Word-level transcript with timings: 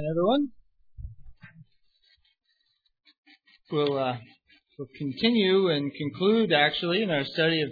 And 0.00 0.08
everyone, 0.08 0.48
we'll 3.70 3.98
uh, 3.98 4.16
we'll 4.78 4.88
continue 4.96 5.68
and 5.68 5.92
conclude 5.92 6.54
actually 6.54 7.02
in 7.02 7.10
our 7.10 7.26
study 7.26 7.60
of 7.60 7.68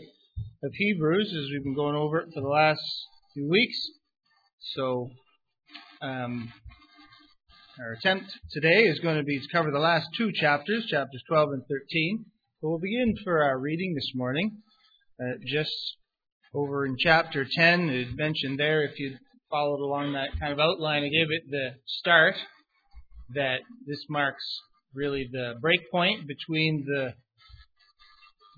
of 0.62 0.70
Hebrews 0.74 1.34
as 1.34 1.50
we've 1.50 1.64
been 1.64 1.74
going 1.74 1.96
over 1.96 2.18
it 2.18 2.28
for 2.34 2.42
the 2.42 2.48
last 2.48 2.82
few 3.32 3.48
weeks. 3.48 3.78
So, 4.74 5.08
um, 6.02 6.52
our 7.80 7.92
attempt 7.92 8.26
today 8.50 8.82
is 8.82 9.00
going 9.00 9.16
to 9.16 9.24
be 9.24 9.40
to 9.40 9.48
cover 9.50 9.70
the 9.70 9.78
last 9.78 10.08
two 10.18 10.30
chapters, 10.30 10.84
chapters 10.84 11.22
12 11.30 11.48
and 11.52 11.62
13. 11.62 12.26
But 12.60 12.68
we'll 12.68 12.78
begin 12.78 13.14
for 13.24 13.42
our 13.42 13.58
reading 13.58 13.94
this 13.94 14.12
morning, 14.14 14.58
uh, 15.18 15.38
just 15.46 15.72
over 16.54 16.84
in 16.84 16.96
chapter 16.98 17.46
10. 17.50 17.88
It 17.88 18.08
mentioned 18.16 18.58
there, 18.58 18.84
if 18.84 18.98
you 18.98 19.16
followed 19.50 19.80
along 19.80 20.12
that 20.12 20.38
kind 20.38 20.52
of 20.52 20.58
outline 20.58 21.04
I 21.04 21.08
gave 21.08 21.30
it 21.30 21.42
the 21.50 21.70
start, 21.86 22.34
that 23.34 23.60
this 23.86 24.04
marks 24.08 24.44
really 24.94 25.28
the 25.30 25.54
break 25.60 25.90
point 25.90 26.26
between 26.26 26.84
the 26.86 27.14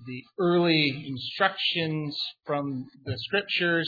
the 0.07 0.23
early 0.39 1.05
instructions 1.07 2.17
from 2.45 2.87
the 3.05 3.15
scriptures 3.17 3.87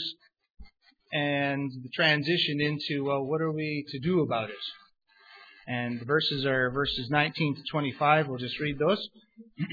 and 1.12 1.72
the 1.82 1.88
transition 1.92 2.60
into 2.60 3.04
well 3.04 3.24
what 3.24 3.40
are 3.40 3.52
we 3.52 3.84
to 3.88 3.98
do 3.98 4.20
about 4.20 4.50
it? 4.50 4.56
And 5.66 5.98
the 5.98 6.04
verses 6.04 6.44
are 6.44 6.70
verses 6.70 7.08
19 7.10 7.56
to 7.56 7.62
25 7.70 8.28
we'll 8.28 8.38
just 8.38 8.60
read 8.60 8.78
those. 8.78 9.08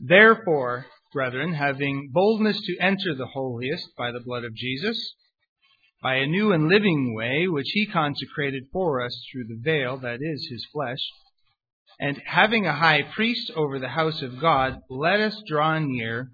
Therefore 0.00 0.86
brethren, 1.12 1.54
having 1.54 2.10
boldness 2.12 2.60
to 2.60 2.76
enter 2.80 3.14
the 3.14 3.26
holiest 3.26 3.96
by 3.96 4.12
the 4.12 4.20
blood 4.20 4.44
of 4.44 4.54
Jesus, 4.54 5.14
by 6.02 6.16
a 6.16 6.26
new 6.26 6.52
and 6.52 6.68
living 6.68 7.14
way 7.14 7.46
which 7.48 7.70
he 7.72 7.86
consecrated 7.86 8.64
for 8.72 9.02
us 9.02 9.24
through 9.30 9.44
the 9.44 9.60
veil, 9.60 9.98
that 9.98 10.18
is, 10.20 10.48
his 10.50 10.66
flesh, 10.72 11.00
and 12.00 12.20
having 12.26 12.66
a 12.66 12.74
high 12.74 13.02
priest 13.02 13.50
over 13.56 13.78
the 13.78 13.88
house 13.88 14.22
of 14.22 14.40
God, 14.40 14.78
let 14.88 15.18
us 15.18 15.42
draw 15.48 15.78
near 15.78 16.30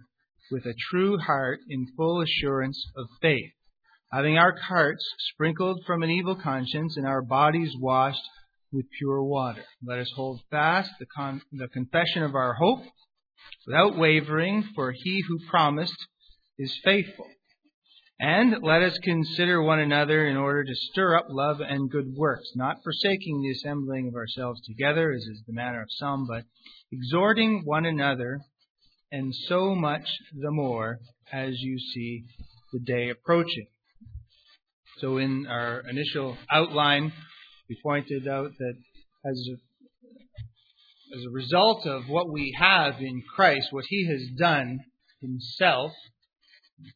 with 0.50 0.66
a 0.66 0.74
true 0.90 1.18
heart 1.18 1.60
in 1.70 1.86
full 1.96 2.20
assurance 2.20 2.84
of 2.96 3.06
faith, 3.22 3.52
having 4.12 4.36
our 4.36 4.54
hearts 4.56 5.04
sprinkled 5.32 5.82
from 5.86 6.02
an 6.02 6.10
evil 6.10 6.36
conscience 6.36 6.96
and 6.96 7.06
our 7.06 7.22
bodies 7.22 7.72
washed 7.80 8.20
with 8.70 8.84
pure 8.98 9.22
water. 9.22 9.64
Let 9.82 10.00
us 10.00 10.12
hold 10.14 10.40
fast 10.50 10.90
the, 10.98 11.06
con- 11.06 11.42
the 11.52 11.68
confession 11.68 12.22
of 12.22 12.34
our 12.34 12.54
hope 12.54 12.82
without 13.66 13.96
wavering, 13.96 14.64
for 14.74 14.92
he 14.92 15.22
who 15.26 15.38
promised 15.48 15.96
is 16.58 16.78
faithful. 16.84 17.26
And 18.20 18.62
let 18.62 18.82
us 18.82 18.96
consider 18.98 19.60
one 19.60 19.80
another 19.80 20.26
in 20.26 20.36
order 20.36 20.62
to 20.64 20.74
stir 20.74 21.16
up 21.16 21.26
love 21.28 21.60
and 21.60 21.90
good 21.90 22.14
works, 22.16 22.48
not 22.54 22.76
forsaking 22.84 23.42
the 23.42 23.50
assembling 23.50 24.08
of 24.08 24.14
ourselves 24.14 24.60
together, 24.64 25.12
as 25.12 25.22
is 25.22 25.42
the 25.46 25.52
manner 25.52 25.82
of 25.82 25.88
some, 25.90 26.26
but 26.26 26.44
exhorting 26.92 27.62
one 27.64 27.84
another, 27.84 28.38
and 29.10 29.34
so 29.34 29.74
much 29.74 30.06
the 30.32 30.52
more 30.52 31.00
as 31.32 31.60
you 31.60 31.78
see 31.78 32.24
the 32.72 32.78
day 32.78 33.10
approaching. 33.10 33.66
So 34.98 35.18
in 35.18 35.46
our 35.48 35.82
initial 35.88 36.36
outline, 36.50 37.12
we 37.68 37.76
pointed 37.82 38.28
out 38.28 38.52
that 38.58 38.74
as 39.24 39.48
as 41.14 41.24
a 41.24 41.30
result 41.30 41.86
of 41.86 42.08
what 42.08 42.32
we 42.32 42.54
have 42.58 43.00
in 43.00 43.22
Christ, 43.36 43.68
what 43.70 43.84
He 43.88 44.06
has 44.08 44.26
done 44.36 44.80
Himself, 45.20 45.92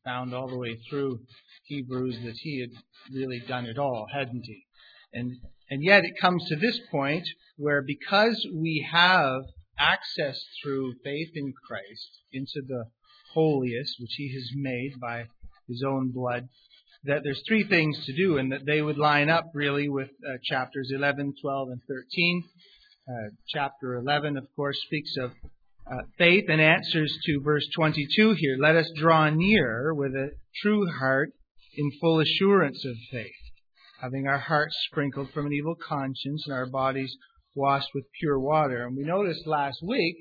found 0.04 0.34
all 0.34 0.48
the 0.48 0.58
way 0.58 0.76
through 0.90 1.20
Hebrews 1.64 2.18
that 2.24 2.34
He 2.40 2.60
had 2.60 2.70
really 3.14 3.40
done 3.46 3.66
it 3.66 3.78
all, 3.78 4.06
hadn't 4.12 4.44
He? 4.44 4.64
And 5.12 5.36
and 5.70 5.84
yet 5.84 6.04
it 6.04 6.20
comes 6.20 6.44
to 6.48 6.56
this 6.56 6.80
point 6.90 7.28
where 7.56 7.82
because 7.82 8.44
we 8.52 8.86
have 8.90 9.42
access 9.78 10.42
through 10.62 10.94
faith 11.04 11.30
in 11.34 11.52
Christ 11.66 12.22
into 12.32 12.62
the 12.66 12.86
holiest, 13.34 14.00
which 14.00 14.14
He 14.16 14.34
has 14.34 14.50
made 14.54 14.98
by 15.00 15.26
His 15.68 15.84
own 15.86 16.10
blood, 16.10 16.48
that 17.04 17.22
there's 17.22 17.42
three 17.46 17.64
things 17.64 18.04
to 18.06 18.12
do, 18.12 18.38
and 18.38 18.50
that 18.50 18.66
they 18.66 18.82
would 18.82 18.98
line 18.98 19.30
up 19.30 19.44
really 19.54 19.88
with 19.88 20.08
uh, 20.28 20.38
chapters 20.42 20.90
11, 20.92 21.34
12, 21.40 21.68
and 21.68 21.80
13. 21.88 22.44
Chapter 23.48 23.94
11, 23.94 24.36
of 24.36 24.44
course, 24.54 24.78
speaks 24.84 25.16
of 25.18 25.30
uh, 25.90 26.02
faith 26.18 26.44
and 26.48 26.60
answers 26.60 27.16
to 27.24 27.40
verse 27.42 27.66
22 27.74 28.34
here. 28.34 28.58
Let 28.60 28.76
us 28.76 28.90
draw 28.94 29.30
near 29.30 29.94
with 29.94 30.12
a 30.12 30.32
true 30.60 30.86
heart 30.86 31.30
in 31.74 31.90
full 32.02 32.20
assurance 32.20 32.84
of 32.84 32.94
faith, 33.10 33.32
having 34.02 34.26
our 34.26 34.38
hearts 34.38 34.76
sprinkled 34.90 35.30
from 35.32 35.46
an 35.46 35.54
evil 35.54 35.74
conscience 35.74 36.44
and 36.46 36.54
our 36.54 36.66
bodies 36.66 37.16
washed 37.54 37.88
with 37.94 38.04
pure 38.20 38.38
water. 38.38 38.84
And 38.86 38.94
we 38.94 39.04
noticed 39.04 39.46
last 39.46 39.78
week 39.82 40.16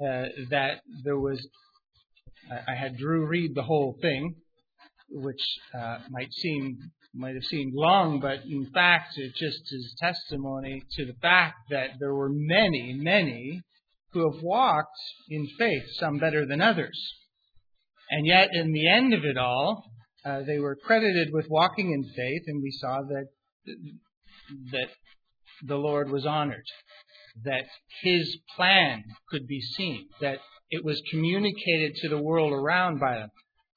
uh, 0.00 0.26
that 0.50 0.80
there 1.04 1.18
was, 1.18 1.46
I 2.50 2.74
had 2.74 2.96
Drew 2.96 3.24
read 3.24 3.54
the 3.54 3.62
whole 3.62 3.96
thing, 4.02 4.34
which 5.10 5.42
uh, 5.72 5.98
might 6.10 6.32
seem 6.32 6.90
might 7.14 7.34
have 7.34 7.44
seemed 7.44 7.72
long, 7.74 8.20
but 8.20 8.44
in 8.44 8.66
fact, 8.72 9.16
it 9.16 9.34
just 9.34 9.60
is 9.72 9.96
testimony 10.00 10.82
to 10.96 11.06
the 11.06 11.14
fact 11.22 11.56
that 11.70 11.90
there 12.00 12.14
were 12.14 12.30
many, 12.30 12.94
many 12.98 13.62
who 14.12 14.32
have 14.32 14.42
walked 14.42 14.98
in 15.28 15.46
faith, 15.58 15.84
some 15.98 16.18
better 16.18 16.46
than 16.46 16.60
others. 16.60 16.98
And 18.10 18.26
yet, 18.26 18.50
in 18.52 18.72
the 18.72 18.88
end 18.88 19.14
of 19.14 19.24
it 19.24 19.36
all, 19.36 19.84
uh, 20.24 20.42
they 20.46 20.58
were 20.58 20.76
credited 20.76 21.28
with 21.32 21.46
walking 21.48 21.92
in 21.92 22.04
faith, 22.14 22.42
and 22.46 22.62
we 22.62 22.70
saw 22.70 23.00
that 23.02 23.26
that 24.72 24.88
the 25.62 25.76
Lord 25.76 26.10
was 26.10 26.26
honored, 26.26 26.66
that 27.44 27.64
His 28.02 28.36
plan 28.56 29.04
could 29.30 29.46
be 29.46 29.60
seen, 29.60 30.08
that 30.20 30.38
it 30.70 30.84
was 30.84 31.00
communicated 31.10 31.94
to 31.96 32.08
the 32.08 32.22
world 32.22 32.52
around 32.52 33.00
by 33.00 33.14
them 33.14 33.30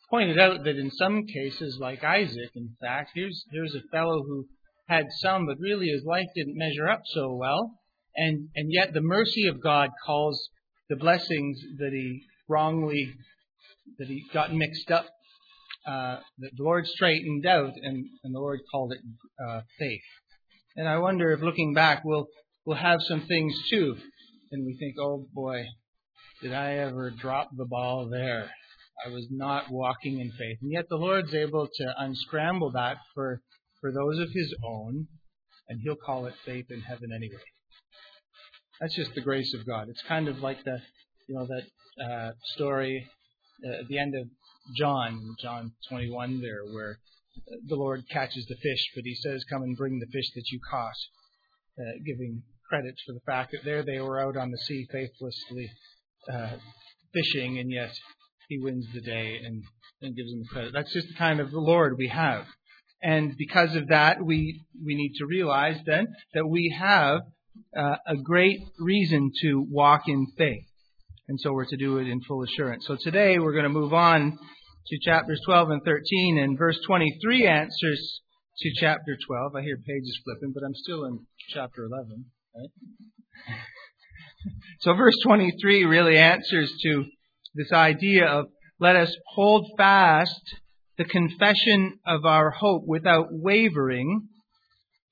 pointed 0.09 0.39
out 0.39 0.63
that 0.63 0.77
in 0.77 0.91
some 0.91 1.25
cases, 1.25 1.77
like 1.79 2.03
Isaac, 2.03 2.51
in 2.55 2.75
fact, 2.81 3.11
here's 3.13 3.43
here's 3.51 3.75
a 3.75 3.87
fellow 3.91 4.23
who 4.23 4.45
had 4.87 5.07
some, 5.19 5.45
but 5.45 5.59
really 5.59 5.87
his 5.87 6.05
life 6.05 6.27
didn't 6.35 6.57
measure 6.57 6.87
up 6.87 7.01
so 7.05 7.33
well, 7.33 7.71
and 8.15 8.49
and 8.55 8.71
yet 8.71 8.93
the 8.93 9.01
mercy 9.01 9.47
of 9.47 9.61
God 9.61 9.89
calls 10.05 10.49
the 10.89 10.95
blessings 10.95 11.59
that 11.79 11.91
he 11.91 12.23
wrongly 12.47 13.13
that 13.97 14.07
he 14.07 14.25
got 14.33 14.53
mixed 14.53 14.91
up, 14.91 15.05
uh, 15.85 16.19
that 16.39 16.51
the 16.55 16.63
Lord 16.63 16.87
straightened 16.87 17.45
out, 17.45 17.73
and 17.81 18.05
and 18.23 18.35
the 18.35 18.39
Lord 18.39 18.59
called 18.71 18.93
it 18.93 19.01
uh, 19.45 19.61
faith. 19.77 20.01
And 20.75 20.87
I 20.87 20.99
wonder 20.99 21.31
if 21.31 21.41
looking 21.41 21.73
back, 21.73 22.03
we'll 22.05 22.27
we'll 22.65 22.77
have 22.77 23.01
some 23.01 23.21
things 23.21 23.53
too, 23.69 23.97
and 24.51 24.65
we 24.65 24.77
think, 24.77 24.95
oh 24.99 25.25
boy, 25.33 25.65
did 26.41 26.53
I 26.53 26.75
ever 26.75 27.11
drop 27.11 27.49
the 27.55 27.65
ball 27.65 28.09
there? 28.09 28.51
I 29.05 29.09
was 29.09 29.27
not 29.29 29.71
walking 29.71 30.19
in 30.19 30.31
faith. 30.31 30.57
And 30.61 30.71
yet 30.71 30.89
the 30.89 30.97
Lord's 30.97 31.33
able 31.33 31.67
to 31.71 31.93
unscramble 31.97 32.71
that 32.71 32.97
for, 33.13 33.41
for 33.81 33.91
those 33.91 34.19
of 34.19 34.29
His 34.31 34.53
own, 34.63 35.07
and 35.69 35.79
He'll 35.81 35.95
call 35.95 36.25
it 36.25 36.33
faith 36.45 36.65
in 36.69 36.81
heaven 36.81 37.11
anyway. 37.15 37.41
That's 38.79 38.95
just 38.95 39.13
the 39.15 39.21
grace 39.21 39.53
of 39.53 39.65
God. 39.65 39.89
It's 39.89 40.01
kind 40.07 40.27
of 40.27 40.39
like 40.39 40.63
the, 40.63 40.79
you 41.27 41.35
know, 41.35 41.47
that 41.47 42.03
uh, 42.03 42.31
story 42.55 43.07
uh, 43.65 43.81
at 43.81 43.87
the 43.87 43.97
end 43.97 44.15
of 44.15 44.27
John, 44.75 45.35
John 45.41 45.71
21 45.89 46.41
there, 46.41 46.63
where 46.65 46.99
the 47.67 47.75
Lord 47.75 48.03
catches 48.09 48.45
the 48.45 48.55
fish, 48.55 48.91
but 48.95 49.03
He 49.03 49.15
says, 49.15 49.43
"Come 49.49 49.63
and 49.63 49.77
bring 49.77 49.99
the 49.99 50.07
fish 50.07 50.29
that 50.35 50.49
you 50.51 50.59
caught," 50.69 50.97
uh, 51.79 51.97
giving 52.05 52.43
credit 52.67 52.95
for 53.05 53.13
the 53.13 53.21
fact 53.25 53.51
that 53.51 53.63
there 53.63 53.83
they 53.83 53.99
were 53.99 54.19
out 54.19 54.37
on 54.37 54.51
the 54.51 54.57
sea 54.57 54.87
faithlessly 54.91 55.69
uh, 56.31 56.57
fishing, 57.13 57.57
and 57.59 57.71
yet 57.71 57.91
he 58.47 58.59
wins 58.59 58.85
the 58.93 59.01
day 59.01 59.39
and, 59.43 59.63
and 60.01 60.15
gives 60.15 60.31
him 60.31 60.39
the 60.39 60.47
credit. 60.47 60.73
That's 60.73 60.93
just 60.93 61.07
the 61.09 61.15
kind 61.15 61.39
of 61.39 61.51
the 61.51 61.59
Lord 61.59 61.97
we 61.97 62.07
have. 62.07 62.45
And 63.01 63.35
because 63.37 63.75
of 63.75 63.89
that, 63.89 64.23
we, 64.23 64.65
we 64.83 64.95
need 64.95 65.13
to 65.19 65.25
realize 65.25 65.77
then 65.85 66.07
that 66.33 66.47
we 66.47 66.75
have 66.77 67.21
uh, 67.77 67.95
a 68.07 68.15
great 68.15 68.59
reason 68.79 69.31
to 69.41 69.65
walk 69.69 70.03
in 70.07 70.27
faith. 70.37 70.65
And 71.27 71.39
so 71.39 71.51
we're 71.51 71.65
to 71.65 71.77
do 71.77 71.97
it 71.97 72.07
in 72.07 72.21
full 72.21 72.43
assurance. 72.43 72.85
So 72.87 72.97
today 72.99 73.37
we're 73.37 73.51
going 73.51 73.63
to 73.63 73.69
move 73.69 73.93
on 73.93 74.37
to 74.87 74.99
chapters 75.01 75.41
12 75.45 75.69
and 75.71 75.81
13, 75.83 76.37
and 76.37 76.57
verse 76.57 76.79
23 76.87 77.45
answers 77.45 78.21
to 78.59 78.71
chapter 78.79 79.17
12. 79.27 79.55
I 79.55 79.61
hear 79.61 79.77
pages 79.77 80.19
flipping, 80.23 80.53
but 80.53 80.63
I'm 80.65 80.73
still 80.73 81.05
in 81.05 81.19
chapter 81.49 81.83
11. 81.83 82.25
Right? 82.55 82.69
so 84.79 84.93
verse 84.93 85.15
23 85.23 85.83
really 85.83 86.17
answers 86.17 86.71
to 86.83 87.05
this 87.57 87.71
idea 87.71 88.25
of 88.25 88.45
let 88.79 88.95
us 88.95 89.13
hold 89.33 89.71
fast 89.77 90.41
the 90.97 91.05
confession 91.05 91.99
of 92.05 92.25
our 92.25 92.51
hope 92.51 92.83
without 92.85 93.27
wavering, 93.31 94.27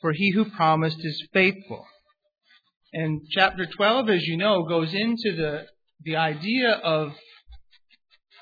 for 0.02 0.14
he 0.14 0.32
who 0.32 0.46
promised 0.46 1.00
is 1.04 1.28
faithful. 1.34 1.86
And 2.94 3.22
chapter 3.32 3.66
12, 3.66 4.10
as 4.10 4.24
you 4.24 4.38
know, 4.38 4.64
goes 4.64 4.94
into 4.94 5.36
the, 5.36 5.66
the 6.04 6.16
idea 6.16 6.72
of, 6.72 7.14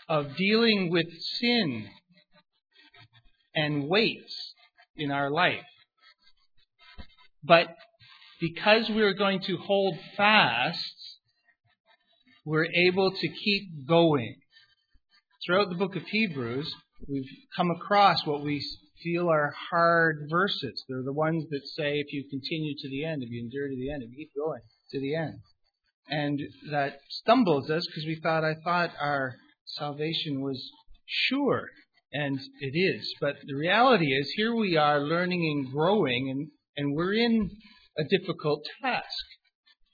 of 0.07 0.35
dealing 0.35 0.91
with 0.91 1.07
sin 1.39 1.87
and 3.55 3.87
weights 3.87 4.53
in 4.95 5.11
our 5.11 5.31
life. 5.31 5.65
But 7.43 7.67
because 8.39 8.89
we're 8.89 9.13
going 9.13 9.41
to 9.41 9.57
hold 9.57 9.97
fast, 10.15 11.02
we're 12.45 12.67
able 12.87 13.11
to 13.11 13.27
keep 13.27 13.87
going. 13.87 14.35
Throughout 15.45 15.69
the 15.69 15.75
book 15.75 15.95
of 15.95 16.03
Hebrews, 16.03 16.73
we've 17.07 17.29
come 17.55 17.71
across 17.71 18.25
what 18.25 18.43
we 18.43 18.65
feel 19.03 19.29
are 19.29 19.53
hard 19.69 20.27
verses. 20.29 20.83
They're 20.87 21.03
the 21.03 21.13
ones 21.13 21.45
that 21.49 21.67
say, 21.75 21.99
if 21.99 22.13
you 22.13 22.23
continue 22.29 22.73
to 22.77 22.89
the 22.89 23.05
end, 23.05 23.23
if 23.23 23.29
you 23.29 23.43
endure 23.43 23.67
to 23.67 23.75
the 23.75 23.91
end, 23.91 24.03
if 24.03 24.09
you 24.11 24.17
keep 24.17 24.31
going 24.35 24.61
to 24.91 24.99
the 24.99 25.15
end. 25.15 25.39
And 26.09 26.39
that 26.71 26.99
stumbles 27.09 27.69
us 27.69 27.85
because 27.87 28.05
we 28.05 28.19
thought, 28.21 28.43
I 28.43 28.55
thought 28.63 28.91
our 28.99 29.35
salvation 29.65 30.41
was 30.41 30.61
sure. 31.05 31.67
And 32.11 32.39
it 32.59 32.77
is. 32.77 33.13
But 33.19 33.35
the 33.45 33.55
reality 33.55 34.13
is, 34.13 34.31
here 34.35 34.53
we 34.53 34.77
are 34.77 34.99
learning 35.01 35.43
and 35.43 35.73
growing, 35.73 36.29
and, 36.29 36.47
and 36.77 36.95
we're 36.95 37.13
in 37.13 37.49
a 37.97 38.03
difficult 38.03 38.63
task. 38.81 39.25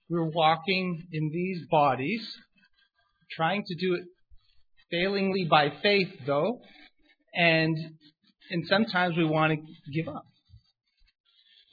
We're 0.09 0.23
walking 0.23 1.03
in 1.11 1.29
these 1.31 1.67
bodies, 1.69 2.27
trying 3.31 3.63
to 3.67 3.75
do 3.75 3.93
it 3.93 4.03
failingly 4.89 5.45
by 5.45 5.71
faith, 5.83 6.09
though, 6.25 6.61
and 7.35 7.77
and 8.49 8.65
sometimes 8.67 9.15
we 9.15 9.23
want 9.23 9.53
to 9.53 9.91
give 9.93 10.07
up. 10.07 10.25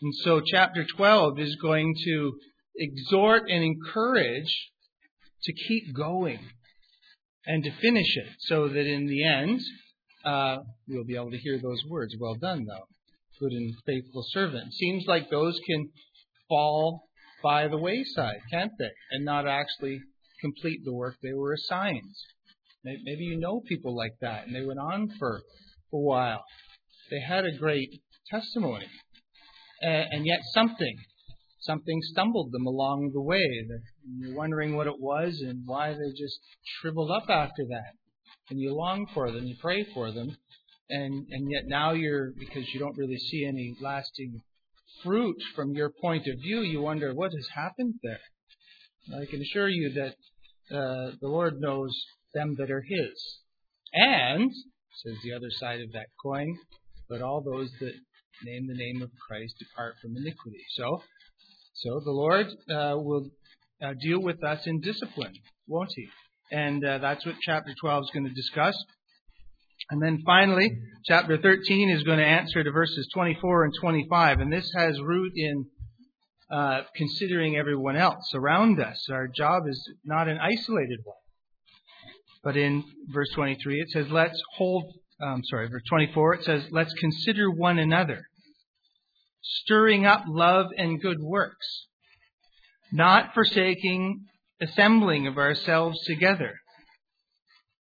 And 0.03 0.15
so, 0.17 0.43
chapter 0.45 0.85
12 0.85 1.39
is 1.39 1.57
going 1.57 1.95
to 2.05 2.33
exhort 2.77 3.45
and 3.49 3.65
encourage 3.65 4.55
to 5.45 5.53
keep 5.55 5.95
going 5.95 6.41
and 7.47 7.65
to 7.65 7.71
finish 7.81 8.17
it, 8.19 8.35
so 8.41 8.69
that 8.69 8.87
in 8.87 9.07
the 9.07 9.25
end, 9.25 9.61
uh, 10.27 10.59
we'll 10.87 11.05
be 11.05 11.17
able 11.17 11.31
to 11.31 11.39
hear 11.39 11.59
those 11.59 11.83
words. 11.89 12.15
Well 12.21 12.35
done, 12.35 12.67
though, 12.67 12.87
good 13.41 13.53
and 13.53 13.75
faithful 13.87 14.27
servant. 14.29 14.75
Seems 14.75 15.07
like 15.07 15.31
those 15.31 15.59
can 15.67 15.89
fall 16.51 17.05
by 17.43 17.69
the 17.69 17.79
wayside, 17.79 18.41
can't 18.51 18.73
they? 18.79 18.91
And 19.11 19.25
not 19.25 19.47
actually 19.47 20.01
complete 20.41 20.81
the 20.85 20.93
work 20.93 21.17
they 21.23 21.33
were 21.33 21.53
assigned. 21.53 22.15
Maybe 22.85 23.25
you 23.25 23.39
know 23.39 23.61
people 23.67 23.97
like 23.97 24.15
that, 24.21 24.47
and 24.47 24.55
they 24.55 24.65
went 24.65 24.79
on 24.79 25.09
for 25.19 25.41
a 25.93 25.99
while. 25.99 26.45
They 27.11 27.21
had 27.21 27.45
a 27.45 27.57
great 27.57 28.01
testimony, 28.31 28.87
and 29.83 30.25
yet 30.25 30.41
something, 30.53 30.97
something 31.61 32.01
stumbled 32.03 32.53
them 32.53 32.67
along 32.67 33.11
the 33.13 33.21
way. 33.21 33.49
You're 34.19 34.37
wondering 34.37 34.77
what 34.77 34.87
it 34.87 35.01
was 35.01 35.41
and 35.41 35.63
why 35.67 35.95
they 35.95 36.11
just 36.11 36.39
shriveled 36.63 37.11
up 37.11 37.29
after 37.29 37.65
that. 37.71 37.93
And 38.51 38.61
you 38.61 38.73
long 38.73 39.07
for 39.13 39.33
them, 39.33 39.47
you 39.47 39.57
pray 39.61 39.85
for 39.93 40.13
them, 40.13 40.37
and 40.89 41.27
and 41.31 41.51
yet 41.51 41.65
now 41.67 41.93
you're 41.93 42.31
because 42.39 42.73
you 42.73 42.79
don't 42.79 42.97
really 42.97 43.19
see 43.19 43.45
any 43.45 43.75
lasting 43.81 44.41
fruit 45.03 45.37
from 45.55 45.73
your 45.73 45.91
point 46.01 46.27
of 46.27 46.39
view, 46.41 46.61
you 46.61 46.81
wonder 46.81 47.15
what 47.15 47.33
has 47.33 47.49
happened 47.55 47.95
there. 48.03 49.21
I 49.21 49.27
can 49.27 49.41
assure 49.41 49.69
you 49.69 49.93
that 49.95 50.77
uh, 50.77 51.13
the 51.21 51.29
Lord 51.29 51.61
knows 51.61 51.95
them 52.35 52.57
that 52.59 52.71
are 52.71 52.83
His. 52.83 53.39
And, 53.93 54.51
says 55.05 55.17
the 55.23 55.33
other 55.33 55.51
side 55.51 55.81
of 55.81 55.93
that 55.93 56.07
coin, 56.23 56.57
but 57.09 57.23
all 57.23 57.43
those 57.43 57.71
that 57.81 57.95
name 58.45 58.67
the 58.67 58.75
name 58.75 59.03
of 59.03 59.11
Christ 59.27 59.55
depart 59.59 59.95
from 60.03 60.17
iniquity. 60.17 60.65
So, 60.75 61.03
so 61.75 62.01
the 62.05 62.11
Lord 62.11 62.47
uh, 62.71 62.99
will 62.99 63.31
uh, 63.83 63.95
deal 64.01 64.21
with 64.21 64.43
us 64.43 64.67
in 64.67 64.81
discipline, 64.81 65.35
won't 65.67 65.93
He? 65.95 66.09
And 66.51 66.85
uh, 66.85 66.99
that's 66.99 67.25
what 67.25 67.37
chapter 67.43 67.73
12 67.81 68.03
is 68.05 68.11
going 68.13 68.27
to 68.27 68.35
discuss. 68.35 68.77
And 69.91 70.03
then 70.03 70.23
finally, 70.27 70.79
chapter 71.05 71.39
13 71.39 71.91
is 71.91 72.03
going 72.03 72.19
to 72.19 72.25
answer 72.25 72.63
to 72.65 72.71
verses 72.73 73.09
24 73.15 73.65
and 73.65 73.75
25. 73.81 74.41
And 74.41 74.53
this 74.53 74.71
has 74.75 75.01
root 75.01 75.33
in 75.37 75.67
uh, 76.51 76.83
considering 76.97 77.57
everyone 77.57 77.97
else 77.97 78.33
around 78.35 78.81
us. 78.81 79.07
Our 79.11 79.29
job 79.29 79.63
is 79.69 79.81
not 80.05 80.29
an 80.29 80.39
isolated 80.39 81.01
one. 81.05 81.17
But 82.43 82.57
in 82.57 82.85
verse 83.13 83.31
23, 83.35 83.81
it 83.81 83.91
says, 83.91 84.07
let's 84.11 84.41
hold, 84.57 84.93
um, 85.21 85.43
sorry, 85.45 85.69
verse 85.69 85.83
24, 85.89 86.35
it 86.35 86.45
says, 86.45 86.65
let's 86.71 86.93
consider 86.95 87.51
one 87.51 87.79
another, 87.79 88.23
stirring 89.43 90.07
up 90.07 90.25
love 90.29 90.67
and 90.77 91.01
good 91.01 91.21
works, 91.21 91.87
not 92.93 93.35
forsaking 93.35 94.27
assembling 94.61 95.27
of 95.27 95.39
ourselves 95.39 96.05
together 96.05 96.55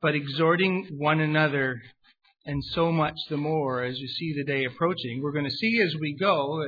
but 0.01 0.15
exhorting 0.15 0.87
one 0.97 1.19
another, 1.19 1.81
and 2.45 2.63
so 2.63 2.91
much 2.91 3.15
the 3.29 3.37
more 3.37 3.83
as 3.83 3.99
you 3.99 4.07
see 4.07 4.33
the 4.33 4.45
day 4.45 4.65
approaching. 4.65 5.21
We're 5.21 5.33
going 5.33 5.49
to 5.49 5.51
see 5.51 5.81
as 5.81 5.95
we 5.99 6.15
go 6.15 6.63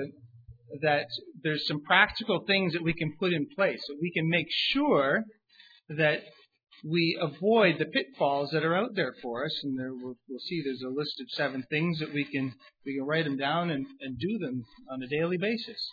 that 0.82 1.08
there's 1.44 1.68
some 1.68 1.82
practical 1.82 2.44
things 2.46 2.74
that 2.74 2.84
we 2.84 2.94
can 2.94 3.16
put 3.20 3.34
in 3.34 3.48
place 3.56 3.82
so 3.86 3.96
we 4.02 4.12
can 4.12 4.30
make 4.30 4.48
sure 4.50 5.24
that 5.90 6.22
we 6.84 7.18
avoid 7.20 7.78
the 7.78 7.86
pitfalls 7.86 8.52
that 8.52 8.64
are 8.64 8.76
out 8.76 8.96
there 8.96 9.14
for 9.22 9.46
us. 9.46 9.60
And 9.64 9.78
there 9.78 9.94
we'll, 9.94 10.16
we'll 10.30 10.40
see 10.40 10.62
there's 10.64 10.84
a 10.86 10.90
list 10.90 11.20
of 11.22 11.28
seven 11.30 11.64
things 11.70 12.00
that 12.00 12.14
we 12.14 12.26
can 12.26 12.54
we 12.86 12.96
can 12.96 13.06
write 13.06 13.26
them 13.26 13.38
down 13.38 13.70
and, 13.70 13.86
and 14.02 14.18
do 14.18 14.38
them 14.40 14.64
on 14.92 15.04
a 15.04 15.08
daily 15.08 15.38
basis. 15.38 15.90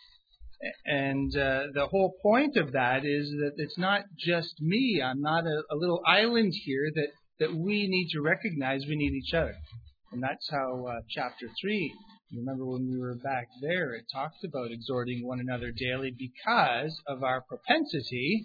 And 0.84 1.36
uh, 1.36 1.64
the 1.72 1.86
whole 1.90 2.14
point 2.20 2.56
of 2.56 2.72
that 2.72 3.04
is 3.04 3.30
that 3.30 3.52
it's 3.58 3.78
not 3.78 4.02
just 4.18 4.60
me. 4.60 5.00
I'm 5.04 5.20
not 5.20 5.46
a, 5.46 5.62
a 5.70 5.76
little 5.76 6.02
island 6.04 6.52
here 6.64 6.90
that 6.94 7.08
that 7.40 7.54
we 7.54 7.86
need 7.88 8.08
to 8.12 8.20
recognize 8.20 8.84
we 8.86 8.96
need 8.96 9.14
each 9.14 9.34
other. 9.34 9.54
And 10.12 10.22
that's 10.22 10.48
how 10.50 10.86
uh, 10.86 11.00
chapter 11.10 11.48
3, 11.60 11.94
remember 12.34 12.64
when 12.64 12.90
we 12.90 12.98
were 12.98 13.16
back 13.16 13.48
there, 13.60 13.94
it 13.94 14.06
talks 14.12 14.38
about 14.44 14.70
exhorting 14.70 15.26
one 15.26 15.40
another 15.40 15.70
daily 15.70 16.14
because 16.16 16.98
of 17.06 17.22
our 17.22 17.42
propensity 17.42 18.44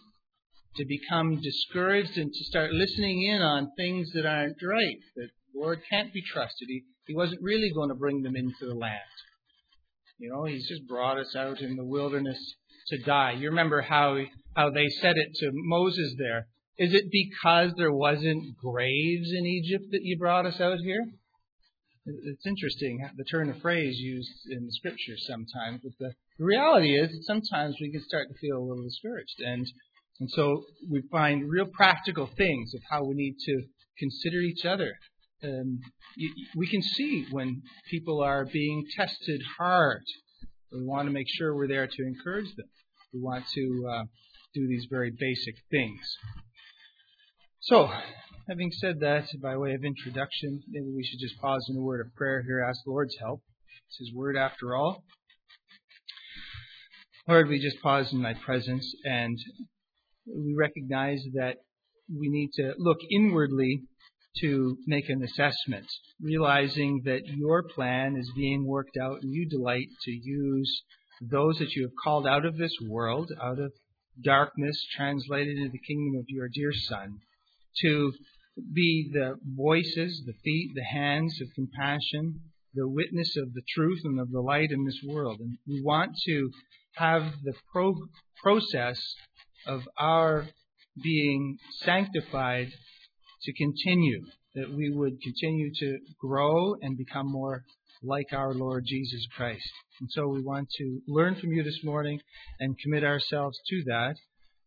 to 0.76 0.86
become 0.86 1.40
discouraged 1.42 2.18
and 2.18 2.32
to 2.34 2.44
start 2.46 2.72
listening 2.72 3.24
in 3.24 3.42
on 3.42 3.72
things 3.78 4.12
that 4.14 4.26
aren't 4.26 4.58
right, 4.64 4.98
that 5.16 5.30
the 5.54 5.60
Lord 5.60 5.80
can't 5.90 6.14
be 6.14 6.22
trusted. 6.22 6.68
He, 6.68 6.84
he 7.06 7.16
wasn't 7.16 7.42
really 7.42 7.72
going 7.74 7.90
to 7.90 7.96
bring 7.96 8.24
them 8.24 8.36
into 8.36 8.66
the 8.66 8.74
land. 8.74 9.00
You 10.18 10.32
know, 10.32 10.46
He's 10.46 10.68
just 10.68 10.88
brought 10.88 11.20
us 11.20 11.36
out 11.36 11.62
in 11.62 11.76
the 11.76 11.86
wilderness 11.86 12.40
to 12.90 12.98
die. 12.98 13.34
You 13.34 13.50
remember 13.50 13.82
how, 13.82 14.18
how 14.56 14.70
they 14.72 14.88
said 14.90 15.16
it 15.16 15.36
to 15.36 15.52
Moses 15.54 16.16
there. 16.18 16.48
Is 16.78 16.94
it 16.94 17.12
because 17.12 17.74
there 17.78 17.94
wasn't 17.94 18.58
graves 18.58 19.32
in 19.32 19.46
Egypt 19.46 19.86
that 19.92 20.04
you 20.04 20.18
brought 20.18 20.46
us 20.46 20.60
out 20.60 20.80
here? 20.80 21.06
It's 22.06 22.46
interesting 22.46 23.08
the 23.16 23.24
turn 23.24 23.50
of 23.50 23.62
phrase 23.62 23.98
used 23.98 24.48
in 24.50 24.66
the 24.66 24.72
scriptures 24.72 25.24
sometimes, 25.26 25.82
but 25.84 25.94
the, 26.00 26.14
the 26.38 26.44
reality 26.44 26.98
is 27.00 27.12
that 27.12 27.24
sometimes 27.24 27.78
we 27.80 27.92
can 27.92 28.04
start 28.04 28.28
to 28.28 28.38
feel 28.40 28.58
a 28.58 28.66
little 28.66 28.84
discouraged, 28.84 29.40
and 29.40 29.66
and 30.20 30.30
so 30.32 30.64
we 30.90 31.02
find 31.12 31.50
real 31.50 31.66
practical 31.66 32.28
things 32.38 32.74
of 32.74 32.82
how 32.90 33.04
we 33.04 33.14
need 33.16 33.36
to 33.46 33.64
consider 33.98 34.42
each 34.42 34.66
other. 34.66 34.94
Um, 35.44 35.80
we 36.56 36.68
can 36.68 36.82
see 36.82 37.26
when 37.32 37.62
people 37.90 38.22
are 38.22 38.46
being 38.46 38.84
tested 38.96 39.42
hard. 39.58 40.04
We 40.72 40.84
want 40.84 41.08
to 41.08 41.14
make 41.14 41.28
sure 41.30 41.56
we're 41.56 41.68
there 41.68 41.88
to 41.88 42.04
encourage 42.06 42.54
them. 42.56 42.68
We 43.14 43.22
want 43.22 43.46
to 43.54 43.88
uh, 43.90 44.04
do 44.54 44.68
these 44.68 44.88
very 44.90 45.12
basic 45.18 45.56
things. 45.72 46.00
So, 47.68 47.90
having 48.50 48.74
said 48.74 49.00
that, 49.00 49.24
by 49.42 49.56
way 49.56 49.74
of 49.74 49.86
introduction, 49.86 50.62
maybe 50.68 50.92
we 50.94 51.06
should 51.06 51.22
just 51.22 51.40
pause 51.40 51.66
in 51.70 51.78
a 51.78 51.82
word 51.82 52.06
of 52.06 52.14
prayer 52.14 52.44
here, 52.46 52.62
ask 52.62 52.84
the 52.84 52.92
Lord's 52.92 53.16
help. 53.22 53.42
It's 53.88 54.00
His 54.00 54.14
word 54.14 54.36
after 54.36 54.76
all. 54.76 55.06
Lord, 57.26 57.48
we 57.48 57.62
just 57.62 57.82
pause 57.82 58.12
in 58.12 58.22
thy 58.22 58.34
presence 58.34 58.94
and 59.06 59.38
we 60.28 60.54
recognize 60.58 61.24
that 61.36 61.56
we 62.14 62.28
need 62.28 62.50
to 62.56 62.74
look 62.80 62.98
inwardly 63.10 63.84
to 64.42 64.76
make 64.86 65.08
an 65.08 65.24
assessment, 65.24 65.86
realizing 66.22 67.04
that 67.06 67.22
your 67.28 67.64
plan 67.64 68.18
is 68.18 68.30
being 68.36 68.68
worked 68.68 68.98
out 69.02 69.22
and 69.22 69.34
you 69.34 69.48
delight 69.48 69.88
to 70.02 70.12
use 70.12 70.84
those 71.22 71.60
that 71.60 71.72
you 71.72 71.84
have 71.84 71.96
called 72.04 72.28
out 72.28 72.46
of 72.46 72.58
this 72.58 72.76
world, 72.90 73.32
out 73.42 73.60
of 73.60 73.72
darkness, 74.22 74.86
translated 74.98 75.56
into 75.56 75.72
the 75.72 75.80
kingdom 75.80 76.20
of 76.20 76.26
your 76.28 76.50
dear 76.54 76.74
Son 76.74 77.22
to 77.82 78.14
be 78.74 79.10
the 79.12 79.36
voices, 79.56 80.24
the 80.26 80.34
feet, 80.44 80.72
the 80.76 80.84
hands 80.84 81.40
of 81.42 81.48
compassion, 81.56 82.40
the 82.74 82.88
witness 82.88 83.36
of 83.38 83.54
the 83.54 83.64
truth 83.76 84.02
and 84.04 84.20
of 84.20 84.32
the 84.32 84.42
light 84.42 84.72
in 84.72 84.86
this 84.86 85.00
world. 85.06 85.40
And 85.40 85.58
we 85.68 85.82
want 85.82 86.12
to 86.26 86.50
have 86.96 87.34
the 87.44 87.54
pro- 87.72 88.08
process 88.42 89.00
of 89.68 89.82
our 89.98 90.48
being 91.02 91.58
sanctified 91.82 92.70
to 93.44 93.54
continue, 93.54 94.22
that 94.56 94.72
we 94.72 94.92
would 94.92 95.22
continue 95.22 95.72
to 95.80 95.98
grow 96.20 96.76
and 96.82 96.98
become 96.98 97.32
more 97.32 97.64
like 98.04 98.34
our 98.34 98.54
Lord 98.54 98.84
Jesus 98.86 99.26
Christ. 99.36 99.72
And 100.00 100.10
so 100.12 100.28
we 100.28 100.42
want 100.42 100.68
to 100.78 101.00
learn 101.08 101.36
from 101.36 101.52
you 101.52 101.64
this 101.64 101.84
morning 101.84 102.20
and 102.60 102.78
commit 102.78 103.04
ourselves 103.04 103.58
to 103.70 103.84
that. 103.88 104.16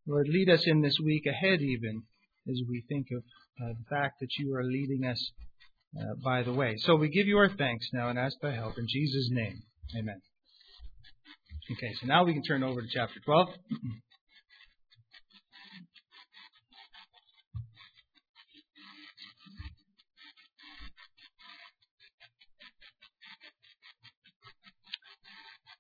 Lord, 0.06 0.28
lead 0.28 0.48
us 0.48 0.66
in 0.66 0.80
this 0.82 0.98
week 1.04 1.26
ahead 1.26 1.60
even 1.60 2.02
as 2.49 2.61
we 2.69 2.85
think 2.88 3.07
of 3.12 3.23
uh, 3.62 3.73
the 3.79 3.85
fact 3.88 4.21
that 4.21 4.29
you 4.38 4.55
are 4.55 4.65
leading 4.65 5.05
us 5.05 5.33
uh, 5.99 6.15
by 6.23 6.43
the 6.43 6.53
way. 6.53 6.75
So 6.79 6.97
we 6.97 7.09
give 7.09 7.26
you 7.26 7.38
our 7.38 7.49
thanks 7.57 7.88
now 7.93 8.09
and 8.09 8.19
ask 8.19 8.37
thy 8.43 8.55
help 8.55 8.79
in 8.79 8.87
Jesus' 8.88 9.29
name. 9.31 9.62
Amen. 9.99 10.21
Okay, 11.73 11.93
so 12.00 12.07
now 12.07 12.25
we 12.25 12.33
can 12.33 12.43
turn 12.43 12.62
over 12.62 12.81
to 12.81 12.87
chapter 12.93 13.19
12. 13.25 13.49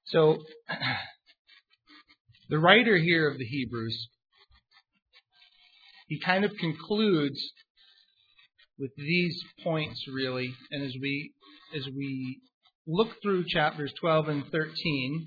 So, 0.06 0.38
the 2.48 2.58
writer 2.58 2.96
here 2.96 3.28
of 3.28 3.38
the 3.38 3.44
Hebrews, 3.44 4.08
he 6.06 6.20
kind 6.20 6.44
of 6.44 6.52
concludes 6.58 7.40
with 8.78 8.90
these 8.96 9.42
points 9.62 10.04
really, 10.12 10.52
and 10.70 10.82
as 10.82 10.94
we 11.00 11.32
as 11.76 11.86
we 11.96 12.40
look 12.86 13.08
through 13.22 13.44
chapters 13.48 13.92
12 14.00 14.28
and 14.28 14.44
13, 14.52 15.26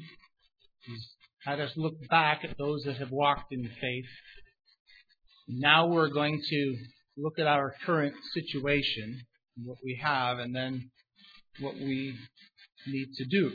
he's 0.85 1.07
had 1.45 1.59
us 1.59 1.71
look 1.75 1.95
back 2.09 2.41
at 2.43 2.57
those 2.57 2.83
that 2.83 2.97
have 2.97 3.11
walked 3.11 3.51
in 3.51 3.63
faith. 3.81 4.05
Now 5.47 5.87
we're 5.87 6.09
going 6.09 6.41
to 6.49 6.75
look 7.17 7.39
at 7.39 7.47
our 7.47 7.73
current 7.85 8.15
situation, 8.33 9.21
what 9.63 9.77
we 9.83 9.99
have, 10.01 10.39
and 10.39 10.55
then 10.55 10.89
what 11.59 11.75
we 11.75 12.15
need 12.87 13.07
to 13.17 13.25
do. 13.25 13.51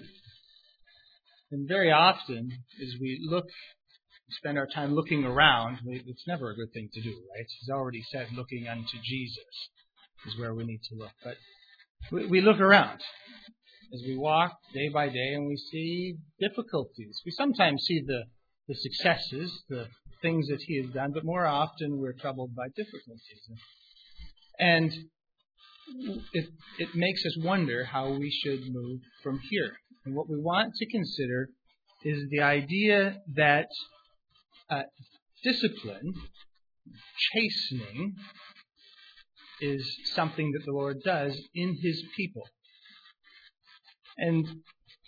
And 1.51 1.69
very 1.69 1.93
often, 1.93 2.51
as 2.83 2.95
we 3.01 3.21
look, 3.31 3.47
spend 4.39 4.59
our 4.59 4.67
time 4.67 4.95
looking 4.95 5.25
around, 5.25 5.79
it's 5.87 6.27
never 6.27 6.51
a 6.51 6.55
good 6.55 6.73
thing 6.73 6.89
to 6.93 7.01
do, 7.01 7.11
right? 7.11 7.47
He's 7.61 7.71
already 7.71 8.03
said 8.11 8.29
looking 8.35 8.69
unto 8.69 8.99
Jesus 9.03 9.69
is 10.27 10.39
where 10.39 10.55
we 10.55 10.65
need 10.65 10.81
to 10.91 10.97
look. 10.97 11.13
But 11.23 11.37
we, 12.11 12.41
look 12.41 12.61
around 12.61 13.01
as 13.93 14.03
we 14.07 14.17
walk 14.17 14.53
day 14.73 14.89
by 14.89 15.09
day 15.09 15.35
and 15.35 15.47
we 15.47 15.57
see 15.57 16.17
difficulties. 16.41 17.21
We 17.25 17.33
sometimes 17.33 17.85
see 17.85 18.03
the, 18.07 18.25
the 18.69 18.75
successes, 18.75 19.65
the 19.69 19.89
things 20.23 20.49
that 20.49 20.61
he 20.63 20.83
has 20.83 20.91
done, 20.91 21.13
but 21.13 21.25
more 21.25 21.47
often 21.47 21.99
we're 21.99 22.15
troubled 22.15 22.55
by 22.55 22.69
difficulties. 22.77 23.49
And 24.59 24.93
it, 26.33 26.47
it 26.79 26.89
makes 26.95 27.25
us 27.27 27.37
wonder 27.43 27.85
how 27.85 28.13
we 28.13 28.31
should 28.31 28.63
move 28.71 29.01
from 29.23 29.41
here. 29.51 29.77
And 30.05 30.15
what 30.15 30.29
we 30.29 30.37
want 30.37 30.75
to 30.77 30.87
consider 30.87 31.49
is 32.05 32.29
the 32.31 32.41
idea 32.41 33.21
that 33.35 33.69
uh, 34.71 34.83
discipline, 35.43 36.15
chastening, 37.33 38.15
is 39.61 39.87
something 40.15 40.53
that 40.53 40.65
the 40.65 40.73
Lord 40.73 40.99
does 41.05 41.41
in 41.55 41.77
His 41.81 42.03
people. 42.17 42.43
And 44.19 44.47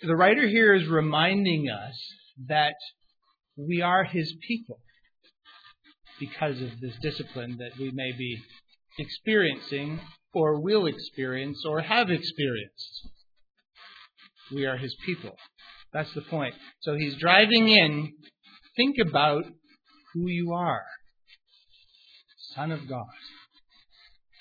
the 0.03 0.17
writer 0.17 0.47
here 0.47 0.75
is 0.75 0.89
reminding 0.89 1.69
us 1.69 1.97
that 2.49 2.77
we 3.57 3.83
are 3.83 4.05
His 4.05 4.35
people 4.47 4.79
because 6.19 6.61
of 6.61 6.81
this 6.81 6.95
discipline 7.03 7.57
that 7.59 7.79
we 7.79 7.91
may 7.93 8.13
be 8.13 8.39
experiencing 8.99 10.01
or 10.33 10.61
will 10.61 10.87
experience 10.87 11.63
or 11.67 11.81
have 11.81 12.11
experienced. 12.11 13.09
We 14.53 14.67
are 14.67 14.77
His 14.77 14.95
people. 15.05 15.37
That's 15.93 16.13
the 16.15 16.23
point. 16.23 16.55
So 16.81 16.95
he's 16.95 17.17
driving 17.17 17.69
in. 17.69 18.13
Think 18.77 18.97
about 18.99 19.45
who 20.13 20.29
you 20.29 20.53
are. 20.53 20.85
Son 22.55 22.71
of 22.71 22.89
God. 22.89 23.07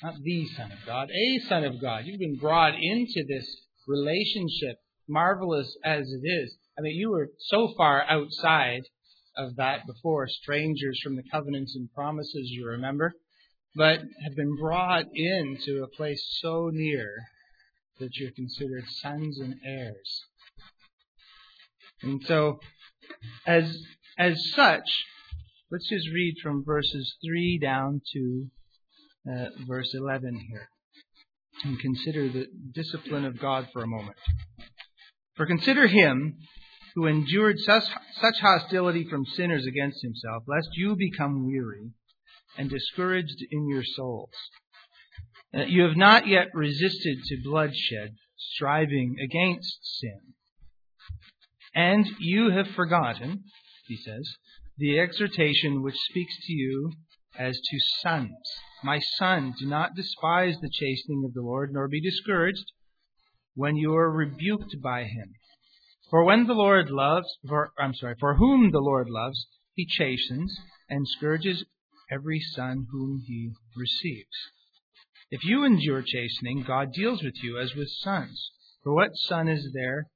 Not 0.04 0.16
the 0.22 0.46
Son 0.48 0.72
of 0.72 0.80
God, 0.86 1.10
a 1.10 1.40
Son 1.48 1.64
of 1.64 1.80
God. 1.80 2.06
You've 2.06 2.20
been 2.20 2.38
brought 2.38 2.74
into 2.80 3.24
this 3.28 3.48
relationship, 3.88 4.78
marvelous 5.08 5.78
as 5.86 6.12
it 6.12 6.28
is. 6.28 6.56
I 6.78 6.82
mean, 6.82 6.96
you 6.96 7.12
were 7.12 7.30
so 7.40 7.74
far 7.78 8.04
outside 8.10 8.84
of 9.38 9.56
that 9.56 9.88
before, 9.88 10.28
strangers 10.28 11.00
from 11.02 11.16
the 11.16 11.24
covenants 11.32 11.76
and 11.76 11.92
promises, 11.94 12.50
you 12.52 12.68
remember, 12.68 13.14
but 13.76 14.00
have 14.24 14.36
been 14.36 14.56
brought 14.58 15.06
into 15.14 15.84
a 15.84 15.96
place 15.96 16.24
so 16.42 16.70
near 16.74 17.10
that 18.00 18.16
you're 18.18 18.32
considered 18.32 18.84
sons 19.02 19.40
and 19.40 19.56
heirs. 19.66 20.26
And 22.02 22.22
so, 22.26 22.60
as 23.48 23.82
as 24.18 24.52
such, 24.52 24.88
let's 25.72 25.90
just 25.90 26.08
read 26.14 26.36
from 26.42 26.64
verses 26.64 27.16
three 27.26 27.60
down 27.62 28.02
to 28.14 28.48
uh, 29.30 29.46
verse 29.68 29.94
11 29.94 30.40
here 30.50 30.70
and 31.64 31.80
consider 31.80 32.30
the 32.30 32.48
discipline 32.74 33.26
of 33.26 33.40
God 33.40 33.68
for 33.72 33.82
a 33.84 33.88
moment. 33.88 34.18
For 35.36 35.46
consider 35.46 35.88
him 35.88 36.38
who 36.96 37.08
endured 37.08 37.60
such, 37.60 37.84
such 38.22 38.40
hostility 38.40 39.06
from 39.10 39.26
sinners 39.26 39.66
against 39.66 40.02
himself, 40.02 40.44
lest 40.48 40.70
you 40.76 40.96
become 40.96 41.46
weary 41.46 41.92
and 42.58 42.70
discouraged 42.70 43.44
in 43.52 43.68
your 43.68 43.84
souls. 43.84 44.32
Uh, 45.56 45.64
you 45.64 45.84
have 45.84 45.98
not 45.98 46.28
yet 46.28 46.48
resisted 46.54 47.18
to 47.26 47.42
bloodshed, 47.44 48.16
striving 48.38 49.18
against 49.24 49.78
sin. 50.00 50.20
And 51.74 52.08
you 52.20 52.52
have 52.52 52.68
forgotten, 52.70 53.44
he 53.88 53.98
says, 53.98 54.36
the 54.78 55.00
exhortation 55.00 55.82
which 55.82 55.96
speaks 56.10 56.36
to 56.46 56.54
you 56.54 56.92
as 57.38 57.60
to 57.60 57.78
sons. 58.02 58.36
My 58.84 59.00
son, 59.18 59.54
do 59.60 59.66
not 59.66 59.96
despise 59.96 60.56
the 60.60 60.70
chastening 60.72 61.24
of 61.26 61.34
the 61.34 61.42
Lord, 61.42 61.74
nor 61.74 61.88
be 61.88 62.02
discouraged 62.02 62.72
when 63.56 63.76
you 63.76 63.96
are 63.96 64.12
rebuked 64.12 64.82
by 64.82 65.04
him. 65.04 65.34
For 66.10 66.24
when 66.24 66.46
the 66.46 66.54
Lord 66.54 66.90
loves, 66.90 67.28
for, 67.48 67.72
I'm 67.80 67.94
sorry, 67.94 68.16
for 68.20 68.36
whom 68.36 68.72
the 68.72 68.80
Lord 68.80 69.10
loves, 69.10 69.48
he 69.74 69.86
chastens 69.86 70.56
and 70.90 71.08
scourges 71.08 71.66
every 72.12 72.40
son 72.40 72.88
whom 72.92 73.24
he 73.26 73.52
receives. 73.76 74.52
If 75.32 75.44
you 75.44 75.66
endure 75.66 76.04
chastening, 76.06 76.64
God 76.68 76.92
deals 76.94 77.24
with 77.24 77.36
you 77.44 77.60
as 77.60 77.74
with 77.76 77.90
sons. 77.90 78.52
For 78.84 78.94
what 78.94 79.16
son 79.16 79.48
is 79.48 79.72
there 79.74 80.12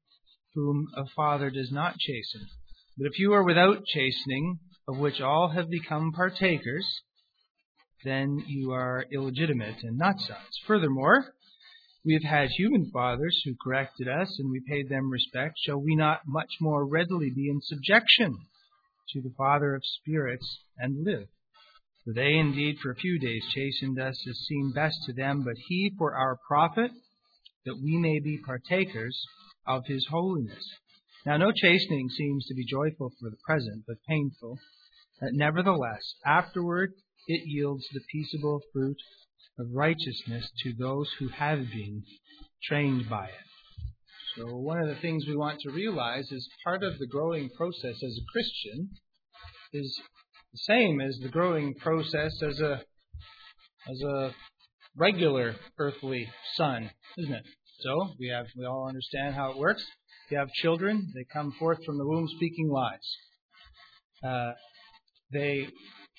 whom 0.54 0.88
a 0.96 1.06
father 1.16 1.50
does 1.50 1.72
not 1.72 1.98
chasten? 1.98 2.48
But 3.00 3.08
if 3.08 3.18
you 3.18 3.32
are 3.32 3.46
without 3.46 3.86
chastening, 3.86 4.60
of 4.86 4.98
which 4.98 5.22
all 5.22 5.48
have 5.56 5.70
become 5.70 6.12
partakers, 6.12 6.86
then 8.04 8.44
you 8.46 8.74
are 8.74 9.06
illegitimate 9.10 9.84
and 9.84 9.98
not 9.98 10.20
sons. 10.20 10.60
Furthermore, 10.68 11.34
we 12.04 12.12
have 12.16 12.24
had 12.24 12.50
human 12.50 12.92
fathers 12.92 13.42
who 13.46 13.56
corrected 13.56 14.10
us, 14.10 14.38
and 14.38 14.52
we 14.52 14.60
paid 14.68 14.90
them 14.90 15.10
respect. 15.10 15.60
Shall 15.60 15.80
we 15.80 15.96
not 15.96 16.28
much 16.28 16.50
more 16.60 16.86
readily 16.86 17.30
be 17.30 17.48
in 17.50 17.62
subjection 17.62 18.38
to 19.14 19.22
the 19.22 19.34
Father 19.38 19.76
of 19.76 19.84
spirits 19.86 20.60
and 20.78 21.06
live? 21.06 21.30
For 22.04 22.12
they 22.12 22.34
indeed 22.34 22.80
for 22.80 22.92
a 22.92 22.96
few 22.96 23.18
days 23.18 23.46
chastened 23.56 23.98
us 23.98 24.28
as 24.28 24.38
seemed 24.40 24.74
best 24.76 24.98
to 25.06 25.14
them, 25.14 25.44
but 25.44 25.56
he 25.70 25.94
for 25.98 26.16
our 26.16 26.38
profit, 26.46 26.92
that 27.66 27.80
we 27.82 27.96
may 27.96 28.20
be 28.20 28.38
partakers 28.46 29.18
of 29.66 29.86
his 29.86 30.08
holiness. 30.10 30.70
Now 31.26 31.38
no 31.38 31.52
chastening 31.52 32.10
seems 32.10 32.46
to 32.48 32.54
be 32.54 32.66
joyful 32.66 33.12
for 33.20 33.30
the 33.30 33.38
present, 33.46 33.84
but 33.88 33.98
painful. 34.08 34.58
That 35.20 35.34
nevertheless, 35.34 36.16
afterward 36.26 36.94
it 37.28 37.42
yields 37.46 37.86
the 37.92 38.02
peaceable 38.12 38.62
fruit 38.72 38.98
of 39.60 39.68
righteousness 39.74 40.50
to 40.64 40.74
those 40.74 41.12
who 41.20 41.28
have 41.28 41.60
been 41.72 42.04
trained 42.64 43.10
by 43.10 43.26
it. 43.26 43.50
So, 44.38 44.56
one 44.56 44.80
of 44.80 44.88
the 44.88 45.02
things 45.02 45.26
we 45.28 45.36
want 45.36 45.60
to 45.62 45.72
realize 45.72 46.32
is 46.32 46.48
part 46.64 46.84
of 46.84 46.98
the 46.98 47.08
growing 47.08 47.50
process 47.58 47.96
as 48.02 48.18
a 48.18 48.32
Christian 48.32 48.90
is 49.74 50.00
the 50.54 50.60
same 50.60 51.02
as 51.02 51.18
the 51.22 51.30
growing 51.30 51.74
process 51.76 52.32
as 52.42 52.60
a 52.62 52.82
as 53.90 54.02
a 54.02 54.32
regular 54.96 55.56
earthly 55.78 56.30
son, 56.56 56.90
isn't 57.18 57.34
it? 57.34 57.44
So 57.82 58.14
we 58.20 58.28
have 58.30 58.46
we 58.58 58.66
all 58.66 58.88
understand 58.88 59.36
how 59.36 59.52
it 59.52 59.58
works. 59.58 59.84
You 60.30 60.38
have 60.38 60.52
children; 60.54 61.12
they 61.16 61.26
come 61.34 61.52
forth 61.54 61.84
from 61.86 61.98
the 61.98 62.06
womb 62.06 62.28
speaking 62.36 62.70
lies. 62.70 63.18
Uh, 64.24 64.52
they 65.34 65.68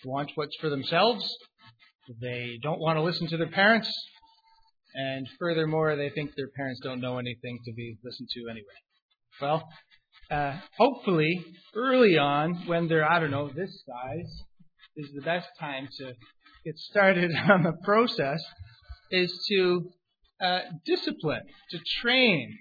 want 0.05 0.33
what's 0.35 0.57
for 0.61 0.69
themselves. 0.69 1.25
They 2.21 2.59
don't 2.63 2.81
want 2.81 2.97
to 2.97 3.03
listen 3.03 3.29
to 3.29 3.37
their 3.37 3.51
parents. 3.51 3.91
And 4.95 5.29
furthermore, 5.39 5.95
they 5.95 6.11
think 6.11 6.35
their 6.35 6.49
parents 6.57 6.81
don't 6.83 7.01
know 7.01 7.19
anything 7.19 7.61
to 7.65 7.73
be 7.73 7.99
listened 8.03 8.29
to 8.33 8.51
anyway. 8.51 8.67
Well, 9.41 9.69
uh, 10.31 10.59
hopefully, 10.77 11.45
early 11.75 12.19
on, 12.19 12.67
when 12.67 12.89
they're, 12.89 13.09
I 13.09 13.21
don't 13.21 13.31
know, 13.31 13.49
this 13.49 13.85
size, 13.87 14.43
is 14.97 15.11
the 15.15 15.23
best 15.23 15.49
time 15.61 15.89
to 15.99 16.15
get 16.65 16.77
started 16.79 17.31
on 17.51 17.63
the 17.63 17.75
process, 17.85 18.43
is 19.13 19.33
to 19.51 19.91
uh, 20.41 20.61
discipline, 20.85 21.43
to 21.71 21.79
train, 22.01 22.59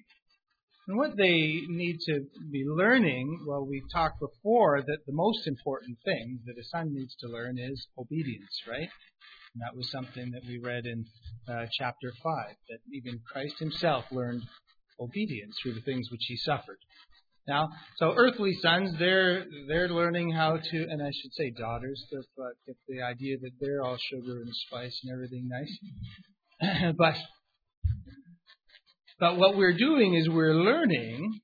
and 0.90 0.98
what 0.98 1.16
they 1.16 1.62
need 1.68 2.00
to 2.08 2.22
be 2.52 2.66
learning, 2.66 3.46
well, 3.46 3.64
we 3.64 3.84
talked 3.94 4.20
before 4.20 4.82
that 4.82 5.06
the 5.06 5.14
most 5.14 5.46
important 5.46 6.00
thing 6.04 6.40
that 6.48 6.58
a 6.60 6.64
son 6.64 6.96
needs 6.96 7.16
to 7.20 7.28
learn 7.28 7.60
is 7.60 7.88
obedience, 7.96 8.64
right? 8.68 8.90
And 9.54 9.62
that 9.62 9.76
was 9.76 9.92
something 9.92 10.32
that 10.32 10.42
we 10.48 10.58
read 10.58 10.88
in 10.88 11.06
uh, 11.48 11.68
chapter 11.78 12.12
5, 12.24 12.34
that 12.70 12.80
even 12.92 13.20
Christ 13.32 13.60
himself 13.60 14.06
learned 14.12 14.42
obedience 15.00 15.56
through 15.62 15.76
the 15.76 15.82
things 15.82 16.10
which 16.10 16.26
he 16.28 16.38
suffered. 16.38 16.80
Now, 17.48 17.70
so 17.98 18.16
earthly 18.18 18.54
sons, 18.56 18.98
they're 18.98 19.46
they're 19.68 19.90
learning 19.90 20.32
how 20.32 20.58
to, 20.58 20.88
and 20.90 21.04
I 21.04 21.12
should 21.12 21.34
say 21.34 21.52
daughters, 21.52 22.04
but 22.36 22.54
the 22.88 23.04
idea 23.04 23.38
that 23.42 23.52
they're 23.60 23.84
all 23.84 23.98
sugar 24.10 24.42
and 24.42 24.56
spice 24.56 25.00
and 25.04 25.14
everything 25.14 25.50
nice. 25.50 26.94
but 26.98 27.16
but 29.20 29.38
what 29.38 29.58
we're 29.58 29.78
doing 29.78 30.14
is 30.14 30.30
we're 30.30 30.56
learning 30.56 31.40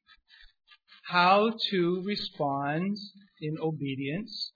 how 1.03 1.51
to 1.69 2.01
respond 2.05 2.97
in 3.41 3.57
obedience 3.61 4.51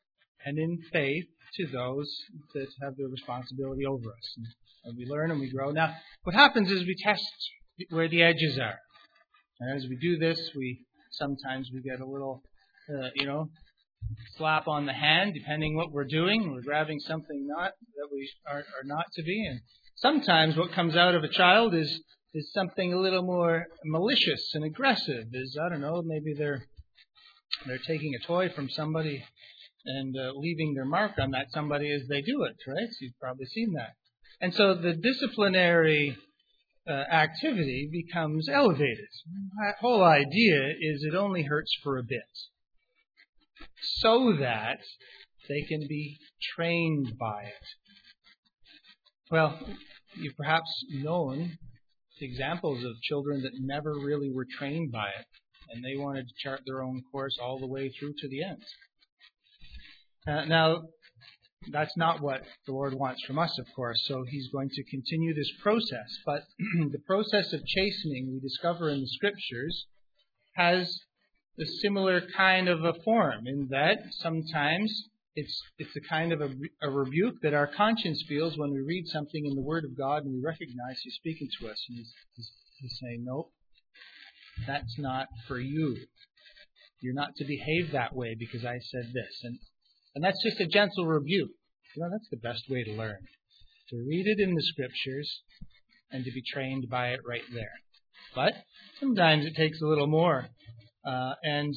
and 0.45 0.57
in 0.57 0.79
faith 0.91 1.25
to 1.55 1.67
those 1.67 2.09
that 2.53 2.67
have 2.81 2.95
the 2.95 3.05
responsibility 3.05 3.85
over 3.85 4.09
us. 4.09 4.37
And, 4.85 4.97
we 4.97 5.05
learn 5.05 5.29
and 5.29 5.39
we 5.39 5.51
grow. 5.51 5.71
Now, 5.71 5.93
what 6.23 6.33
happens 6.33 6.71
is 6.71 6.79
we 6.81 6.95
test 7.03 7.21
where 7.89 8.07
the 8.07 8.23
edges 8.23 8.57
are. 8.57 8.79
And 9.59 9.77
as 9.77 9.87
we 9.87 9.97
do 9.97 10.17
this, 10.17 10.39
we 10.55 10.85
sometimes 11.11 11.69
we 11.71 11.81
get 11.81 11.99
a 11.99 12.05
little, 12.05 12.41
uh, 12.89 13.09
you 13.13 13.25
know, 13.25 13.49
slap 14.37 14.67
on 14.67 14.85
the 14.85 14.93
hand, 14.93 15.33
depending 15.33 15.75
what 15.75 15.91
we're 15.91 16.05
doing. 16.05 16.51
We're 16.51 16.61
grabbing 16.61 16.99
something 17.01 17.45
not 17.47 17.73
that 17.97 18.07
we 18.11 18.31
are, 18.47 18.59
are 18.59 18.85
not 18.85 19.05
to 19.13 19.23
be. 19.23 19.45
And 19.47 19.59
sometimes 19.95 20.55
what 20.55 20.71
comes 20.71 20.95
out 20.95 21.13
of 21.13 21.23
a 21.23 21.29
child 21.29 21.75
is 21.75 22.01
is 22.33 22.51
something 22.53 22.93
a 22.93 22.99
little 22.99 23.23
more 23.23 23.65
malicious 23.85 24.51
and 24.53 24.63
aggressive. 24.63 25.27
Is 25.33 25.57
I 25.61 25.69
don't 25.69 25.81
know, 25.81 26.01
maybe 26.03 26.33
they're 26.33 26.65
they're 27.65 27.79
taking 27.79 28.13
a 28.15 28.25
toy 28.25 28.49
from 28.49 28.69
somebody 28.69 29.23
and 29.85 30.15
uh, 30.15 30.31
leaving 30.35 30.73
their 30.73 30.85
mark 30.85 31.13
on 31.19 31.31
that 31.31 31.51
somebody 31.51 31.91
as 31.91 32.07
they 32.07 32.21
do 32.21 32.43
it, 32.43 32.55
right? 32.67 32.89
You've 33.01 33.19
probably 33.19 33.45
seen 33.45 33.73
that. 33.73 33.93
And 34.41 34.53
so 34.53 34.75
the 34.75 34.93
disciplinary 34.93 36.17
uh, 36.87 36.91
activity 36.91 37.89
becomes 37.91 38.47
elevated. 38.49 39.07
That 39.63 39.75
whole 39.79 40.03
idea 40.03 40.73
is 40.79 41.03
it 41.03 41.15
only 41.15 41.43
hurts 41.43 41.71
for 41.83 41.97
a 41.97 42.03
bit 42.03 42.21
so 43.81 44.35
that 44.39 44.79
they 45.47 45.61
can 45.63 45.87
be 45.87 46.17
trained 46.55 47.17
by 47.19 47.43
it. 47.43 47.67
Well, 49.31 49.59
you've 50.15 50.37
perhaps 50.37 50.69
known 50.89 51.57
examples 52.21 52.83
of 52.83 53.01
children 53.01 53.41
that 53.43 53.53
never 53.59 53.93
really 53.93 54.31
were 54.31 54.45
trained 54.57 54.91
by 54.91 55.07
it, 55.07 55.25
and 55.71 55.83
they 55.83 55.97
wanted 55.97 56.27
to 56.27 56.33
chart 56.43 56.61
their 56.65 56.83
own 56.83 57.01
course 57.11 57.37
all 57.41 57.59
the 57.59 57.67
way 57.67 57.89
through 57.89 58.13
to 58.19 58.27
the 58.27 58.43
end. 58.43 58.63
Uh, 60.27 60.45
now, 60.45 60.83
that's 61.71 61.95
not 61.97 62.21
what 62.21 62.41
the 62.65 62.71
Lord 62.71 62.93
wants 62.93 63.23
from 63.25 63.37
us, 63.37 63.57
of 63.59 63.65
course, 63.75 64.01
so 64.07 64.23
He's 64.29 64.49
going 64.49 64.69
to 64.69 64.83
continue 64.85 65.33
this 65.33 65.51
process. 65.61 66.07
But 66.25 66.43
the 66.91 67.01
process 67.05 67.53
of 67.53 67.65
chastening 67.65 68.31
we 68.31 68.39
discover 68.39 68.89
in 68.89 69.01
the 69.01 69.07
Scriptures 69.07 69.85
has 70.55 70.99
a 71.59 71.65
similar 71.81 72.21
kind 72.35 72.69
of 72.69 72.83
a 72.83 72.93
form 73.03 73.45
in 73.45 73.67
that 73.71 73.99
sometimes 74.11 75.09
it's 75.35 75.61
it's 75.77 75.95
a 75.95 76.01
kind 76.09 76.31
of 76.31 76.41
a, 76.41 76.49
a, 76.81 76.89
rebuke 76.89 77.35
that 77.43 77.53
our 77.53 77.67
conscience 77.67 78.23
feels 78.27 78.57
when 78.57 78.71
we 78.71 78.81
read 78.81 79.05
something 79.07 79.45
in 79.45 79.55
the 79.55 79.61
Word 79.61 79.85
of 79.85 79.97
God 79.97 80.23
and 80.23 80.33
we 80.33 80.41
recognize 80.43 80.99
He's 81.03 81.15
speaking 81.15 81.47
to 81.59 81.69
us 81.69 81.85
and 81.87 81.97
He's, 81.97 82.13
he's, 82.35 82.51
he's 82.79 82.99
saying, 83.01 83.23
"Nope, 83.25 83.51
that's 84.67 84.97
not 84.97 85.27
for 85.47 85.59
you. 85.59 85.97
You're 87.01 87.13
not 87.13 87.35
to 87.37 87.45
behave 87.45 87.91
that 87.93 88.15
way 88.15 88.35
because 88.37 88.65
I 88.65 88.79
said 88.79 89.13
this." 89.13 89.41
And 89.43 89.59
and 90.15 90.23
that's 90.23 90.43
just 90.43 90.59
a 90.59 90.67
gentle 90.67 91.05
rebuke. 91.05 91.51
You 91.95 92.03
know, 92.03 92.09
that's 92.11 92.29
the 92.29 92.37
best 92.37 92.63
way 92.69 92.83
to 92.83 92.91
learn. 92.91 93.19
To 93.89 93.95
read 93.97 94.25
it 94.27 94.39
in 94.39 94.55
the 94.55 94.63
Scriptures 94.63 95.41
and 96.11 96.25
to 96.25 96.31
be 96.31 96.43
trained 96.53 96.89
by 96.89 97.09
it 97.09 97.19
right 97.27 97.43
there. 97.53 97.73
But 98.35 98.53
sometimes 98.99 99.45
it 99.45 99.55
takes 99.55 99.81
a 99.81 99.85
little 99.85 100.07
more. 100.07 100.49
Uh, 101.05 101.33
and 101.43 101.73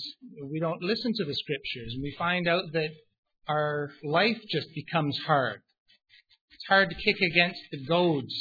we 0.51 0.59
don't 0.59 0.83
listen 0.83 1.13
to 1.15 1.25
the 1.25 1.35
Scriptures, 1.35 1.93
and 1.95 2.03
we 2.03 2.15
find 2.19 2.49
out 2.49 2.65
that 2.73 2.91
our 3.49 3.91
life 4.03 4.39
just 4.51 4.69
becomes 4.75 5.19
hard. 5.27 5.61
It's 6.53 6.65
hard 6.69 6.91
to 6.91 6.97
kick 6.97 7.17
against 7.21 7.61
the 7.71 7.85
goads, 7.85 8.35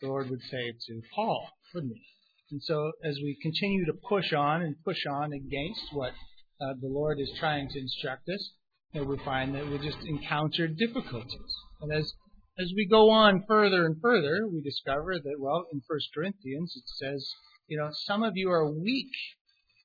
the 0.00 0.08
Lord 0.08 0.30
would 0.30 0.42
say 0.42 0.72
to 0.86 1.02
Paul, 1.14 1.48
wouldn't 1.74 1.94
he? 1.94 2.02
And 2.50 2.62
so, 2.62 2.92
as 3.04 3.16
we 3.22 3.36
continue 3.42 3.84
to 3.86 3.92
push 4.08 4.32
on 4.32 4.62
and 4.62 4.74
push 4.82 5.04
on 5.06 5.32
against 5.32 5.92
what 5.92 6.12
uh, 6.60 6.74
the 6.80 6.88
Lord 6.88 7.20
is 7.20 7.30
trying 7.38 7.68
to 7.68 7.78
instruct 7.78 8.28
us, 8.28 8.52
know, 8.94 9.04
we 9.04 9.18
find 9.18 9.54
that 9.54 9.66
we 9.68 9.78
just 9.78 9.98
encounter 10.06 10.66
difficulties. 10.66 11.54
And 11.80 11.92
as 11.92 12.12
as 12.58 12.72
we 12.74 12.86
go 12.86 13.10
on 13.10 13.44
further 13.46 13.86
and 13.86 14.00
further, 14.00 14.48
we 14.52 14.60
discover 14.60 15.14
that, 15.16 15.36
well, 15.38 15.66
in 15.72 15.80
1 15.86 15.98
Corinthians 16.12 16.74
it 16.76 16.88
says, 16.96 17.30
you 17.68 17.78
know, 17.78 17.90
some 17.92 18.24
of 18.24 18.32
you 18.34 18.50
are 18.50 18.68
weak 18.68 19.12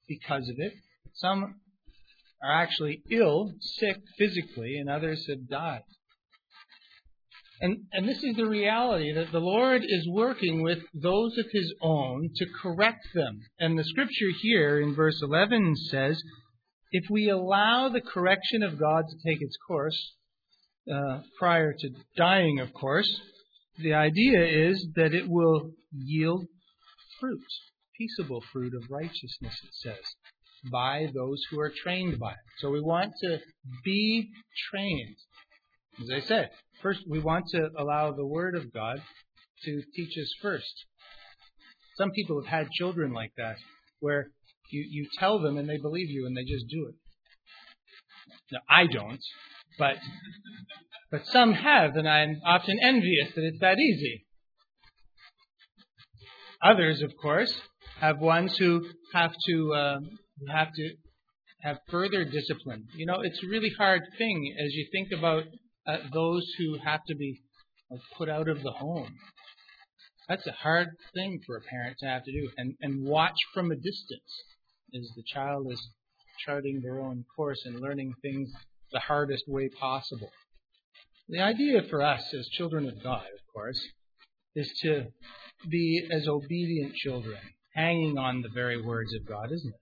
because 0.07 0.49
of 0.49 0.55
it. 0.57 0.73
Some 1.13 1.59
are 2.43 2.61
actually 2.61 3.01
ill, 3.09 3.51
sick 3.59 3.97
physically, 4.17 4.77
and 4.77 4.89
others 4.89 5.25
have 5.29 5.47
died. 5.49 5.83
And, 7.61 7.85
and 7.93 8.07
this 8.09 8.21
is 8.23 8.35
the 8.35 8.45
reality 8.45 9.13
that 9.13 9.31
the 9.31 9.39
Lord 9.39 9.83
is 9.85 10.07
working 10.09 10.63
with 10.63 10.79
those 10.93 11.37
of 11.37 11.45
His 11.51 11.73
own 11.81 12.29
to 12.35 12.45
correct 12.61 13.07
them. 13.13 13.39
And 13.59 13.79
the 13.79 13.85
scripture 13.85 14.31
here 14.41 14.81
in 14.81 14.95
verse 14.95 15.21
11 15.21 15.75
says, 15.89 16.21
if 16.91 17.05
we 17.09 17.29
allow 17.29 17.89
the 17.89 18.01
correction 18.01 18.63
of 18.63 18.79
God 18.79 19.05
to 19.07 19.29
take 19.29 19.41
its 19.41 19.55
course, 19.65 20.13
uh, 20.93 21.21
prior 21.39 21.73
to 21.73 21.89
dying, 22.17 22.59
of 22.59 22.73
course, 22.73 23.09
the 23.77 23.93
idea 23.93 24.69
is 24.69 24.85
that 24.95 25.13
it 25.13 25.29
will 25.29 25.71
yield 25.95 26.45
fruit, 27.19 27.41
peaceable 27.97 28.43
fruit 28.51 28.73
of 28.73 28.91
righteousness, 28.91 29.57
it 29.63 29.73
says 29.73 30.03
by 30.71 31.07
those 31.13 31.41
who 31.49 31.59
are 31.59 31.71
trained 31.83 32.19
by 32.19 32.31
it. 32.31 32.37
So 32.59 32.69
we 32.69 32.81
want 32.81 33.11
to 33.21 33.39
be 33.83 34.29
trained. 34.71 35.15
As 36.01 36.09
I 36.09 36.25
said, 36.25 36.49
first 36.81 37.01
we 37.07 37.19
want 37.19 37.45
to 37.49 37.69
allow 37.77 38.11
the 38.11 38.25
Word 38.25 38.55
of 38.55 38.73
God 38.73 39.01
to 39.65 39.81
teach 39.95 40.17
us 40.17 40.33
first. 40.41 40.85
Some 41.97 42.11
people 42.11 42.41
have 42.41 42.49
had 42.49 42.71
children 42.71 43.13
like 43.13 43.33
that, 43.37 43.57
where 43.99 44.31
you, 44.71 44.85
you 44.89 45.07
tell 45.19 45.39
them 45.39 45.57
and 45.57 45.69
they 45.69 45.77
believe 45.77 46.09
you 46.09 46.25
and 46.25 46.35
they 46.35 46.43
just 46.43 46.67
do 46.67 46.87
it. 46.89 46.95
Now, 48.51 48.59
I 48.69 48.87
don't, 48.87 49.21
but 49.77 49.97
but 51.11 51.27
some 51.27 51.53
have, 51.53 51.95
and 51.95 52.09
I'm 52.09 52.41
often 52.43 52.79
envious 52.81 53.33
that 53.35 53.43
it's 53.43 53.59
that 53.59 53.77
easy. 53.77 54.25
Others, 56.63 57.03
of 57.03 57.11
course, 57.21 57.53
have 57.99 58.19
ones 58.19 58.57
who 58.57 58.87
have 59.13 59.33
to 59.47 59.73
uh, 59.73 59.99
you 60.39 60.47
have 60.51 60.73
to 60.73 60.89
have 61.61 61.77
further 61.89 62.25
discipline. 62.25 62.87
You 62.95 63.05
know, 63.05 63.21
it's 63.21 63.41
a 63.43 63.47
really 63.47 63.71
hard 63.77 64.01
thing 64.17 64.55
as 64.59 64.73
you 64.73 64.87
think 64.91 65.09
about 65.17 65.43
uh, 65.87 65.97
those 66.13 66.45
who 66.57 66.77
have 66.83 67.03
to 67.07 67.15
be 67.15 67.41
uh, 67.91 67.97
put 68.17 68.29
out 68.29 68.47
of 68.47 68.61
the 68.63 68.71
home. 68.71 69.15
That's 70.27 70.47
a 70.47 70.51
hard 70.51 70.89
thing 71.13 71.39
for 71.45 71.57
a 71.57 71.61
parent 71.61 71.97
to 71.99 72.05
have 72.07 72.23
to 72.23 72.31
do, 72.31 72.49
and 72.57 72.75
and 72.81 73.05
watch 73.05 73.35
from 73.53 73.71
a 73.71 73.75
distance 73.75 74.43
as 74.95 75.09
the 75.15 75.23
child 75.33 75.67
is 75.71 75.81
charting 76.45 76.81
their 76.81 76.99
own 76.99 77.25
course 77.35 77.61
and 77.65 77.79
learning 77.79 78.13
things 78.21 78.49
the 78.91 78.99
hardest 78.99 79.43
way 79.47 79.69
possible. 79.69 80.31
The 81.29 81.39
idea 81.39 81.81
for 81.89 82.01
us 82.01 82.33
as 82.33 82.47
children 82.49 82.87
of 82.87 83.01
God, 83.01 83.25
of 83.25 83.53
course, 83.53 83.79
is 84.55 84.71
to 84.83 85.07
be 85.69 86.07
as 86.11 86.27
obedient 86.27 86.95
children, 86.95 87.39
hanging 87.73 88.17
on 88.17 88.41
the 88.41 88.49
very 88.49 88.81
words 88.81 89.13
of 89.13 89.25
God, 89.25 89.51
isn't 89.51 89.73
it? 89.73 89.79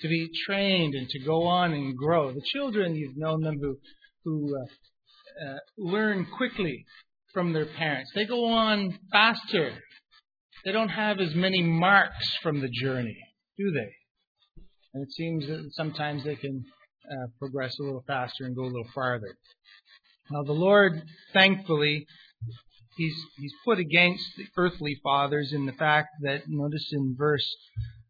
To 0.00 0.08
be 0.08 0.30
trained 0.46 0.94
and 0.94 1.08
to 1.08 1.18
go 1.20 1.44
on 1.44 1.72
and 1.72 1.96
grow. 1.96 2.32
The 2.32 2.42
children, 2.52 2.94
you've 2.94 3.16
known 3.16 3.42
them 3.42 3.58
who, 3.60 3.78
who 4.24 4.56
uh, 4.56 5.46
uh, 5.46 5.58
learn 5.78 6.26
quickly 6.36 6.84
from 7.32 7.52
their 7.52 7.66
parents. 7.66 8.10
They 8.14 8.26
go 8.26 8.44
on 8.46 8.98
faster. 9.12 9.72
They 10.64 10.72
don't 10.72 10.88
have 10.88 11.20
as 11.20 11.34
many 11.34 11.62
marks 11.62 12.36
from 12.42 12.60
the 12.60 12.68
journey, 12.68 13.16
do 13.58 13.70
they? 13.70 13.92
And 14.94 15.02
it 15.02 15.12
seems 15.12 15.46
that 15.46 15.70
sometimes 15.72 16.24
they 16.24 16.36
can 16.36 16.64
uh, 17.10 17.26
progress 17.38 17.76
a 17.80 17.82
little 17.82 18.04
faster 18.06 18.44
and 18.44 18.56
go 18.56 18.62
a 18.62 18.66
little 18.66 18.90
farther. 18.94 19.36
Now, 20.30 20.42
the 20.42 20.52
Lord, 20.52 21.02
thankfully, 21.34 22.06
He's, 22.96 23.14
he's 23.38 23.52
put 23.64 23.78
against 23.78 24.24
the 24.36 24.46
earthly 24.56 25.00
fathers 25.02 25.52
in 25.52 25.66
the 25.66 25.72
fact 25.72 26.08
that, 26.20 26.42
notice 26.46 26.88
in 26.92 27.16
verse 27.18 27.56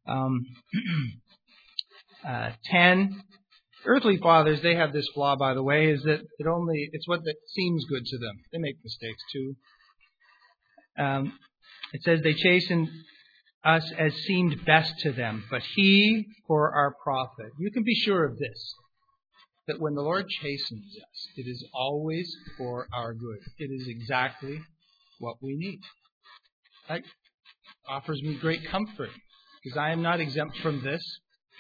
um, 0.07 0.45
uh, 2.27 2.51
10. 2.65 3.23
Earthly 3.87 4.17
fathers, 4.17 4.63
they 4.63 4.77
have 4.77 4.93
this 4.93 5.07
flaw, 5.15 5.37
by 5.37 5.53
the 5.55 5.63
way, 5.63 5.91
is 5.91 6.03
that 6.05 6.21
it 6.39 6.47
only, 6.47 6.89
it's 6.93 7.07
what 7.07 7.23
that 7.25 7.37
seems 7.49 7.85
good 7.85 8.05
to 8.07 8.19
them. 8.19 8.41
They 8.51 8.59
make 8.59 8.77
mistakes 8.83 9.23
too. 9.33 9.57
Um, 10.99 11.39
it 11.93 12.03
says 12.03 12.21
they 12.23 12.35
chasten 12.35 12.89
us 13.65 13.91
as 13.99 14.15
seemed 14.15 14.65
best 14.65 14.99
to 15.01 15.13
them, 15.13 15.45
but 15.51 15.63
he 15.75 16.27
for 16.47 16.75
our 16.75 16.95
profit. 17.03 17.53
You 17.59 17.71
can 17.71 17.83
be 17.83 17.95
sure 17.95 18.25
of 18.25 18.39
this, 18.39 18.75
that 19.67 19.81
when 19.81 19.95
the 19.95 20.03
Lord 20.03 20.29
chastens 20.29 20.97
us, 20.97 21.29
it 21.37 21.49
is 21.49 21.67
always 21.75 22.31
for 22.59 22.87
our 22.93 23.15
good. 23.15 23.39
It 23.59 23.71
is 23.71 23.89
exactly 23.89 24.61
what 25.19 25.37
we 25.43 25.57
need. 25.57 25.81
That 26.89 27.03
offers 27.89 28.23
me 28.23 28.37
great 28.37 28.67
comfort, 28.69 29.11
because 29.63 29.79
I 29.79 29.91
am 29.93 30.03
not 30.03 30.21
exempt 30.21 30.59
from 30.59 30.83
this. 30.83 31.03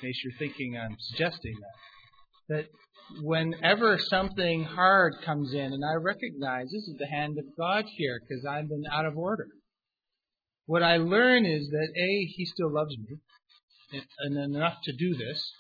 In 0.02 0.08
case 0.08 0.20
you're 0.24 0.38
thinking 0.38 0.76
I'm 0.76 0.96
suggesting 0.98 1.54
that. 1.60 2.56
That 2.56 2.66
whenever 3.22 3.98
something 3.98 4.64
hard 4.64 5.14
comes 5.24 5.52
in, 5.52 5.72
and 5.72 5.84
I 5.84 5.94
recognize 5.94 6.66
this 6.66 6.88
is 6.88 6.96
the 6.98 7.06
hand 7.06 7.38
of 7.38 7.44
God 7.56 7.84
here 7.96 8.20
because 8.20 8.44
I've 8.44 8.68
been 8.68 8.84
out 8.90 9.06
of 9.06 9.16
order. 9.16 9.48
What 10.66 10.82
I 10.82 10.96
learn 10.96 11.44
is 11.44 11.68
that 11.68 11.88
A, 11.96 12.24
He 12.36 12.46
still 12.46 12.72
loves 12.72 12.96
me, 12.96 13.18
and 14.20 14.36
enough 14.36 14.78
to 14.84 14.92
do 14.92 15.14
this. 15.14 15.52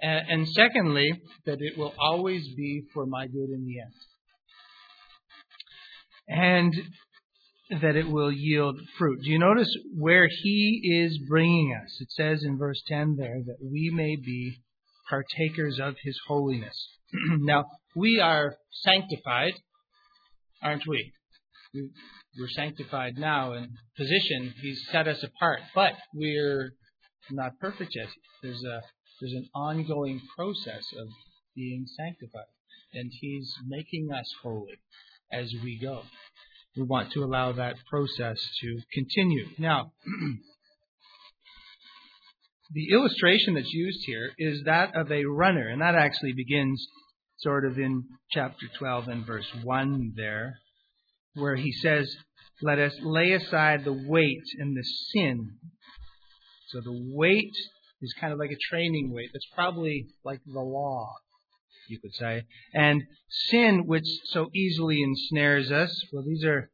And, 0.00 0.28
and 0.28 0.48
secondly, 0.48 1.10
that 1.46 1.60
it 1.60 1.76
will 1.76 1.94
always 1.98 2.46
be 2.56 2.84
for 2.92 3.06
my 3.06 3.26
good 3.26 3.50
in 3.50 3.66
the 3.66 3.80
end. 3.80 3.92
And 6.28 6.74
that 7.82 7.96
it 7.96 8.08
will 8.08 8.32
yield 8.32 8.78
fruit. 8.98 9.20
Do 9.22 9.30
you 9.30 9.38
notice 9.38 9.74
where 9.96 10.28
he 10.28 10.80
is 11.04 11.18
bringing 11.28 11.74
us? 11.74 12.00
It 12.00 12.10
says 12.12 12.42
in 12.44 12.58
verse 12.58 12.82
10 12.86 13.16
there 13.16 13.40
that 13.46 13.58
we 13.62 13.90
may 13.90 14.16
be 14.16 14.58
partakers 15.08 15.78
of 15.80 15.96
his 16.02 16.18
holiness. 16.26 16.88
now, 17.12 17.66
we 17.94 18.20
are 18.20 18.56
sanctified, 18.70 19.54
aren't 20.62 20.86
we? 20.86 21.12
We're 21.74 22.48
sanctified 22.48 23.18
now 23.18 23.52
in 23.52 23.70
position. 23.96 24.54
He's 24.60 24.86
set 24.90 25.08
us 25.08 25.22
apart, 25.22 25.60
but 25.74 25.92
we're 26.14 26.72
not 27.30 27.58
perfect 27.60 27.92
yet. 27.94 28.08
There's 28.42 28.62
a 28.64 28.80
there's 29.20 29.32
an 29.32 29.48
ongoing 29.54 30.20
process 30.36 30.84
of 30.98 31.08
being 31.54 31.86
sanctified, 31.96 32.50
and 32.92 33.10
He's 33.20 33.52
making 33.66 34.10
us 34.12 34.26
holy 34.42 34.78
as 35.32 35.52
we 35.62 35.78
go. 35.80 36.02
We 36.76 36.82
want 36.82 37.12
to 37.12 37.22
allow 37.22 37.52
that 37.52 37.76
process 37.88 38.38
to 38.60 38.80
continue. 38.92 39.46
Now, 39.58 39.92
the 42.72 42.90
illustration 42.92 43.54
that's 43.54 43.72
used 43.72 44.00
here 44.06 44.32
is 44.38 44.62
that 44.64 44.96
of 44.96 45.12
a 45.12 45.24
runner, 45.24 45.68
and 45.68 45.80
that 45.80 45.94
actually 45.94 46.32
begins 46.32 46.84
sort 47.38 47.64
of 47.64 47.78
in 47.78 48.04
chapter 48.32 48.66
12 48.78 49.08
and 49.08 49.26
verse 49.26 49.46
1 49.62 50.14
there, 50.16 50.58
where 51.34 51.54
he 51.54 51.70
says, 51.72 52.12
Let 52.60 52.80
us 52.80 52.94
lay 53.02 53.32
aside 53.32 53.84
the 53.84 53.92
weight 53.92 54.42
and 54.58 54.76
the 54.76 54.84
sin. 55.12 55.56
So 56.68 56.80
the 56.80 57.08
weight 57.14 57.54
is 58.02 58.14
kind 58.20 58.32
of 58.32 58.40
like 58.40 58.50
a 58.50 58.58
training 58.70 59.12
weight. 59.12 59.30
That's 59.32 59.48
probably 59.54 60.08
like 60.24 60.40
the 60.44 60.60
law, 60.60 61.12
you 61.88 61.98
could 62.00 62.14
say. 62.14 62.42
And 62.72 63.02
sin, 63.28 63.86
which 63.86 64.06
so 64.24 64.50
easily 64.54 65.02
ensnares 65.02 65.70
us, 65.70 65.90
well, 66.12 66.24
these 66.24 66.44
are, 66.44 66.70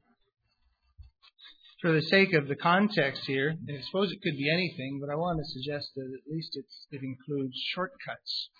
for 1.81 1.93
the 1.93 2.03
sake 2.03 2.35
of 2.35 2.49
the 2.49 2.57
context 2.57 3.23
here, 3.27 3.57
I 3.69 3.81
suppose 3.83 4.13
it 4.13 4.23
could 4.23 4.37
be 4.37 4.51
anything, 4.53 5.01
but 5.01 5.11
I 5.11 5.17
want 5.17 5.39
to 5.39 5.51
suggest 5.51 5.91
that 5.97 6.05
at 6.05 6.33
least 6.33 6.57
it 6.57 7.03
includes 7.03 7.57
shortcuts. 7.75 8.51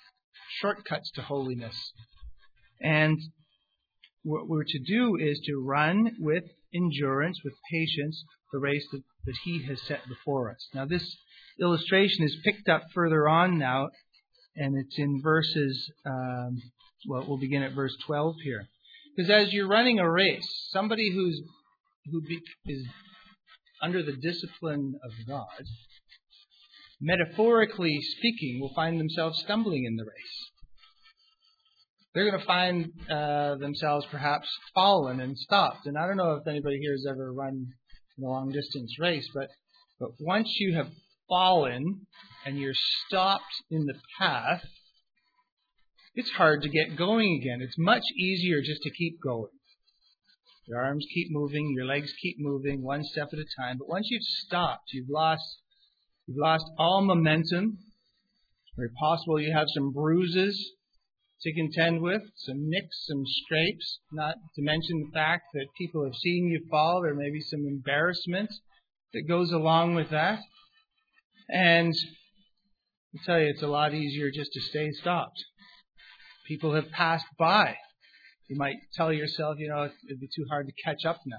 Shortcuts 0.61 1.11
to 1.13 1.23
holiness. 1.23 1.77
And 2.81 3.19
what 4.23 4.49
we're 4.49 4.65
to 4.65 4.79
do 4.79 5.17
is 5.17 5.41
to 5.47 5.63
run 5.65 6.13
with 6.19 6.45
endurance, 6.75 7.41
with 7.45 7.55
patience, 7.71 8.23
the 8.53 8.59
race 8.59 8.87
that, 8.93 9.03
that 9.27 9.37
He 9.45 9.65
has 9.67 9.81
set 9.83 10.01
before 10.09 10.51
us. 10.51 10.69
Now, 10.75 10.87
this 10.87 11.05
illustration 11.61 12.25
is 12.25 12.37
picked 12.45 12.69
up 12.69 12.85
further 12.95 13.29
on 13.29 13.59
now, 13.59 13.91
and 14.61 14.77
it's 14.77 14.99
in 14.99 15.21
verses, 15.23 15.91
um, 16.07 16.59
well, 17.09 17.25
we'll 17.27 17.39
begin 17.39 17.63
at 17.63 17.73
verse 17.73 17.97
12 18.07 18.37
here. 18.45 18.69
Because 19.17 19.31
as 19.31 19.53
you're 19.53 19.67
running 19.67 19.99
a 19.99 20.09
race, 20.09 20.47
somebody 20.71 21.11
who's 21.11 21.41
who 22.11 22.21
be, 22.23 22.41
is 22.67 22.87
under 23.83 24.03
the 24.03 24.13
discipline 24.13 24.95
of 25.03 25.11
God, 25.27 25.65
metaphorically 27.01 28.01
speaking, 28.03 28.61
will 28.61 28.75
find 28.75 29.01
themselves 29.01 29.41
stumbling 29.41 29.85
in 29.85 29.97
the 29.97 30.05
race. 30.05 30.51
They're 32.15 32.29
going 32.29 32.41
to 32.41 32.47
find 32.47 32.93
uh, 33.11 33.55
themselves 33.57 34.07
perhaps 34.11 34.49
fallen 34.75 35.21
and 35.21 35.39
stopped. 35.39 35.87
And 35.87 35.97
I 35.97 36.07
don't 36.07 36.17
know 36.17 36.35
if 36.35 36.47
anybody 36.47 36.79
here 36.81 36.93
has 36.93 37.07
ever 37.09 37.33
run 37.33 37.67
a 38.19 38.27
long 38.27 38.51
distance 38.51 38.99
race, 38.99 39.29
but 39.35 39.49
but 39.99 40.11
once 40.19 40.49
you 40.59 40.75
have 40.75 40.89
fallen 41.31 42.07
and 42.45 42.59
you're 42.59 42.75
stopped 43.07 43.63
in 43.71 43.87
the 43.87 43.95
path, 44.19 44.65
it's 46.15 46.31
hard 46.31 46.61
to 46.63 46.69
get 46.69 46.97
going 46.99 47.41
again. 47.41 47.61
It's 47.63 47.79
much 47.79 48.03
easier 48.19 48.61
just 48.61 48.83
to 48.83 48.91
keep 48.91 49.19
going. 49.23 49.53
Your 50.67 50.81
arms 50.81 51.07
keep 51.15 51.29
moving, 51.31 51.73
your 51.75 51.87
legs 51.87 52.13
keep 52.21 52.37
moving, 52.39 52.83
one 52.83 53.05
step 53.05 53.29
at 53.33 53.39
a 53.39 53.47
time. 53.59 53.79
But 53.79 53.89
once 53.89 54.09
you've 54.11 54.23
stopped, 54.23 54.93
you've 54.93 55.09
lost 55.09 55.45
you've 56.27 56.37
lost 56.37 56.67
all 56.79 57.03
momentum. 57.03 57.79
It's 57.79 58.77
very 58.77 58.91
possible 59.01 59.41
you 59.41 59.53
have 59.53 59.69
some 59.75 59.93
bruises 59.93 60.73
to 61.43 61.55
contend 61.55 62.03
with, 62.03 62.23
some 62.37 62.69
nicks, 62.69 63.07
some 63.07 63.25
scrapes, 63.27 64.01
not 64.13 64.37
to 64.55 64.63
mention 64.63 65.01
the 65.01 65.13
fact 65.13 65.45
that 65.55 65.67
people 65.79 66.05
have 66.05 66.15
seen 66.15 66.49
you 66.49 66.67
fall. 66.71 67.01
There 67.03 67.15
may 67.15 67.31
be 67.31 67.41
some 67.41 67.67
embarrassment 67.67 68.51
that 69.15 69.27
goes 69.27 69.51
along 69.53 69.95
with 69.95 70.11
that. 70.11 70.41
And 71.53 71.95
I 73.15 73.19
tell 73.25 73.41
you, 73.41 73.49
it's 73.49 73.63
a 73.63 73.69
lot 73.69 73.95
easier 73.95 74.31
just 74.31 74.53
to 74.53 74.61
stay 74.61 74.91
stopped. 74.93 75.45
People 76.47 76.75
have 76.75 76.91
passed 76.91 77.27
by. 77.39 77.77
You 78.49 78.57
might 78.57 78.77
tell 78.95 79.13
yourself, 79.13 79.57
you 79.59 79.69
know, 79.69 79.85
it'd 79.85 80.21
be 80.21 80.29
too 80.35 80.47
hard 80.49 80.67
to 80.67 80.73
catch 80.85 81.05
up 81.05 81.19
now. 81.27 81.39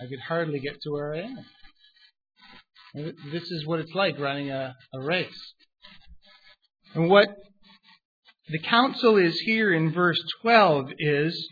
I 0.00 0.06
could 0.06 0.20
hardly 0.20 0.58
get 0.58 0.80
to 0.82 0.90
where 0.90 1.14
I 1.14 1.20
am. 1.20 1.44
This 3.32 3.50
is 3.50 3.66
what 3.66 3.80
it's 3.80 3.94
like 3.94 4.18
running 4.18 4.50
a, 4.50 4.74
a 4.94 5.00
race. 5.00 5.54
And 6.94 7.10
what 7.10 7.28
the 8.48 8.58
counsel 8.58 9.16
is 9.16 9.38
here 9.40 9.72
in 9.74 9.92
verse 9.92 10.22
12 10.42 10.92
is 10.98 11.48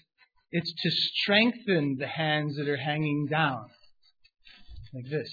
it's 0.53 0.73
to 0.73 0.91
strengthen 0.91 1.97
the 1.99 2.07
hands 2.07 2.57
that 2.57 2.69
are 2.69 2.77
hanging 2.77 3.27
down. 3.31 3.67
Like 4.95 5.11
this. 5.11 5.29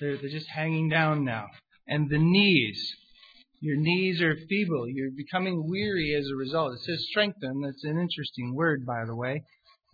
They're, 0.00 0.16
they're 0.16 0.30
just 0.30 0.48
hanging 0.48 0.88
down 0.88 1.24
now. 1.24 1.46
And 1.86 2.08
the 2.10 2.18
knees. 2.18 2.94
Your 3.60 3.76
knees 3.76 4.20
are 4.22 4.36
feeble. 4.48 4.88
You're 4.88 5.10
becoming 5.10 5.68
weary 5.68 6.14
as 6.16 6.28
a 6.30 6.36
result. 6.36 6.74
It 6.74 6.80
says 6.80 7.06
strengthen. 7.10 7.60
That's 7.60 7.84
an 7.84 7.98
interesting 7.98 8.54
word, 8.54 8.86
by 8.86 9.04
the 9.04 9.16
way. 9.16 9.42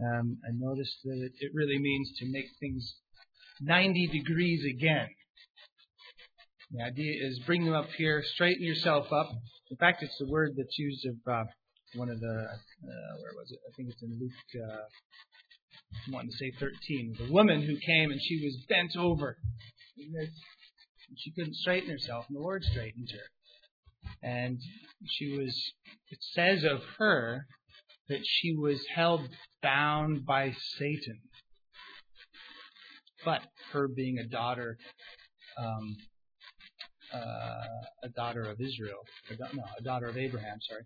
Um, 0.01 0.39
I 0.45 0.51
noticed 0.53 0.99
that 1.05 1.17
it, 1.17 1.33
it 1.39 1.53
really 1.55 1.79
means 1.79 2.11
to 2.19 2.27
make 2.31 2.47
things 2.61 2.95
90 3.61 4.09
degrees 4.09 4.65
again. 4.69 5.09
The 6.73 6.83
idea 6.83 7.27
is 7.27 7.39
bring 7.47 7.65
them 7.65 7.75
up 7.75 7.89
here, 7.97 8.23
straighten 8.35 8.65
yourself 8.65 9.13
up. 9.13 9.31
In 9.71 9.77
fact, 9.77 10.03
it's 10.03 10.17
the 10.19 10.27
word 10.27 10.55
that's 10.57 10.79
used 10.79 11.07
of 11.07 11.33
uh, 11.33 11.45
one 11.95 12.11
of 12.11 12.21
the, 12.21 12.27
uh, 12.27 13.15
where 13.21 13.33
was 13.37 13.51
it? 13.51 13.61
I 13.69 13.73
think 13.77 13.91
it's 13.91 14.03
in 14.03 14.19
Luke, 14.21 14.69
uh, 14.69 14.83
I 16.09 16.13
want 16.13 16.31
to 16.31 16.37
say 16.37 16.53
13. 16.59 17.15
The 17.19 17.33
woman 17.33 17.63
who 17.63 17.77
came 17.79 18.11
and 18.11 18.21
she 18.21 18.45
was 18.45 18.57
bent 18.69 18.97
over. 18.97 19.37
She 19.97 21.31
couldn't 21.33 21.55
straighten 21.55 21.91
herself, 21.91 22.27
and 22.29 22.37
the 22.37 22.41
Lord 22.41 22.65
straightened 22.65 23.11
her. 23.13 24.19
And 24.23 24.59
she 25.07 25.37
was, 25.37 25.73
it 26.11 26.19
says 26.21 26.65
of 26.65 26.83
her 26.99 27.47
that 28.09 28.21
she 28.25 28.55
was 28.55 28.85
held 28.95 29.29
bound 29.63 30.27
by 30.27 30.55
Satan. 30.79 31.21
But 33.25 33.43
her 33.73 33.89
being 33.89 34.19
a 34.19 34.27
daughter, 34.27 34.77
um, 35.59 35.97
uh, 37.13 37.65
a 38.03 38.09
daughter 38.15 38.43
of 38.43 38.61
Israel, 38.61 39.01
no, 39.55 39.65
a 39.79 39.83
daughter 39.83 40.07
of 40.07 40.17
Abraham, 40.17 40.59
sorry, 40.61 40.83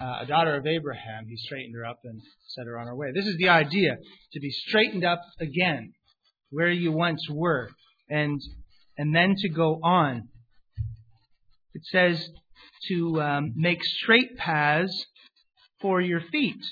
uh, 0.00 0.22
a 0.22 0.26
daughter 0.26 0.56
of 0.56 0.66
Abraham, 0.66 1.26
he 1.28 1.36
straightened 1.36 1.74
her 1.74 1.84
up 1.84 2.00
and 2.04 2.20
set 2.48 2.66
her 2.66 2.78
on 2.78 2.86
her 2.86 2.96
way. 2.96 3.12
This 3.12 3.26
is 3.26 3.36
the 3.36 3.50
idea 3.50 3.96
to 4.32 4.40
be 4.40 4.50
straightened 4.50 5.04
up 5.04 5.20
again, 5.38 5.92
where 6.50 6.70
you 6.70 6.92
once 6.92 7.26
were 7.28 7.68
and 8.12 8.42
and 8.98 9.14
then 9.14 9.34
to 9.38 9.48
go 9.48 9.80
on. 9.82 10.28
It 11.74 11.82
says 11.86 12.28
to 12.88 13.22
um, 13.22 13.54
make 13.56 13.82
straight 13.82 14.36
paths 14.36 15.06
for 15.80 16.00
your 16.00 16.20
feet. 16.20 16.62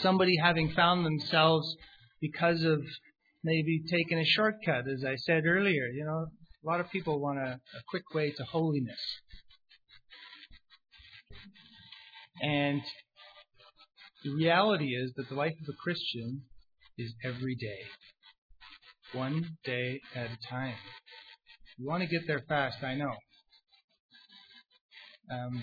Somebody 0.00 0.36
having 0.36 0.70
found 0.72 1.06
themselves 1.06 1.74
because 2.20 2.62
of 2.62 2.82
maybe 3.42 3.82
taking 3.90 4.18
a 4.18 4.24
shortcut, 4.24 4.86
as 4.86 5.02
I 5.04 5.16
said 5.16 5.46
earlier. 5.46 5.86
You 5.86 6.04
know, 6.04 6.26
a 6.62 6.66
lot 6.66 6.80
of 6.80 6.90
people 6.90 7.20
want 7.20 7.38
a, 7.38 7.52
a 7.52 7.82
quick 7.88 8.04
way 8.14 8.30
to 8.30 8.44
holiness. 8.44 9.00
And 12.42 12.82
the 14.24 14.34
reality 14.34 14.94
is 14.94 15.14
that 15.16 15.28
the 15.30 15.34
life 15.34 15.54
of 15.62 15.74
a 15.74 15.76
Christian 15.82 16.42
is 16.98 17.14
every 17.24 17.54
day 17.54 17.80
one 19.12 19.56
day 19.64 20.00
at 20.14 20.26
a 20.26 20.38
time. 20.50 20.74
You 21.76 21.86
want 21.86 22.02
to 22.02 22.08
get 22.08 22.26
there 22.26 22.42
fast, 22.48 22.82
I 22.82 22.94
know. 22.94 23.14
Um, 25.30 25.62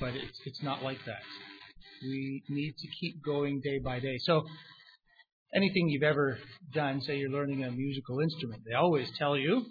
but 0.00 0.14
it's, 0.14 0.40
it's 0.46 0.62
not 0.62 0.82
like 0.82 0.98
that. 1.06 1.22
We 2.02 2.42
need 2.48 2.74
to 2.78 2.88
keep 3.00 3.22
going 3.24 3.60
day 3.62 3.78
by 3.78 4.00
day. 4.00 4.16
So, 4.18 4.44
anything 5.54 5.88
you've 5.88 6.02
ever 6.02 6.38
done, 6.72 7.00
say 7.00 7.16
you're 7.16 7.30
learning 7.30 7.64
a 7.64 7.70
musical 7.70 8.20
instrument, 8.20 8.62
they 8.66 8.74
always 8.74 9.10
tell 9.18 9.36
you 9.36 9.64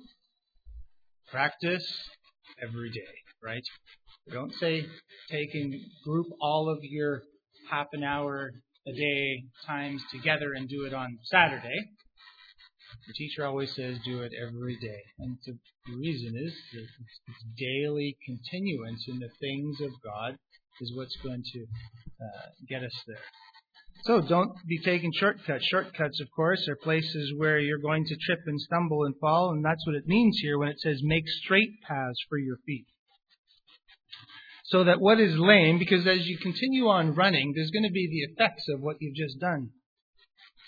practice 1.32 1.86
every 2.62 2.90
day, 2.90 3.14
right? 3.44 3.64
We 4.28 4.34
don't 4.34 4.54
say 4.60 4.86
take 5.30 5.50
group 6.06 6.28
all 6.42 6.70
of 6.70 6.80
your 6.84 7.24
half 7.70 7.88
an 7.94 8.04
hour 8.04 8.52
a 8.88 8.92
day 8.92 9.44
times 9.66 10.02
together 10.12 10.54
and 10.54 10.68
do 10.70 10.86
it 10.86 10.94
on 10.94 11.18
Saturday. 11.24 11.90
The 13.08 13.14
teacher 13.14 13.46
always 13.46 13.74
says 13.76 13.98
do 14.06 14.22
it 14.22 14.32
every 14.40 14.78
day. 14.78 15.02
And 15.20 15.38
the 15.46 15.58
reason 15.96 16.36
is 16.38 16.54
that 16.74 16.82
it's, 16.82 17.44
daily 17.58 18.18
continuance 18.26 19.06
in 19.08 19.20
the 19.20 19.30
things 19.40 19.80
of 19.82 19.92
God 20.04 20.38
is 20.82 20.92
what's 20.96 21.16
going 21.18 21.44
to 21.54 21.60
uh, 21.62 22.48
get 22.68 22.84
us 22.84 23.04
there. 23.08 23.18
So 24.06 24.22
don't 24.22 24.52
be 24.68 24.80
taking 24.80 25.12
shortcuts. 25.14 25.66
Shortcuts, 25.68 26.20
of 26.20 26.28
course, 26.36 26.68
are 26.68 26.76
places 26.76 27.34
where 27.38 27.60
you're 27.60 27.78
going 27.78 28.06
to 28.06 28.16
trip 28.26 28.40
and 28.48 28.60
stumble 28.60 29.06
and 29.06 29.16
fall, 29.20 29.52
and 29.52 29.64
that's 29.64 29.86
what 29.86 29.96
it 29.96 30.08
means 30.08 30.40
here 30.42 30.58
when 30.58 30.68
it 30.70 30.80
says 30.80 31.00
make 31.04 31.28
straight 31.28 31.82
paths 31.88 32.18
for 32.28 32.38
your 32.38 32.58
feet. 32.66 32.86
So 34.66 34.84
that 34.86 35.00
what 35.00 35.20
is 35.20 35.38
lame, 35.38 35.78
because 35.78 36.08
as 36.08 36.26
you 36.26 36.38
continue 36.38 36.88
on 36.88 37.16
running, 37.16 37.54
there's 37.56 37.72
going 37.72 37.84
to 37.84 37.92
be 37.92 38.08
the 38.08 38.34
effects 38.34 38.66
of 38.70 38.82
what 38.82 38.98
you've 39.00 39.16
just 39.16 39.40
done. 39.40 39.70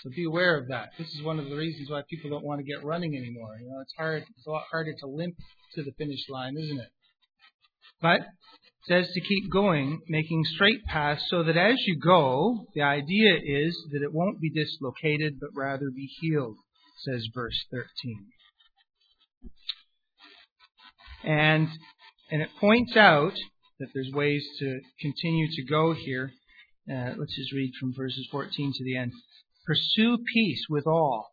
So 0.05 0.11
be 0.15 0.25
aware 0.25 0.55
of 0.55 0.67
that. 0.67 0.91
This 0.99 1.07
is 1.15 1.23
one 1.23 1.39
of 1.39 1.49
the 1.49 1.55
reasons 1.55 1.89
why 1.89 2.03
people 2.07 2.29
don't 2.29 2.45
want 2.45 2.59
to 2.59 2.63
get 2.63 2.85
running 2.85 3.17
anymore. 3.17 3.57
You 3.59 3.71
know, 3.71 3.79
it's 3.81 3.93
hard, 3.97 4.23
it's 4.37 4.45
a 4.45 4.51
lot 4.51 4.65
harder 4.69 4.93
to 4.99 5.07
limp 5.07 5.33
to 5.73 5.81
the 5.81 5.93
finish 5.97 6.29
line, 6.29 6.55
isn't 6.55 6.79
it? 6.79 6.89
But 8.03 8.19
it 8.19 8.27
says 8.87 9.11
to 9.11 9.21
keep 9.21 9.51
going, 9.51 10.01
making 10.07 10.43
straight 10.45 10.85
paths 10.85 11.23
so 11.27 11.41
that 11.41 11.57
as 11.57 11.77
you 11.87 11.97
go, 11.99 12.67
the 12.75 12.83
idea 12.83 13.33
is 13.33 13.75
that 13.93 14.03
it 14.03 14.13
won't 14.13 14.39
be 14.39 14.51
dislocated, 14.51 15.39
but 15.39 15.49
rather 15.55 15.89
be 15.89 16.07
healed, 16.21 16.57
says 17.03 17.27
verse 17.33 17.65
13. 17.71 18.27
And, 21.23 21.67
and 22.29 22.43
it 22.43 22.49
points 22.59 22.95
out 22.95 23.33
that 23.79 23.87
there's 23.95 24.11
ways 24.13 24.45
to 24.59 24.81
continue 25.01 25.47
to 25.55 25.63
go 25.63 25.95
here. 25.95 26.31
Uh, 26.87 27.13
let's 27.17 27.35
just 27.35 27.51
read 27.53 27.71
from 27.79 27.91
verses 27.97 28.27
14 28.31 28.71
to 28.75 28.83
the 28.83 28.97
end. 28.97 29.11
Pursue 29.65 30.17
peace 30.33 30.65
with 30.69 30.85
all 30.87 31.31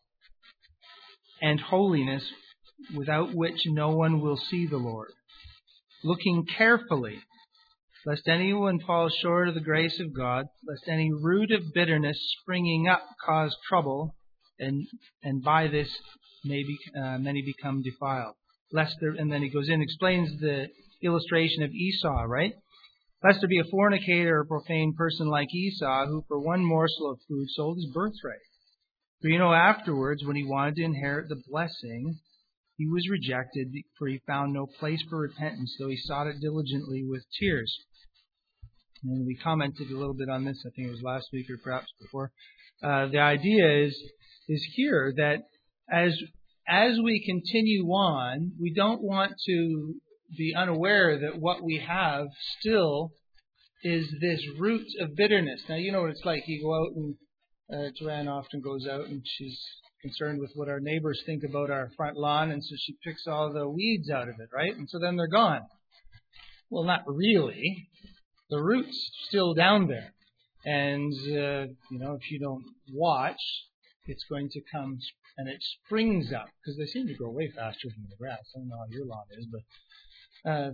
and 1.41 1.61
holiness 1.61 2.25
without 2.97 3.35
which 3.35 3.61
no 3.67 3.91
one 3.91 4.21
will 4.21 4.37
see 4.37 4.67
the 4.67 4.77
Lord. 4.79 5.13
Looking 6.05 6.47
carefully 6.47 7.21
lest 8.05 8.27
anyone 8.29 8.81
fall 8.81 9.09
short 9.09 9.49
of 9.49 9.55
the 9.55 9.61
grace 9.61 10.01
of 10.01 10.15
God, 10.15 10.47
lest 10.67 10.89
any 10.89 11.13
root 11.13 11.53
of 11.53 11.73
bitterness 11.73 12.19
springing 12.41 12.89
up 12.89 13.03
cause 13.25 13.57
trouble, 13.69 14.15
and 14.59 14.87
and 15.23 15.43
by 15.43 15.69
this 15.69 15.89
maybe 16.45 16.77
uh, 16.97 17.19
many 17.19 17.43
become 17.43 17.83
defiled. 17.83 18.35
Lest 18.73 18.97
there, 19.01 19.11
and 19.11 19.31
then 19.31 19.43
he 19.43 19.51
goes 19.51 19.69
in 19.69 19.83
explains 19.83 20.41
the 20.41 20.69
illustration 21.03 21.63
of 21.63 21.71
Esau, 21.71 22.23
right? 22.27 22.55
Lest 23.23 23.41
there 23.41 23.49
be 23.49 23.61
a 23.61 23.71
fornicator 23.71 24.41
or 24.41 24.45
profane 24.45 24.95
person 24.97 25.29
like 25.29 25.55
Esau, 25.55 26.07
who 26.07 26.25
for 26.27 26.41
one 26.41 26.65
morsel 26.65 27.13
of 27.13 27.21
food 27.29 27.49
sold 27.51 27.77
his 27.77 27.87
birthright. 27.93 28.41
For 29.21 29.29
you 29.29 29.39
know 29.39 29.55
afterwards, 29.55 30.25
when 30.25 30.35
he 30.35 30.45
wanted 30.45 30.77
to 30.77 30.83
inherit 30.83 31.29
the 31.29 31.41
blessing, 31.49 32.19
he 32.77 32.89
was 32.89 33.09
rejected, 33.09 33.73
for 33.97 34.09
he 34.09 34.21
found 34.27 34.53
no 34.53 34.67
place 34.67 35.01
for 35.09 35.19
repentance, 35.19 35.77
though 35.79 35.89
he 35.89 35.97
sought 35.97 36.27
it 36.27 36.41
diligently 36.41 37.05
with 37.05 37.25
tears. 37.39 37.73
And 39.05 39.25
we 39.25 39.37
commented 39.37 39.91
a 39.91 39.97
little 39.97 40.15
bit 40.15 40.29
on 40.29 40.45
this, 40.45 40.65
I 40.67 40.71
think 40.71 40.89
it 40.89 40.91
was 40.91 41.03
last 41.03 41.29
week 41.33 41.49
or 41.49 41.59
perhaps 41.63 41.93
before. 42.01 42.33
Uh, 42.83 43.07
the 43.07 43.21
idea 43.21 43.85
is, 43.85 43.97
is 44.49 44.67
here 44.75 45.13
that 45.17 45.45
as, 45.89 46.17
as 46.67 46.99
we 47.03 47.25
continue 47.25 47.87
on, 47.87 48.53
we 48.61 48.75
don't 48.75 49.03
want 49.03 49.35
to 49.47 49.95
be 50.37 50.55
unaware 50.57 51.19
that 51.21 51.41
what 51.41 51.63
we 51.63 51.79
have 51.87 52.27
still 52.59 53.13
is 53.83 54.07
this 54.21 54.41
root 54.59 54.87
of 55.01 55.17
bitterness. 55.17 55.63
Now, 55.69 55.77
you 55.77 55.93
know 55.93 56.03
what 56.03 56.11
it's 56.11 56.25
like. 56.25 56.45
You 56.47 56.63
go 56.63 56.75
out 56.75 56.93
and 56.95 57.15
uh, 57.73 57.91
Joanne 57.99 58.29
often 58.29 58.61
goes 58.61 58.87
out 58.87 59.07
and 59.07 59.23
she's 59.25 59.61
concerned 60.03 60.41
with 60.41 60.51
what 60.55 60.69
our 60.69 60.81
neighbors 60.81 61.23
think 61.25 61.43
about 61.45 61.71
our 61.71 61.91
front 61.97 62.17
lawn, 62.17 62.51
and 62.51 62.63
so 62.63 62.75
she 62.77 62.97
picks 63.05 63.27
all 63.27 63.53
the 63.53 63.69
weeds 63.69 64.11
out 64.11 64.29
of 64.29 64.35
it, 64.41 64.49
right? 64.53 64.77
And 64.77 64.89
so 64.91 64.99
then 64.99 65.17
they're 65.17 65.29
gone. 65.29 65.61
Well, 66.71 66.85
not 66.85 67.03
really 67.07 67.89
the 68.53 68.63
root's 68.63 69.11
still 69.29 69.55
down 69.55 69.89
there. 69.89 70.13
And, 70.65 71.13
uh, 71.13 71.73
you 71.91 71.99
know, 71.99 72.13
if 72.21 72.31
you 72.31 72.39
don't 72.39 72.65
watch, 72.93 73.41
it's 74.07 74.25
going 74.29 74.51
to 74.51 74.61
come 74.71 74.99
and 75.39 75.49
it 75.49 75.63
springs 75.85 76.33
up 76.33 76.49
because 76.61 76.79
they 76.79 76.87
seem 76.87 77.07
to 77.07 77.15
grow 77.15 77.31
way 77.31 77.51
faster 77.55 77.89
than 77.89 78.07
the 78.09 78.17
grass. 78.17 78.41
I 78.55 78.59
don't 78.59 78.69
know 78.69 78.77
how 78.79 78.87
your 78.91 79.07
lawn 79.07 79.25
is, 79.39 79.47
but 79.47 80.51
uh, 80.51 80.71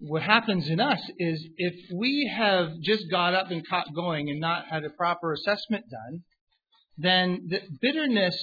what 0.00 0.22
happens 0.22 0.68
in 0.68 0.80
us 0.80 1.00
is 1.18 1.46
if 1.56 1.74
we 1.94 2.32
have 2.36 2.68
just 2.82 3.10
got 3.10 3.34
up 3.34 3.50
and 3.50 3.66
caught 3.68 3.94
going 3.94 4.30
and 4.30 4.40
not 4.40 4.66
had 4.66 4.84
a 4.84 4.90
proper 4.90 5.32
assessment 5.32 5.84
done, 5.90 6.22
then 6.96 7.48
the 7.48 7.60
bitterness 7.80 8.36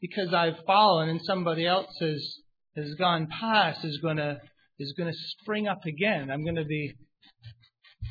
because 0.00 0.32
I've 0.32 0.64
fallen 0.66 1.08
and 1.08 1.20
somebody 1.22 1.66
else 1.66 1.96
has 2.00 2.38
has 2.76 2.94
gone 2.94 3.28
past 3.40 3.84
is 3.84 3.98
to 4.18 4.40
is 4.78 4.92
to 5.12 5.18
spring 5.40 5.66
up 5.66 5.84
again. 5.84 6.30
I'm 6.30 6.44
to 6.56 6.64
be 6.64 6.94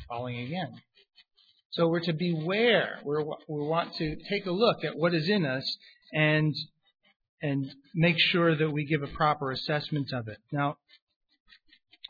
falling 0.08 0.38
again. 0.38 0.72
So 1.70 1.88
we're 1.88 2.00
to 2.00 2.12
beware. 2.12 2.98
We're, 3.04 3.22
we 3.22 3.34
want 3.48 3.94
to 3.96 4.16
take 4.28 4.46
a 4.46 4.50
look 4.50 4.84
at 4.84 4.96
what 4.96 5.14
is 5.14 5.28
in 5.28 5.46
us 5.46 5.64
and 6.12 6.54
and 7.40 7.66
make 7.94 8.16
sure 8.18 8.56
that 8.56 8.70
we 8.70 8.84
give 8.84 9.02
a 9.02 9.16
proper 9.16 9.52
assessment 9.52 10.12
of 10.12 10.26
it. 10.28 10.38
Now, 10.50 10.76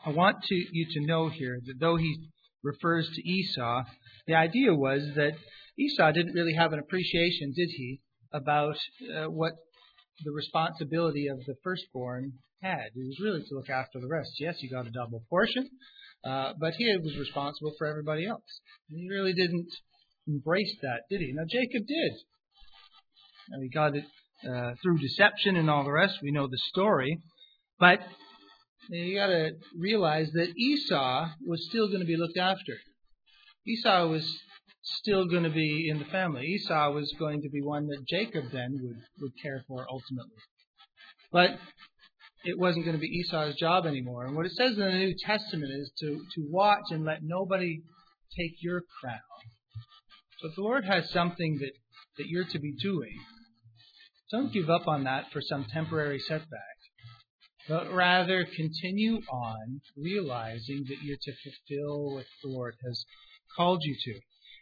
I 0.03 0.09
want 0.09 0.37
to, 0.43 0.55
you 0.55 0.87
to 0.93 1.05
know 1.05 1.29
here 1.29 1.59
that 1.65 1.79
though 1.79 1.97
he 1.97 2.29
refers 2.63 3.07
to 3.13 3.29
Esau, 3.29 3.83
the 4.25 4.35
idea 4.35 4.73
was 4.73 5.01
that 5.15 5.33
Esau 5.77 6.11
didn't 6.11 6.33
really 6.33 6.53
have 6.53 6.73
an 6.73 6.79
appreciation, 6.79 7.53
did 7.55 7.69
he, 7.69 8.01
about 8.33 8.75
uh, 9.15 9.25
what 9.25 9.53
the 10.23 10.31
responsibility 10.31 11.27
of 11.27 11.39
the 11.45 11.55
firstborn 11.63 12.33
had. 12.61 12.87
It 12.95 13.07
was 13.07 13.19
really 13.21 13.41
to 13.41 13.55
look 13.55 13.69
after 13.69 13.99
the 13.99 14.07
rest. 14.07 14.31
Yes, 14.39 14.55
he 14.59 14.69
got 14.69 14.87
a 14.87 14.91
double 14.91 15.23
portion, 15.29 15.69
uh, 16.23 16.53
but 16.59 16.73
he 16.73 16.85
was 16.97 17.17
responsible 17.17 17.73
for 17.77 17.87
everybody 17.87 18.25
else. 18.25 18.61
He 18.89 19.07
really 19.09 19.33
didn't 19.33 19.69
embrace 20.27 20.75
that, 20.81 21.01
did 21.09 21.21
he? 21.21 21.31
Now, 21.33 21.43
Jacob 21.47 21.87
did. 21.87 22.13
Now, 23.49 23.59
he 23.61 23.69
got 23.69 23.95
it 23.95 24.05
uh, 24.47 24.73
through 24.81 24.99
deception 24.99 25.55
and 25.57 25.69
all 25.69 25.83
the 25.83 25.91
rest. 25.91 26.19
We 26.21 26.31
know 26.31 26.47
the 26.47 26.57
story. 26.57 27.19
But 27.79 27.99
you 28.89 29.17
got 29.17 29.27
to 29.27 29.51
realize 29.77 30.31
that 30.33 30.53
Esau 30.57 31.29
was 31.45 31.65
still 31.69 31.87
going 31.87 32.01
to 32.01 32.05
be 32.05 32.17
looked 32.17 32.37
after. 32.37 32.73
Esau 33.67 34.07
was 34.07 34.39
still 34.83 35.25
going 35.25 35.43
to 35.43 35.49
be 35.49 35.89
in 35.89 35.99
the 35.99 36.05
family. 36.05 36.45
Esau 36.45 36.91
was 36.91 37.13
going 37.19 37.41
to 37.41 37.49
be 37.49 37.61
one 37.61 37.87
that 37.87 38.05
Jacob 38.07 38.45
then 38.51 38.77
would, 38.81 38.97
would 39.21 39.31
care 39.41 39.63
for 39.67 39.85
ultimately. 39.89 40.41
But 41.31 41.59
it 42.43 42.57
wasn't 42.57 42.85
going 42.85 42.97
to 42.97 43.01
be 43.01 43.07
Esau's 43.07 43.55
job 43.55 43.85
anymore. 43.85 44.25
And 44.25 44.35
what 44.35 44.45
it 44.45 44.53
says 44.53 44.73
in 44.73 44.79
the 44.79 44.91
New 44.91 45.15
Testament 45.25 45.71
is 45.71 45.91
to, 45.99 46.07
to 46.35 46.47
watch 46.49 46.83
and 46.91 47.05
let 47.05 47.19
nobody 47.21 47.81
take 48.37 48.53
your 48.61 48.81
crown. 48.99 49.19
So 50.39 50.47
if 50.49 50.55
the 50.55 50.61
Lord 50.61 50.85
has 50.85 51.09
something 51.11 51.57
that, 51.59 51.71
that 52.17 52.27
you're 52.27 52.45
to 52.45 52.59
be 52.59 52.73
doing, 52.81 53.17
don't 54.31 54.53
give 54.53 54.69
up 54.69 54.87
on 54.87 55.05
that 55.05 55.31
for 55.31 55.41
some 55.41 55.65
temporary 55.65 56.19
setback, 56.19 56.77
but 57.67 57.93
rather 57.93 58.45
continue 58.45 59.19
on 59.31 59.81
realizing 59.97 60.85
that 60.87 60.97
you're 61.01 61.17
to 61.21 61.33
fulfill 61.43 62.15
what 62.15 62.25
the 62.43 62.49
Lord 62.49 62.75
has 62.85 63.03
called 63.57 63.81
you 63.83 63.95
to. 64.05 64.19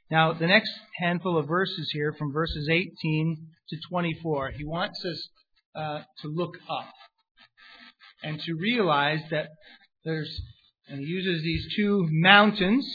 Now, 0.10 0.32
the 0.32 0.48
next 0.48 0.72
handful 0.96 1.38
of 1.38 1.48
verses 1.48 1.90
here, 1.92 2.14
from 2.18 2.32
verses 2.32 2.70
18 2.70 3.48
to 3.70 3.78
24, 3.90 4.52
he 4.52 4.64
wants 4.64 5.04
us 5.04 5.28
uh, 5.76 6.02
to 6.22 6.28
look 6.30 6.56
up 6.70 6.94
and 8.24 8.40
to 8.42 8.54
realize 8.54 9.20
that 9.32 9.50
there's, 10.06 10.42
and 10.88 11.00
he 11.00 11.06
uses 11.06 11.44
these 11.44 11.76
two 11.76 12.08
mountains 12.10 12.88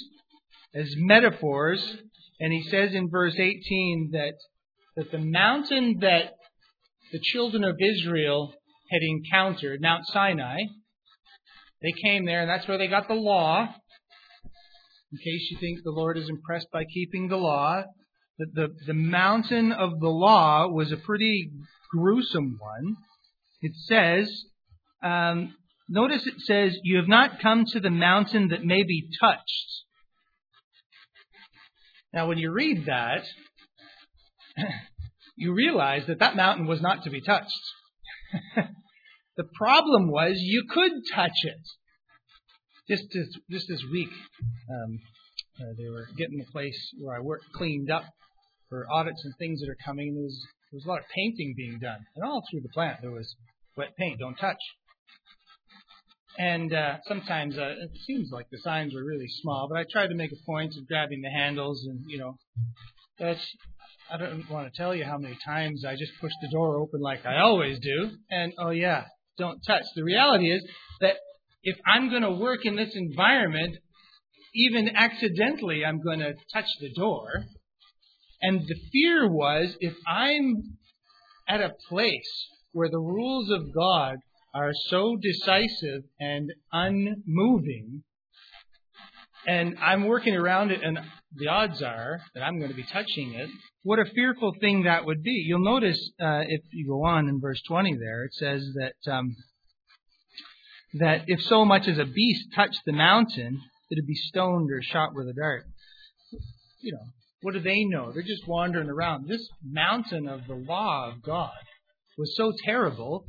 as 0.75 0.95
metaphors, 0.97 1.97
and 2.41 2.51
he 2.51 2.63
says 2.63 2.95
in 2.95 3.11
verse 3.11 3.35
18 3.35 4.11
that, 4.13 4.35
that 4.97 5.13
the 5.13 5.19
mountain 5.19 5.99
that 6.01 6.33
the 7.13 7.21
children 7.23 7.65
of 7.65 7.77
Israel 7.81 8.53
had 8.91 9.03
encountered, 9.03 9.81
Mount 9.81 10.07
Sinai, 10.07 10.59
they 11.81 11.93
came 12.05 12.25
there, 12.25 12.41
and 12.41 12.51
that's 12.51 12.67
where 12.67 12.79
they 12.79 12.89
got 12.89 13.09
the 13.09 13.15
law. 13.15 13.69
In 15.13 15.19
case 15.19 15.49
you 15.51 15.59
think 15.61 15.81
the 15.83 15.91
Lord 15.91 16.17
is 16.17 16.29
impressed 16.29 16.69
by 16.73 16.85
keeping 16.85 17.29
the 17.29 17.37
law, 17.37 17.83
the, 18.39 18.47
the, 18.55 18.69
the 18.87 18.95
mountain 18.95 19.73
of 19.73 20.01
the 20.01 20.09
law 20.09 20.69
was 20.69 20.91
a 20.91 20.97
pretty 20.97 21.51
gruesome 21.91 22.57
one. 22.59 22.97
It 23.61 23.73
says 23.87 24.45
um, 25.03 25.55
notice 25.89 26.27
it 26.27 26.41
says, 26.41 26.79
You 26.83 26.97
have 26.99 27.09
not 27.09 27.41
come 27.41 27.65
to 27.67 27.81
the 27.81 27.91
mountain 27.91 28.49
that 28.49 28.65
may 28.65 28.83
be 28.85 29.09
touched. 29.21 29.85
Now, 32.13 32.29
when 32.29 32.39
you 32.39 32.53
read 32.53 32.87
that, 32.87 33.25
you 35.43 35.53
realize 35.53 36.07
that 36.07 36.21
that 36.21 36.37
mountain 36.37 36.67
was 36.67 36.81
not 36.81 37.05
to 37.05 37.11
be 37.11 37.21
touched. 37.21 37.61
The 39.37 39.45
problem 39.55 40.11
was 40.11 40.35
you 40.37 40.67
could 40.71 40.93
touch 41.15 41.33
it. 41.45 41.61
Just 42.89 43.05
this, 43.15 43.29
just 43.51 43.67
this 43.69 43.83
week, 43.91 44.11
um, 44.71 44.99
uh, 45.61 45.73
they 45.79 45.89
were 45.89 46.07
getting 46.19 46.39
the 46.39 46.53
place 46.53 46.79
where 47.01 47.17
I 47.17 47.21
work 47.21 47.41
cleaned 47.55 47.91
up 47.91 48.05
for 48.69 48.87
audits 48.93 49.25
and 49.25 49.35
things 49.39 49.61
that 49.61 49.71
are 49.71 49.77
coming, 49.85 50.15
there 50.15 50.23
was 50.23 50.47
there 50.71 50.79
was 50.79 50.85
a 50.85 50.89
lot 50.89 51.01
of 51.01 51.05
painting 51.15 51.55
being 51.57 51.79
done, 51.79 52.01
and 52.17 52.25
all 52.25 52.43
through 52.51 52.61
the 52.63 52.69
plant 52.71 52.99
there 53.01 53.11
was 53.11 53.35
wet 53.77 53.97
paint, 53.99 54.19
don't 54.19 54.35
touch. 54.35 54.61
And 56.39 56.73
uh, 56.73 56.97
sometimes 57.07 57.57
uh, 57.59 57.75
it 57.79 57.91
seems 58.07 58.31
like 58.33 58.47
the 58.51 58.59
signs 58.59 58.95
were 58.95 59.05
really 59.05 59.29
small, 59.29 59.69
but 59.69 59.79
I 59.79 59.85
tried 59.91 60.09
to 60.09 60.15
make 60.15 60.33
a 60.33 60.47
point 60.47 60.75
of 60.79 60.89
grabbing 60.89 61.21
the 61.23 61.31
handles, 61.31 61.85
and 61.87 62.01
you 62.07 62.19
know, 62.19 62.37
that's 63.19 63.47
I 64.13 64.19
don't 64.19 64.51
want 64.51 64.71
to 64.71 64.77
tell 64.77 64.95
you 64.95 65.05
how 65.07 65.17
many 65.17 65.39
times 65.43 65.85
I 65.87 65.95
just 65.97 66.13
push 66.21 66.33
the 66.43 66.51
door 66.51 66.77
open 66.77 67.01
like 67.01 67.25
I 67.25 67.41
always 67.41 67.79
do, 67.79 68.11
and 68.31 68.53
oh 68.59 68.69
yeah, 68.69 69.05
don't 69.39 69.59
touch. 69.67 69.85
The 69.97 70.05
reality 70.05 70.51
is 70.53 70.63
that 71.01 71.17
if 71.63 71.79
I'm 71.87 72.11
going 72.11 72.21
to 72.21 72.33
work 72.33 72.67
in 72.67 72.77
this 72.77 72.95
environment, 72.95 73.77
even 74.55 74.91
accidentally, 74.95 75.83
I'm 75.83 76.03
going 76.03 76.19
to 76.19 76.35
touch 76.53 76.67
the 76.81 76.93
door. 76.93 77.27
And 78.43 78.61
the 78.61 78.77
fear 78.93 79.31
was 79.31 79.75
if 79.81 79.95
I'm 80.07 80.57
at 81.49 81.63
a 81.63 81.73
place 81.89 82.49
where 82.73 82.91
the 82.91 82.99
rules 82.99 83.51
of 83.51 83.73
God 83.75 84.17
are 84.55 84.73
so 84.91 85.17
decisive 85.17 86.03
and 86.21 86.53
unmoving, 86.71 88.03
and 89.47 89.79
I'm 89.81 90.07
working 90.07 90.37
around 90.37 90.71
it, 90.71 90.83
and 90.83 90.99
the 91.37 91.49
odds 91.49 91.83
are 91.83 92.21
that 92.35 92.43
I'm 92.43 92.59
going 92.59 92.71
to 92.71 92.77
be 92.77 92.85
touching 92.85 93.35
it, 93.35 93.49
what 93.83 93.99
a 93.99 94.05
fearful 94.05 94.55
thing 94.61 94.85
that 94.85 95.05
would 95.07 95.23
be. 95.23 95.45
You'll 95.47 95.65
notice 95.65 95.99
uh, 96.21 96.43
if 96.47 96.63
you 96.73 96.87
go 96.89 97.05
on 97.05 97.29
in 97.29 97.41
verse 97.41 97.61
20 97.67 97.97
there, 97.97 98.25
it 98.25 98.35
says 98.35 98.67
that 98.75 99.13
um, 99.13 99.37
that 100.95 101.25
if 101.27 101.41
so 101.43 101.65
much 101.65 101.89
as 101.89 101.99
a 101.99 102.05
beast 102.05 102.49
touched 102.55 102.81
the 102.85 102.93
mountain, 102.93 103.61
it'd 103.91 104.07
be 104.07 104.15
stoned 104.15 104.71
or 104.71 104.83
shot 104.83 105.15
with 105.15 105.29
a 105.29 105.33
dart. 105.33 105.65
You 106.81 106.93
know, 106.93 107.07
what 107.43 107.55
do 107.55 107.61
they 107.61 107.85
know? 107.85 108.13
They're 108.13 108.23
just 108.23 108.47
wandering 108.47 108.89
around. 108.89 109.29
This 109.29 109.47
mountain 109.65 110.29
of 110.29 110.47
the 110.47 110.55
law 110.55 111.11
of 111.11 111.23
God 111.23 111.51
was 112.19 112.37
so 112.37 112.53
terrible 112.65 113.25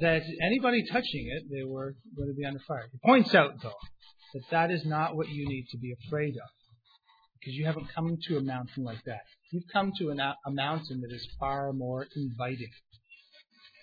that 0.00 0.22
anybody 0.42 0.84
touching 0.90 1.28
it, 1.28 1.44
they 1.50 1.64
were 1.64 1.94
going 2.16 2.28
to 2.28 2.34
be 2.34 2.44
under 2.44 2.60
fire. 2.66 2.88
He 2.92 2.98
points 3.04 3.34
out, 3.34 3.62
though, 3.62 3.72
that 4.34 4.42
that 4.50 4.70
is 4.70 4.84
not 4.84 5.16
what 5.16 5.28
you 5.28 5.48
need 5.48 5.66
to 5.70 5.78
be 5.78 5.94
afraid 6.06 6.34
of, 6.34 6.50
because 7.38 7.54
you 7.54 7.66
haven't 7.66 7.88
come 7.94 8.16
to 8.28 8.36
a 8.36 8.42
mountain 8.42 8.84
like 8.84 9.02
that. 9.06 9.20
You've 9.50 9.68
come 9.72 9.92
to 9.98 10.10
an, 10.10 10.20
a 10.20 10.50
mountain 10.50 11.00
that 11.00 11.14
is 11.14 11.26
far 11.38 11.72
more 11.72 12.06
inviting, 12.14 12.70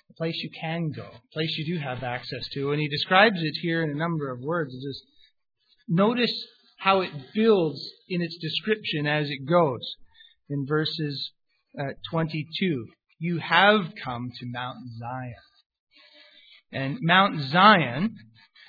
a 0.09 0.13
place 0.13 0.35
you 0.43 0.49
can 0.59 0.91
go, 0.91 1.03
a 1.03 1.33
place 1.33 1.55
you 1.57 1.75
do 1.75 1.81
have 1.81 2.03
access 2.03 2.47
to, 2.53 2.71
and 2.71 2.79
he 2.79 2.87
describes 2.87 3.41
it 3.41 3.53
here 3.61 3.83
in 3.83 3.89
a 3.89 3.95
number 3.95 4.31
of 4.31 4.39
words. 4.41 4.73
Just 4.73 5.03
notice 5.87 6.33
how 6.77 7.01
it 7.01 7.11
builds 7.33 7.79
in 8.09 8.21
its 8.21 8.37
description 8.37 9.07
as 9.07 9.29
it 9.29 9.45
goes. 9.47 9.95
In 10.49 10.65
verses 10.67 11.31
uh, 11.79 11.93
22, 12.11 12.85
you 13.19 13.39
have 13.39 13.93
come 14.03 14.29
to 14.39 14.45
Mount 14.45 14.77
Zion. 14.99 15.33
And 16.71 16.97
Mount 17.01 17.41
Zion, 17.49 18.15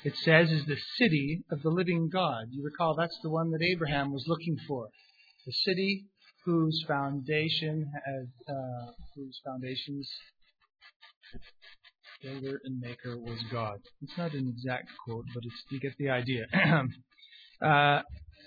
it 0.07 0.15
says, 0.19 0.53
is 0.53 0.65
the 0.67 0.79
city 0.99 1.43
of 1.51 1.63
the 1.63 1.69
living 1.69 2.09
God. 2.13 2.45
You 2.53 2.65
recall 2.65 2.95
that's 2.95 3.19
the 3.25 3.31
one 3.31 3.51
that 3.51 3.61
Abraham 3.61 4.13
was 4.13 4.25
looking 4.29 4.57
for. 4.69 4.89
The 5.45 5.53
city 5.53 6.07
whose 6.45 6.85
foundation 6.87 7.91
has, 7.93 8.29
uh, 8.49 8.93
whose 9.17 9.41
foundations 9.45 10.09
builder 12.23 12.61
and 12.65 12.79
maker 12.79 13.19
was 13.19 13.43
God. 13.51 13.79
It's 14.01 14.17
not 14.17 14.33
an 14.33 14.47
exact 14.47 14.89
quote, 15.05 15.25
but 15.35 15.43
you 15.71 15.81
get 15.81 15.99
the 15.99 16.11
idea. 16.11 16.45
uh, 17.61 18.03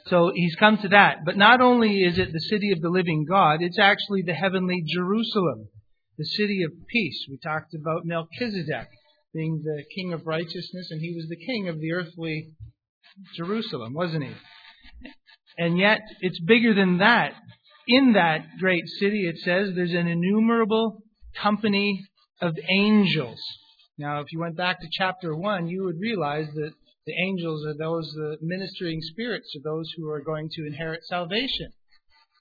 so 0.06 0.32
he's 0.34 0.56
come 0.56 0.78
to 0.78 0.88
that. 0.88 1.26
But 1.26 1.36
not 1.36 1.60
only 1.60 2.04
is 2.04 2.18
it 2.18 2.32
the 2.32 2.40
city 2.40 2.72
of 2.72 2.80
the 2.80 2.90
living 2.90 3.26
God, 3.30 3.58
it's 3.60 3.80
actually 3.80 4.22
the 4.26 4.34
heavenly 4.34 4.82
Jerusalem 4.88 5.68
the 6.18 6.26
city 6.26 6.64
of 6.64 6.72
peace. 6.88 7.26
We 7.30 7.38
talked 7.38 7.74
about 7.74 8.06
Melchizedek 8.06 8.90
being 9.34 9.62
the 9.64 9.84
king 9.96 10.14
of 10.14 10.26
righteousness, 10.26 10.90
and 10.92 11.02
he 11.02 11.14
was 11.16 11.28
the 11.30 11.46
king 11.46 11.68
of 11.70 11.80
the 11.80 11.94
earthly 11.94 12.52
Jerusalem, 13.36 13.94
wasn't 13.94 14.24
he? 14.24 14.34
And 15.58 15.78
yet, 15.78 16.00
it's 16.22 16.40
bigger 16.40 16.74
than 16.74 17.00
that. 17.00 17.34
In 17.88 18.14
that 18.14 18.46
great 18.60 18.88
city, 19.00 19.28
it 19.28 19.38
says 19.40 19.72
there's 19.76 19.94
an 19.94 20.08
innumerable 20.08 21.04
company 21.42 22.02
of 22.42 22.56
angels. 22.70 23.40
Now, 23.98 24.22
if 24.22 24.32
you 24.32 24.40
went 24.40 24.56
back 24.56 24.80
to 24.80 24.88
chapter 24.92 25.36
1, 25.36 25.68
you 25.68 25.84
would 25.84 26.00
realize 26.00 26.48
that 26.54 26.72
the 27.06 27.14
angels 27.26 27.66
are 27.66 27.76
those 27.78 28.10
the 28.16 28.38
ministering 28.42 29.00
spirits, 29.02 29.54
are 29.58 29.64
those 29.64 29.92
who 29.98 30.10
are 30.10 30.22
going 30.22 30.50
to 30.54 30.66
inherit 30.66 31.04
salvation. 31.06 31.72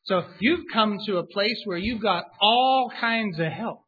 So 0.05 0.23
you've 0.41 0.65
come 0.73 0.99
to 1.07 1.19
a 1.19 1.27
place 1.27 1.61
where 1.65 1.79
you've 1.79 2.03
got 2.03 2.25
all 2.41 2.91
kinds 3.01 3.39
of 3.41 3.51
help. 3.51 3.81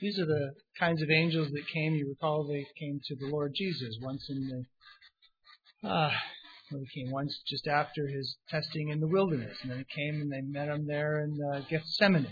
These 0.00 0.18
are 0.20 0.26
the 0.26 0.52
kinds 0.78 1.02
of 1.02 1.10
angels 1.10 1.48
that 1.50 1.66
came. 1.74 1.94
You 1.94 2.08
recall 2.08 2.46
they 2.46 2.66
came 2.78 3.00
to 3.06 3.16
the 3.16 3.26
Lord 3.26 3.52
Jesus 3.54 3.96
once 4.00 4.24
in 4.30 4.66
the, 5.82 5.88
uh, 5.88 6.10
well, 6.70 6.80
they 6.80 7.00
came 7.00 7.10
once 7.10 7.36
just 7.48 7.66
after 7.66 8.06
his 8.06 8.36
testing 8.48 8.90
in 8.90 9.00
the 9.00 9.08
wilderness, 9.08 9.56
and 9.62 9.70
then 9.72 9.78
they 9.78 10.02
came 10.02 10.20
and 10.20 10.30
they 10.30 10.42
met 10.42 10.68
him 10.68 10.86
there 10.86 11.20
in 11.20 11.36
uh, 11.52 11.62
Gethsemane. 11.68 12.28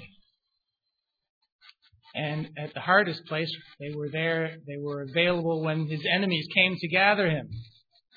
And 2.15 2.51
at 2.57 2.73
the 2.73 2.81
hardest 2.81 3.27
place, 3.27 3.53
they 3.81 3.95
were 3.95 4.09
there. 4.09 4.57
They 4.67 4.79
were 4.81 5.03
available 5.03 5.63
when 5.63 5.89
his 5.89 6.01
enemies 6.11 6.47
came 6.55 6.77
to 6.77 6.89
gather 6.89 7.29
him. 7.29 7.51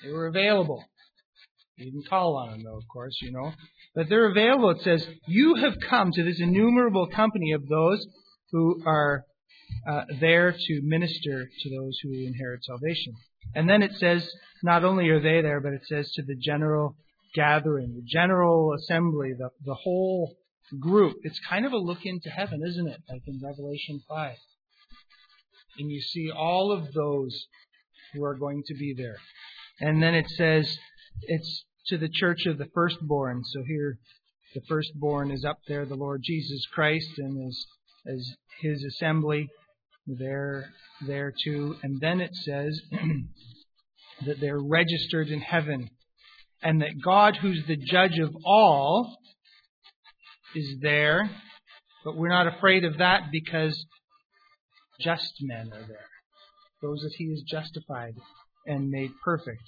They 0.04 0.12
were 0.12 0.28
available. 0.28 0.84
He 1.76 1.86
didn't 1.86 2.08
call 2.08 2.38
on 2.38 2.52
them, 2.52 2.64
though, 2.64 2.78
of 2.78 2.88
course, 2.92 3.18
you 3.22 3.32
know 3.32 3.52
But 3.96 4.10
they're 4.10 4.30
available. 4.30 4.70
It 4.70 4.82
says, 4.84 5.08
You 5.28 5.56
have 5.56 5.74
come 5.90 6.12
to 6.12 6.24
this 6.24 6.40
innumerable 6.40 7.08
company 7.08 7.54
of 7.54 7.68
those 7.68 8.06
who 8.52 8.84
are 8.86 9.26
uh, 9.88 10.06
there 10.20 10.52
to 10.52 10.82
minister 10.84 11.50
to 11.62 11.70
those 11.70 12.00
who 12.04 12.12
inherit 12.14 12.64
salvation. 12.64 13.14
And 13.56 13.70
then 13.70 13.82
it 13.82 13.94
says, 13.96 14.30
not 14.64 14.84
only 14.84 15.10
are 15.10 15.22
they 15.22 15.42
there, 15.42 15.60
but 15.60 15.74
it 15.74 15.86
says 15.86 16.12
to 16.14 16.22
the 16.22 16.36
general 16.36 16.96
gathering, 17.34 17.96
the 17.96 18.06
general 18.06 18.74
assembly, 18.74 19.34
the, 19.38 19.50
the 19.66 19.76
whole 19.76 20.36
group. 20.80 21.18
It's 21.24 21.40
kind 21.48 21.66
of 21.66 21.74
a 21.74 21.78
look 21.78 22.06
into 22.06 22.30
heaven, 22.30 22.62
isn't 22.66 22.88
it? 22.88 23.02
Like 23.10 23.24
in 23.26 23.40
Revelation 23.44 24.02
5. 24.08 24.36
And 25.80 25.92
you 25.92 26.02
see 26.02 26.30
all 26.32 26.72
of 26.72 26.94
those 26.94 27.48
who 28.14 28.24
are 28.24 28.36
going 28.36 28.64
to 28.68 28.74
be 28.76 28.94
there. 28.96 29.18
And 29.80 30.04
then 30.04 30.14
it 30.14 30.30
says, 30.30 30.78
it's 31.22 31.66
to 31.88 31.98
the 31.98 32.10
church 32.10 32.46
of 32.46 32.58
the 32.58 32.70
firstborn. 32.74 33.44
So 33.46 33.64
here, 33.66 33.98
the 34.54 34.62
firstborn 34.68 35.32
is 35.32 35.46
up 35.46 35.60
there, 35.68 35.86
the 35.86 35.96
Lord 35.96 36.22
Jesus 36.24 36.66
Christ, 36.74 37.18
and 37.18 37.48
as 38.06 38.36
his 38.62 38.84
assembly 38.84 39.50
there, 40.18 40.66
there 41.06 41.34
too. 41.44 41.76
And 41.84 42.00
then 42.00 42.22
it 42.22 42.34
says 42.34 42.82
that 44.26 44.40
they're 44.40 44.60
registered 44.60 45.28
in 45.28 45.42
heaven, 45.42 45.90
and 46.62 46.82
that 46.82 47.02
God, 47.04 47.38
who's 47.42 47.64
the 47.68 47.78
judge 47.78 48.18
of 48.20 48.36
all, 48.46 49.18
is 50.56 50.76
there. 50.82 51.30
But 52.04 52.16
we're 52.16 52.30
not 52.30 52.48
afraid 52.48 52.86
of 52.86 52.98
that 52.98 53.24
because 53.32 53.86
just 55.00 55.34
men 55.42 55.70
are 55.74 55.88
there. 55.88 56.08
Those 56.82 57.02
that 57.02 57.14
he 57.18 57.30
has 57.30 57.44
justified 57.50 58.14
and 58.66 58.90
made 58.90 59.12
perfect 59.24 59.62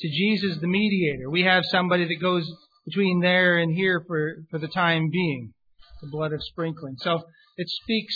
to 0.00 0.08
Jesus, 0.08 0.58
the 0.60 0.68
mediator. 0.68 1.28
We 1.28 1.42
have 1.42 1.64
somebody 1.70 2.06
that 2.06 2.20
goes 2.20 2.48
between 2.86 3.20
there 3.20 3.58
and 3.58 3.74
here 3.74 4.02
for, 4.06 4.36
for 4.50 4.58
the 4.58 4.68
time 4.68 5.10
being, 5.10 5.52
the 6.00 6.08
blood 6.08 6.32
of 6.32 6.40
sprinkling. 6.42 6.96
So 6.98 7.22
it 7.56 7.68
speaks 7.68 8.14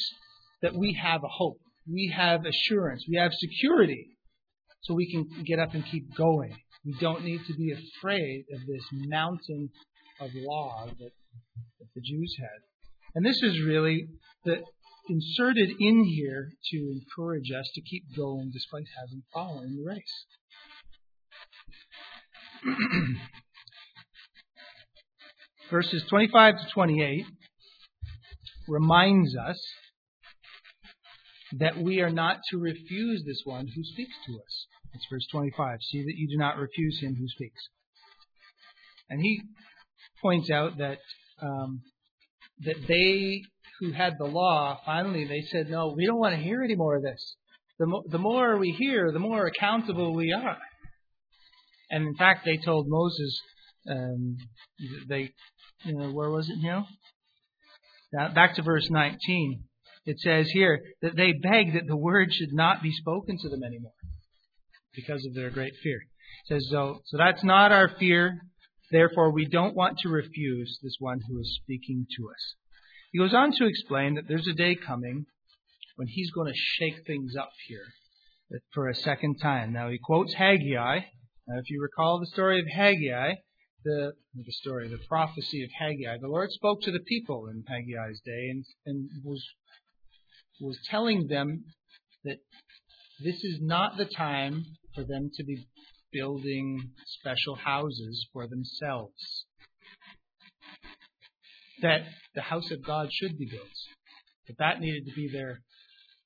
that 0.62 0.74
we 0.74 0.98
have 1.02 1.24
a 1.24 1.28
hope. 1.28 1.58
We 1.90 2.12
have 2.16 2.44
assurance. 2.46 3.04
We 3.08 3.16
have 3.16 3.32
security. 3.32 4.08
So 4.82 4.94
we 4.94 5.10
can 5.10 5.44
get 5.44 5.58
up 5.58 5.74
and 5.74 5.84
keep 5.84 6.14
going. 6.16 6.56
We 6.84 6.96
don't 7.00 7.24
need 7.24 7.40
to 7.46 7.54
be 7.54 7.72
afraid 7.72 8.44
of 8.52 8.60
this 8.66 8.84
mountain 8.92 9.70
of 10.20 10.30
law 10.34 10.86
that, 10.86 11.12
that 11.78 11.88
the 11.94 12.00
Jews 12.00 12.36
had. 12.38 12.62
And 13.14 13.24
this 13.24 13.40
is 13.42 13.60
really 13.60 14.08
the, 14.44 14.62
inserted 15.08 15.70
in 15.78 16.04
here 16.04 16.50
to 16.70 16.76
encourage 16.76 17.50
us 17.52 17.70
to 17.74 17.80
keep 17.82 18.04
going 18.16 18.50
despite 18.52 18.84
having 18.98 19.22
fallen 19.32 19.68
in 19.68 19.76
the 19.76 19.84
race. 19.84 20.26
Verses 25.70 26.04
25 26.08 26.58
to 26.58 26.66
28 26.72 27.24
reminds 28.68 29.36
us 29.36 29.58
that 31.58 31.76
we 31.78 32.00
are 32.00 32.10
not 32.10 32.38
to 32.50 32.58
refuse 32.58 33.22
this 33.26 33.42
one 33.44 33.66
who 33.66 33.82
speaks 33.84 34.14
to 34.26 34.32
us. 34.34 34.66
It's 34.94 35.06
verse 35.10 35.26
25. 35.30 35.78
See 35.90 36.02
that 36.02 36.14
you 36.16 36.28
do 36.28 36.36
not 36.36 36.56
refuse 36.56 37.00
him 37.00 37.14
who 37.14 37.28
speaks. 37.28 37.60
And 39.10 39.20
he 39.20 39.42
points 40.20 40.50
out 40.50 40.78
that 40.78 40.98
um, 41.40 41.82
that 42.60 42.76
they 42.86 43.42
who 43.80 43.92
had 43.92 44.14
the 44.18 44.24
law 44.24 44.78
finally 44.86 45.26
they 45.26 45.42
said, 45.50 45.68
no, 45.68 45.92
we 45.96 46.06
don't 46.06 46.18
want 46.18 46.36
to 46.36 46.42
hear 46.42 46.62
any 46.62 46.76
more 46.76 46.96
of 46.96 47.02
this. 47.02 47.36
the, 47.78 47.86
mo- 47.86 48.04
the 48.08 48.18
more 48.18 48.56
we 48.56 48.70
hear, 48.78 49.10
the 49.12 49.18
more 49.18 49.46
accountable 49.46 50.14
we 50.14 50.32
are. 50.32 50.56
And 51.90 52.06
in 52.06 52.14
fact, 52.14 52.44
they 52.44 52.58
told 52.64 52.86
Moses, 52.88 53.40
um, 53.90 54.36
they, 55.08 55.30
you 55.84 55.94
know, 55.98 56.10
where 56.10 56.30
was 56.30 56.48
it 56.48 56.58
now? 56.62 56.86
Back 58.34 58.56
to 58.56 58.62
verse 58.62 58.88
19. 58.90 59.64
It 60.04 60.18
says 60.20 60.50
here 60.50 60.82
that 61.00 61.16
they 61.16 61.32
begged 61.32 61.76
that 61.76 61.86
the 61.86 61.96
word 61.96 62.32
should 62.32 62.52
not 62.52 62.82
be 62.82 62.92
spoken 62.92 63.38
to 63.38 63.48
them 63.48 63.62
anymore 63.62 63.92
because 64.94 65.24
of 65.24 65.34
their 65.34 65.50
great 65.50 65.74
fear. 65.82 65.98
It 65.98 66.54
says, 66.54 66.68
so, 66.70 67.00
so 67.04 67.16
that's 67.16 67.44
not 67.44 67.72
our 67.72 67.88
fear. 67.98 68.40
Therefore, 68.90 69.30
we 69.32 69.46
don't 69.46 69.76
want 69.76 69.98
to 69.98 70.08
refuse 70.08 70.78
this 70.82 70.96
one 70.98 71.20
who 71.28 71.40
is 71.40 71.58
speaking 71.62 72.06
to 72.18 72.28
us. 72.30 72.54
He 73.12 73.18
goes 73.18 73.32
on 73.32 73.52
to 73.52 73.66
explain 73.66 74.14
that 74.14 74.24
there's 74.26 74.48
a 74.48 74.54
day 74.54 74.74
coming 74.74 75.26
when 75.96 76.08
he's 76.08 76.30
going 76.30 76.52
to 76.52 76.58
shake 76.58 77.06
things 77.06 77.34
up 77.36 77.52
here 77.68 77.86
for 78.72 78.88
a 78.88 78.94
second 78.94 79.36
time. 79.36 79.72
Now, 79.72 79.88
he 79.88 79.98
quotes 80.02 80.34
Haggai. 80.34 81.00
Now, 81.46 81.58
if 81.58 81.70
you 81.70 81.80
recall 81.80 82.18
the 82.18 82.26
story 82.26 82.60
of 82.60 82.66
Haggai, 82.66 83.34
the, 83.84 84.12
the 84.34 84.52
story, 84.52 84.88
the 84.88 84.98
prophecy 85.08 85.62
of 85.64 85.70
Haggai, 85.78 86.18
the 86.20 86.28
Lord 86.28 86.50
spoke 86.50 86.82
to 86.82 86.92
the 86.92 87.00
people 87.00 87.46
in 87.48 87.64
Haggai's 87.68 88.20
day 88.24 88.48
and, 88.50 88.64
and 88.86 89.08
was, 89.24 89.44
was 90.62 90.78
telling 90.88 91.26
them 91.28 91.64
that 92.24 92.38
this 93.22 93.36
is 93.36 93.58
not 93.60 93.96
the 93.96 94.04
time 94.04 94.64
for 94.94 95.04
them 95.04 95.30
to 95.34 95.44
be 95.44 95.66
building 96.12 96.90
special 97.06 97.56
houses 97.56 98.26
for 98.32 98.46
themselves. 98.46 99.44
That 101.80 102.02
the 102.34 102.42
house 102.42 102.70
of 102.70 102.84
God 102.84 103.08
should 103.12 103.38
be 103.38 103.48
built. 103.50 103.66
But 104.46 104.56
that 104.58 104.80
needed 104.80 105.06
to 105.06 105.14
be 105.14 105.28
their 105.32 105.62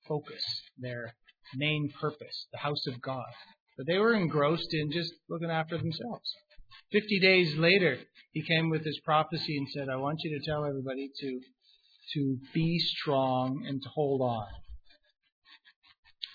focus, 0.09 0.43
their 0.79 1.15
main 1.55 1.91
purpose, 2.01 2.47
the 2.53 2.59
house 2.59 2.87
of 2.87 3.01
God. 3.01 3.33
But 3.77 3.87
they 3.87 3.99
were 3.99 4.15
engrossed 4.15 4.73
in 4.73 4.91
just 4.91 5.13
looking 5.29 5.51
after 5.51 5.77
themselves. 5.77 6.31
Fifty 6.93 7.19
days 7.21 7.55
later, 7.57 7.99
he 8.33 8.43
came 8.43 8.71
with 8.71 8.85
his 8.85 9.01
prophecy 9.05 9.57
and 9.57 9.67
said, 9.75 9.89
I 9.89 9.97
want 9.97 10.21
you 10.23 10.39
to 10.39 10.45
tell 10.45 10.65
everybody 10.65 11.11
to, 11.21 11.41
to 12.15 12.39
be 12.55 12.79
strong 12.79 13.65
and 13.67 13.83
to 13.83 13.89
hold 13.89 14.21
on. 14.21 14.47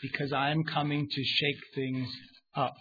Because 0.02 0.34
I'm 0.34 0.64
coming 0.64 1.08
to 1.10 1.24
shake 1.24 1.62
things 1.76 2.08
up. 2.56 2.74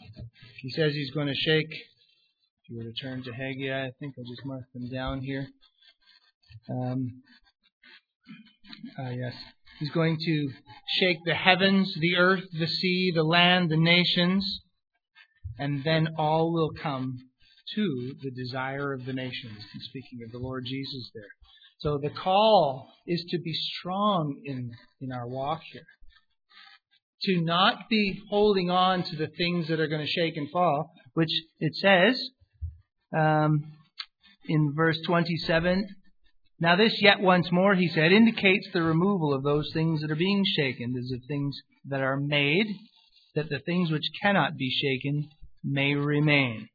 He 0.62 0.70
says 0.70 0.94
he's 0.94 1.10
going 1.10 1.26
to 1.26 1.34
shake. 1.34 1.70
If 1.70 2.70
you 2.70 2.78
were 2.78 2.84
to 2.84 2.92
turn 2.92 3.22
to 3.24 3.32
Haggai, 3.32 3.86
I 3.86 3.90
think 4.00 4.14
I 4.18 4.22
just 4.22 4.44
marked 4.44 4.72
them 4.72 4.88
down 4.88 5.20
here. 5.20 5.46
Um, 6.68 7.22
uh, 8.98 9.10
yes. 9.10 9.34
He's 9.78 9.90
going 9.90 10.18
to 10.18 10.50
shake 10.98 11.18
the 11.24 11.34
heavens, 11.34 11.94
the 12.00 12.16
earth, 12.16 12.44
the 12.52 12.66
sea, 12.66 13.12
the 13.14 13.22
land, 13.22 13.70
the 13.70 13.76
nations, 13.76 14.60
and 15.58 15.82
then 15.84 16.08
all 16.18 16.52
will 16.52 16.72
come 16.72 17.18
to 17.74 18.14
the 18.22 18.30
desire 18.30 18.92
of 18.92 19.06
the 19.06 19.12
nations. 19.12 19.64
And 19.72 19.82
speaking 19.82 20.20
of 20.24 20.32
the 20.32 20.38
Lord 20.38 20.64
Jesus 20.66 21.10
there. 21.14 21.39
So 21.80 21.98
the 21.98 22.10
call 22.10 22.88
is 23.06 23.24
to 23.30 23.38
be 23.38 23.52
strong 23.52 24.40
in, 24.44 24.70
in 25.00 25.12
our 25.12 25.26
walk 25.26 25.60
here. 25.72 25.86
To 27.24 27.42
not 27.42 27.88
be 27.90 28.18
holding 28.30 28.70
on 28.70 29.02
to 29.02 29.16
the 29.16 29.28
things 29.28 29.68
that 29.68 29.80
are 29.80 29.88
going 29.88 30.04
to 30.04 30.10
shake 30.10 30.36
and 30.36 30.50
fall, 30.50 30.90
which 31.14 31.30
it 31.58 31.74
says 31.76 32.20
um, 33.16 33.62
in 34.48 34.72
verse 34.74 34.98
27 35.06 35.86
now, 36.62 36.76
this 36.76 37.00
yet 37.00 37.20
once 37.20 37.50
more, 37.50 37.74
he 37.74 37.88
said, 37.88 38.12
indicates 38.12 38.68
the 38.72 38.82
removal 38.82 39.32
of 39.32 39.42
those 39.42 39.70
things 39.72 40.02
that 40.02 40.10
are 40.10 40.16
being 40.16 40.44
shaken, 40.44 40.94
as 40.98 41.10
of 41.10 41.24
things 41.26 41.58
that 41.86 42.02
are 42.02 42.18
made, 42.18 42.66
that 43.34 43.48
the 43.48 43.60
things 43.60 43.90
which 43.90 44.04
cannot 44.20 44.58
be 44.58 44.70
shaken 44.70 45.30
may 45.64 45.94
remain. 45.94 46.68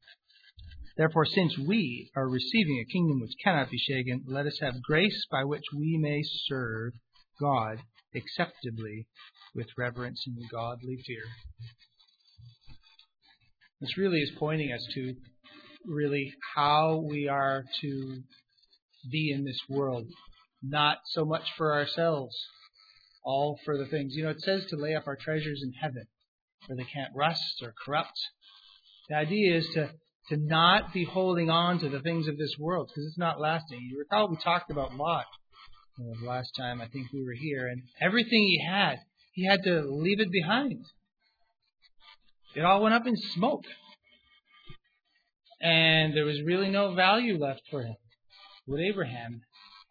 Therefore, 0.98 1.26
since 1.26 1.58
we 1.58 2.10
are 2.16 2.30
receiving 2.30 2.80
a 2.80 2.92
kingdom 2.92 3.20
which 3.20 3.36
cannot 3.44 3.70
be 3.70 3.78
shaken, 3.78 4.24
let 4.28 4.46
us 4.46 4.58
have 4.62 4.82
grace 4.82 5.26
by 5.30 5.44
which 5.44 5.66
we 5.76 5.98
may 5.98 6.22
serve 6.48 6.94
God 7.40 7.80
acceptably 8.16 9.08
with 9.54 9.68
reverence 9.78 10.24
and 10.26 10.38
godly 10.50 10.98
fear. 11.06 11.24
This 13.82 13.98
really 13.98 14.20
is 14.20 14.32
pointing 14.40 14.72
us 14.72 14.88
to 14.94 15.16
really 15.86 16.34
how 16.56 17.04
we 17.10 17.28
are 17.28 17.66
to 17.82 18.22
be 19.12 19.32
in 19.32 19.44
this 19.44 19.60
world, 19.70 20.08
not 20.64 21.00
so 21.08 21.26
much 21.26 21.44
for 21.58 21.74
ourselves, 21.74 22.36
all 23.22 23.60
for 23.66 23.78
the 23.78 23.86
things. 23.86 24.16
You 24.16 24.24
know, 24.24 24.30
it 24.30 24.42
says 24.42 24.66
to 24.70 24.78
lay 24.78 24.96
up 24.96 25.08
our 25.08 25.18
treasures 25.18 25.62
in 25.62 25.74
heaven, 25.74 26.06
where 26.68 26.78
they 26.78 26.86
can't 26.86 27.12
rust 27.14 27.62
or 27.62 27.74
corrupt. 27.86 28.18
The 29.10 29.16
idea 29.16 29.58
is 29.58 29.68
to 29.74 29.92
to 30.30 30.38
not 30.38 30.94
be 30.94 31.04
holding 31.04 31.50
on 31.50 31.80
to 31.80 31.90
the 31.90 32.02
things 32.02 32.28
of 32.28 32.38
this 32.38 32.56
world 32.60 32.88
because 32.88 33.08
it's 33.08 33.18
not 33.18 33.40
lasting. 33.40 33.80
You 33.90 34.00
recall 34.00 34.30
we 34.30 34.38
talked 34.38 34.72
about 34.72 34.96
Lot 34.96 35.26
uh, 36.00 36.26
last 36.26 36.52
time 36.58 36.82
I 36.82 36.88
think 36.88 37.08
we 37.14 37.24
were 37.24 37.36
here, 37.40 37.68
and 37.68 37.84
everything 38.02 38.44
he 38.44 38.64
had, 38.66 38.98
he 39.34 39.46
had 39.46 39.64
to 39.64 39.82
leave 39.82 40.20
it 40.20 40.32
behind. 40.32 40.86
It 42.56 42.64
all 42.64 42.82
went 42.82 42.96
up 42.96 43.06
in 43.06 43.16
smoke, 43.16 43.66
and 45.62 46.16
there 46.16 46.26
was 46.26 46.42
really 46.46 46.70
no 46.70 46.96
value 46.96 47.38
left 47.38 47.62
for 47.70 47.82
him 47.82 47.96
what 48.66 48.80
Abraham 48.80 49.42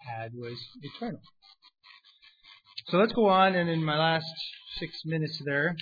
had 0.00 0.32
was 0.34 0.58
eternal. 0.82 1.20
So 2.88 2.98
let's 2.98 3.12
go 3.12 3.28
on, 3.28 3.54
and 3.54 3.70
in 3.70 3.82
my 3.82 3.96
last 3.96 4.26
six 4.78 4.92
minutes 5.04 5.40
there, 5.44 5.74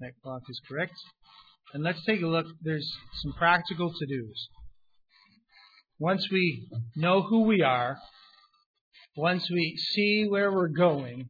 that 0.00 0.12
clock 0.22 0.42
is 0.48 0.60
correct. 0.68 0.94
And 1.74 1.82
let's 1.82 2.04
take 2.04 2.22
a 2.22 2.26
look. 2.26 2.46
There's 2.62 2.90
some 3.22 3.32
practical 3.32 3.92
to 3.92 4.06
dos. 4.06 4.48
Once 5.98 6.28
we 6.30 6.68
know 6.94 7.22
who 7.22 7.42
we 7.42 7.62
are, 7.62 7.98
once 9.16 9.50
we 9.50 9.76
see 9.76 10.26
where 10.28 10.52
we're 10.52 10.68
going, 10.68 11.28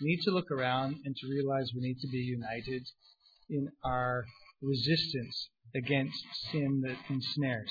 we 0.00 0.08
need 0.08 0.20
to 0.24 0.30
look 0.30 0.50
around 0.50 0.96
and 1.04 1.14
to 1.14 1.28
realize 1.28 1.70
we 1.74 1.82
need 1.82 1.98
to 2.00 2.08
be 2.08 2.18
united 2.18 2.82
in 3.50 3.68
our 3.84 4.24
resistance 4.62 5.48
against 5.74 6.24
sin 6.50 6.82
that 6.84 6.96
ensnares. 7.10 7.70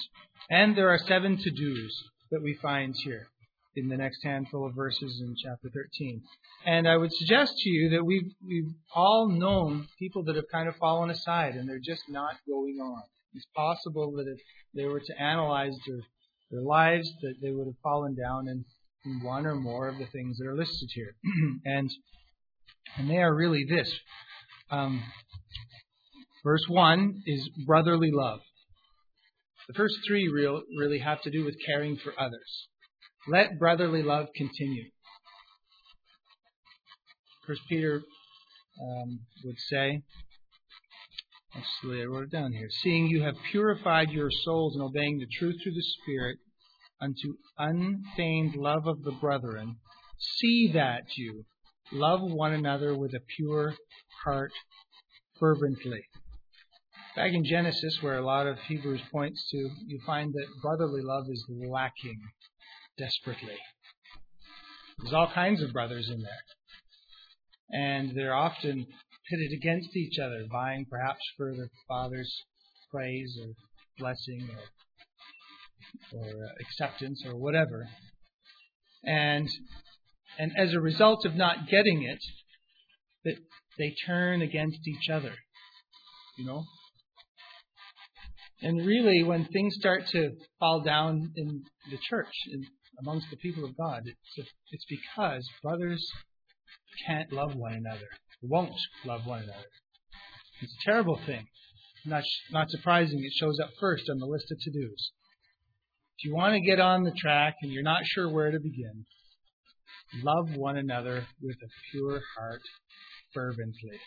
And 0.50 0.78
there 0.78 0.90
are 0.90 1.00
seven 1.00 1.38
to 1.38 1.50
dos 1.50 2.04
that 2.32 2.42
we 2.44 2.54
find 2.62 2.94
here 3.04 3.28
in 3.76 3.88
the 3.88 3.98
next 3.98 4.24
handful 4.24 4.66
of 4.68 4.76
verses 4.76 5.22
in 5.22 5.36
chapter 5.42 5.70
13. 5.70 6.22
And 6.66 6.88
I 6.88 6.98
would 6.98 7.14
suggest 7.14 7.58
to 7.60 7.70
you 7.70 7.90
that 7.92 8.04
we've, 8.04 8.32
we've 8.46 8.74
all 8.94 9.30
known 9.30 9.88
people 9.98 10.24
that 10.26 10.36
have 10.36 10.50
kind 10.52 10.68
of 10.68 10.76
fallen 10.76 11.10
aside 11.10 11.56
and 11.56 11.68
they're 11.68 11.80
just 11.80 12.04
not 12.10 12.36
going 12.48 12.80
on. 12.82 13.04
It's 13.34 13.48
possible 13.56 14.12
that 14.18 14.28
if 14.28 14.40
they 14.76 14.86
were 14.86 15.00
to 15.00 15.22
analyze 15.22 15.74
their, 15.88 16.00
their 16.52 16.62
lives, 16.62 17.10
that 17.22 17.36
they 17.42 17.52
would 17.52 17.68
have 17.68 17.80
fallen 17.82 18.16
down 18.16 18.48
in, 18.50 18.66
in 19.06 19.24
one 19.24 19.46
or 19.46 19.56
more 19.56 19.88
of 19.88 19.98
the 19.98 20.08
things 20.08 20.38
that 20.38 20.48
are 20.48 20.56
listed 20.56 20.90
here. 20.94 21.16
and, 21.66 21.90
and 22.98 23.10
they 23.10 23.18
are 23.18 23.34
really 23.34 23.66
this. 23.70 23.92
Um, 24.70 25.02
verse 26.44 26.66
1 26.68 27.24
is 27.26 27.50
brotherly 27.66 28.12
love. 28.12 28.42
The 29.68 29.74
first 29.76 30.00
three 30.06 30.28
real, 30.28 30.62
really 30.78 31.00
have 31.00 31.22
to 31.22 31.32
do 31.32 31.46
with 31.46 31.56
caring 31.66 31.96
for 31.96 32.14
others. 32.20 32.68
Let 33.28 33.60
brotherly 33.60 34.02
love 34.02 34.28
continue. 34.36 34.90
First 37.46 37.62
Peter 37.70 38.02
um, 38.82 39.20
would 39.44 39.60
say, 39.60 40.02
actually 41.56 42.02
I 42.02 42.06
wrote 42.06 42.24
it 42.24 42.32
down 42.32 42.54
here, 42.54 42.70
seeing 42.82 43.08
you 43.08 43.22
have 43.22 43.36
purified 43.52 44.10
your 44.10 44.32
souls 44.32 44.76
in 44.76 44.82
obeying 44.82 45.20
the 45.20 45.28
truth 45.38 45.56
through 45.62 45.74
the 45.74 45.84
Spirit 46.02 46.38
unto 47.00 47.36
unfeigned 47.60 48.56
love 48.56 48.88
of 48.88 49.04
the 49.04 49.12
brethren, 49.12 49.76
see 50.18 50.72
that 50.74 51.04
you 51.16 51.46
love 51.92 52.22
one 52.22 52.54
another 52.54 52.98
with 52.98 53.14
a 53.14 53.22
pure 53.38 53.76
heart 54.24 54.52
fervently. 55.40 56.02
Back 57.16 57.34
in 57.34 57.44
Genesis, 57.44 58.02
where 58.02 58.18
a 58.18 58.26
lot 58.26 58.48
of 58.48 58.58
Hebrews 58.68 59.02
points 59.12 59.48
to, 59.52 59.58
you 59.86 60.00
find 60.06 60.34
that 60.34 60.48
brotherly 60.62 61.02
love 61.04 61.26
is 61.30 61.46
lacking 61.50 62.20
desperately. 62.98 63.58
There's 65.00 65.14
all 65.14 65.32
kinds 65.34 65.62
of 65.62 65.74
brothers 65.74 66.10
in 66.10 66.22
there. 66.22 66.44
And 67.72 68.12
they're 68.16 68.36
often 68.36 68.86
pitted 69.30 69.54
against 69.54 69.96
each 69.96 70.20
other, 70.20 70.46
vying 70.52 70.86
perhaps 70.90 71.22
for 71.38 71.54
the 71.56 71.70
father's 71.88 72.34
praise 72.92 73.38
or 73.42 73.54
blessing 73.98 74.50
or, 76.14 76.20
or 76.20 76.26
uh, 76.26 76.50
acceptance 76.60 77.24
or 77.26 77.38
whatever. 77.38 77.88
And 79.04 79.50
and 80.38 80.52
as 80.58 80.74
a 80.74 80.80
result 80.80 81.26
of 81.26 81.36
not 81.36 81.68
getting 81.70 82.04
it, 82.04 82.20
that 83.26 83.38
they 83.78 83.94
turn 84.06 84.42
against 84.42 84.88
each 84.88 85.10
other. 85.10 85.34
You 86.38 86.46
know, 86.46 86.64
and 88.62 88.86
really, 88.86 89.24
when 89.24 89.46
things 89.46 89.76
start 89.80 90.06
to 90.08 90.32
fall 90.60 90.82
down 90.82 91.32
in 91.36 91.64
the 91.90 91.98
church, 91.98 92.32
in, 92.52 92.66
amongst 93.02 93.28
the 93.30 93.38
people 93.38 93.66
of 93.66 93.76
God, 93.78 94.04
it's, 94.06 94.50
it's 94.72 94.86
because 94.88 95.48
brothers 95.62 96.06
can't 97.08 97.32
love 97.32 97.56
one 97.56 97.74
another. 97.74 98.08
won't 98.42 98.76
love 99.06 99.26
one 99.26 99.44
another. 99.44 99.66
It's 100.62 100.74
a 100.74 100.90
terrible 100.90 101.20
thing. 101.26 101.48
Not, 102.06 102.24
not 102.52 102.70
surprising, 102.70 103.24
it 103.24 103.34
shows 103.34 103.60
up 103.60 103.70
first 103.80 104.10
on 104.10 104.20
the 104.20 104.26
list 104.26 104.52
of 104.52 104.58
to 104.60 104.72
dos. 104.72 105.12
If 106.18 106.26
you 106.26 106.36
want 106.36 106.54
to 106.54 106.62
get 106.62 106.80
on 106.80 107.04
the 107.04 107.12
track 107.12 107.56
and 107.62 107.72
you're 107.72 107.84
not 107.84 108.02
sure 108.06 108.30
where 108.30 108.52
to 108.52 108.60
begin, 108.60 109.06
love 110.24 110.56
one 110.56 110.78
another 110.78 111.26
with 111.42 111.58
a 111.64 111.70
pure 111.92 112.22
heart 112.38 112.62
fervently. 113.34 114.00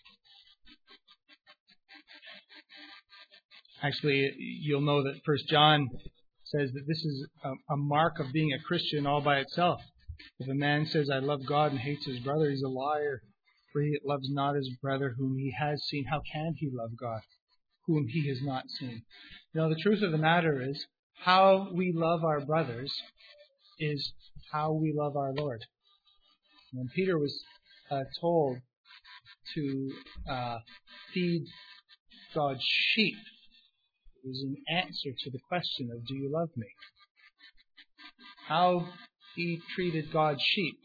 Actually, 3.83 4.33
you'll 4.39 4.81
know 4.81 5.03
that 5.03 5.21
First 5.27 5.49
John 5.49 5.89
says 6.55 6.73
that 6.73 6.87
this 6.87 7.05
is 7.05 7.27
a, 7.45 7.51
a 7.73 7.77
mark 7.77 8.21
of 8.21 8.33
being 8.33 8.53
a 8.53 8.63
Christian 8.63 9.07
all 9.07 9.21
by 9.21 9.39
itself. 9.39 9.81
If 10.39 10.49
a 10.49 10.55
man 10.55 10.87
says, 10.87 11.11
I 11.11 11.19
love 11.19 11.47
God 11.47 11.73
and 11.73 11.81
hates 11.81 12.07
his 12.07 12.21
brother, 12.21 12.51
he's 12.51 12.63
a 12.63 12.69
liar. 12.69 13.23
For 13.73 13.83
he 13.83 13.99
loves 14.05 14.31
not 14.31 14.55
his 14.55 14.71
brother 14.81 15.15
whom 15.19 15.37
he 15.37 15.53
has 15.59 15.83
seen, 15.85 16.05
how 16.05 16.21
can 16.33 16.55
he 16.57 16.71
love 16.73 16.91
God 16.99 17.21
whom 17.87 18.07
he 18.09 18.29
has 18.29 18.41
not 18.43 18.65
seen? 18.69 19.03
Know, 19.53 19.69
the 19.69 19.81
truth 19.81 20.03
of 20.03 20.13
the 20.13 20.19
matter 20.19 20.63
is, 20.63 20.87
how 21.25 21.69
we 21.73 21.93
love 21.95 22.25
our 22.25 22.41
brothers 22.41 22.93
is 23.79 24.13
how 24.53 24.73
we 24.73 24.95
love 24.97 25.17
our 25.17 25.33
Lord. 25.33 25.65
When 26.73 26.89
Peter 26.95 27.19
was 27.19 27.43
uh, 27.91 28.05
told 28.21 28.59
to 29.55 29.91
uh, 30.29 30.59
feed 31.13 31.45
God's 32.35 32.63
sheep, 32.63 33.17
was 34.25 34.43
an 34.43 34.57
answer 34.69 35.11
to 35.19 35.31
the 35.31 35.39
question 35.49 35.91
of, 35.93 36.07
Do 36.07 36.15
you 36.15 36.31
love 36.33 36.51
me? 36.57 36.67
How 38.49 38.89
he 39.37 39.61
treated 39.75 40.13
God's 40.13 40.43
sheep 40.43 40.79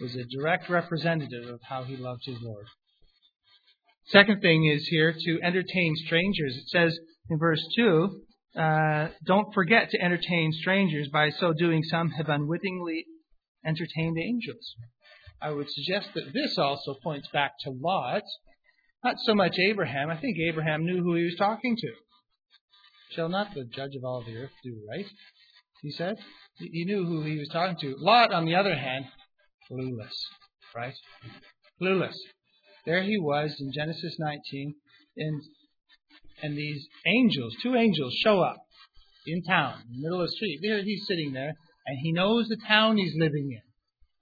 was 0.00 0.16
a 0.16 0.24
direct 0.24 0.70
representative 0.70 1.48
of 1.48 1.60
how 1.68 1.84
he 1.84 1.96
loved 1.96 2.22
his 2.24 2.40
Lord. 2.40 2.66
Second 4.06 4.40
thing 4.40 4.64
is 4.66 4.88
here 4.88 5.12
to 5.12 5.40
entertain 5.42 5.94
strangers. 5.96 6.56
It 6.56 6.68
says 6.68 6.98
in 7.28 7.38
verse 7.38 7.62
2 7.76 8.22
uh, 8.58 9.08
Don't 9.24 9.52
forget 9.54 9.90
to 9.90 10.02
entertain 10.02 10.52
strangers. 10.52 11.08
By 11.12 11.30
so 11.30 11.52
doing, 11.52 11.82
some 11.84 12.10
have 12.10 12.28
unwittingly 12.28 13.04
entertained 13.64 14.18
angels. 14.18 14.74
I 15.42 15.50
would 15.50 15.70
suggest 15.70 16.10
that 16.14 16.32
this 16.32 16.58
also 16.58 16.94
points 17.02 17.28
back 17.28 17.52
to 17.60 17.70
Lot, 17.70 18.22
not 19.04 19.16
so 19.18 19.34
much 19.34 19.58
Abraham. 19.58 20.10
I 20.10 20.16
think 20.16 20.38
Abraham 20.38 20.84
knew 20.84 21.02
who 21.02 21.14
he 21.14 21.24
was 21.24 21.36
talking 21.36 21.76
to. 21.76 21.92
Shall 23.10 23.28
not 23.28 23.54
the 23.54 23.64
judge 23.64 23.96
of 23.96 24.04
all 24.04 24.22
the 24.22 24.36
earth 24.36 24.52
do 24.62 24.86
right? 24.88 25.06
He 25.82 25.90
said. 25.90 26.16
He 26.58 26.84
knew 26.84 27.04
who 27.04 27.22
he 27.22 27.38
was 27.38 27.48
talking 27.48 27.76
to. 27.80 27.96
Lot, 27.98 28.32
on 28.32 28.44
the 28.44 28.54
other 28.54 28.76
hand, 28.76 29.06
clueless, 29.70 30.14
right? 30.76 30.94
Clueless. 31.80 32.16
There 32.86 33.02
he 33.02 33.18
was 33.18 33.56
in 33.58 33.72
Genesis 33.72 34.16
19, 34.18 34.74
and 35.16 35.42
and 36.42 36.56
these 36.56 36.86
angels, 37.06 37.54
two 37.62 37.74
angels, 37.74 38.14
show 38.22 38.40
up 38.40 38.56
in 39.26 39.42
town, 39.42 39.82
in 39.88 39.96
the 39.96 40.02
middle 40.02 40.20
of 40.20 40.28
the 40.28 40.32
street. 40.32 40.60
There 40.62 40.82
he's 40.82 41.06
sitting 41.06 41.32
there, 41.32 41.54
and 41.86 41.98
he 42.02 42.12
knows 42.12 42.48
the 42.48 42.56
town 42.66 42.96
he's 42.96 43.14
living 43.16 43.50
in. 43.52 43.62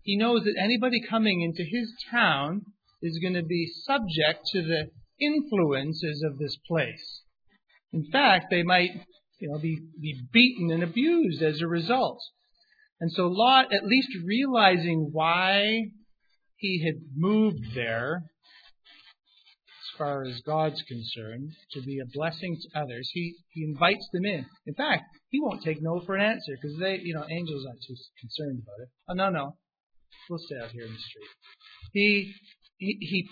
He 0.03 0.17
knows 0.17 0.45
that 0.45 0.57
anybody 0.59 1.01
coming 1.09 1.43
into 1.43 1.63
his 1.63 1.93
town 2.11 2.63
is 3.03 3.19
going 3.19 3.35
to 3.35 3.43
be 3.43 3.71
subject 3.85 4.47
to 4.53 4.63
the 4.63 4.91
influences 5.21 6.23
of 6.23 6.39
this 6.39 6.57
place. 6.67 7.23
In 7.93 8.11
fact, 8.11 8.47
they 8.51 8.63
might, 8.63 8.91
you 9.41 9.49
know, 9.51 9.59
be, 9.59 9.79
be 10.01 10.15
beaten 10.33 10.71
and 10.71 10.83
abused 10.83 11.43
as 11.43 11.61
a 11.61 11.67
result. 11.67 12.21
And 13.01 13.11
so 13.13 13.29
Lot, 13.29 13.73
at 13.73 13.87
least 13.87 14.09
realizing 14.25 15.11
why 15.13 15.83
he 16.57 16.85
had 16.85 17.01
moved 17.15 17.75
there, 17.75 18.25
as 18.25 19.99
far 19.99 20.25
as 20.25 20.41
God's 20.45 20.83
concerned, 20.83 21.53
to 21.73 21.83
be 21.83 22.01
a 22.01 22.07
blessing 22.13 22.57
to 22.57 22.81
others, 22.81 23.11
he, 23.13 23.37
he 23.51 23.65
invites 23.65 24.09
them 24.13 24.25
in. 24.25 24.45
In 24.67 24.75
fact, 24.75 25.05
he 25.31 25.41
won't 25.41 25.63
take 25.63 25.81
no 25.81 26.01
for 26.05 26.17
an 26.17 26.25
answer 26.25 26.57
because 26.61 26.79
they, 26.79 26.99
you 27.03 27.15
know, 27.15 27.25
angels 27.31 27.65
aren't 27.67 27.83
too 27.87 27.95
concerned 28.21 28.63
about 28.63 28.83
it. 28.83 28.89
Oh, 29.09 29.15
no, 29.15 29.31
no. 29.31 29.57
We'll 30.29 30.41
stay 30.41 30.57
out 30.63 30.71
here 30.71 30.85
in 30.85 30.93
the 30.93 30.99
street. 30.99 31.29
He, 31.93 32.33
he, 32.79 32.97
he 33.01 33.29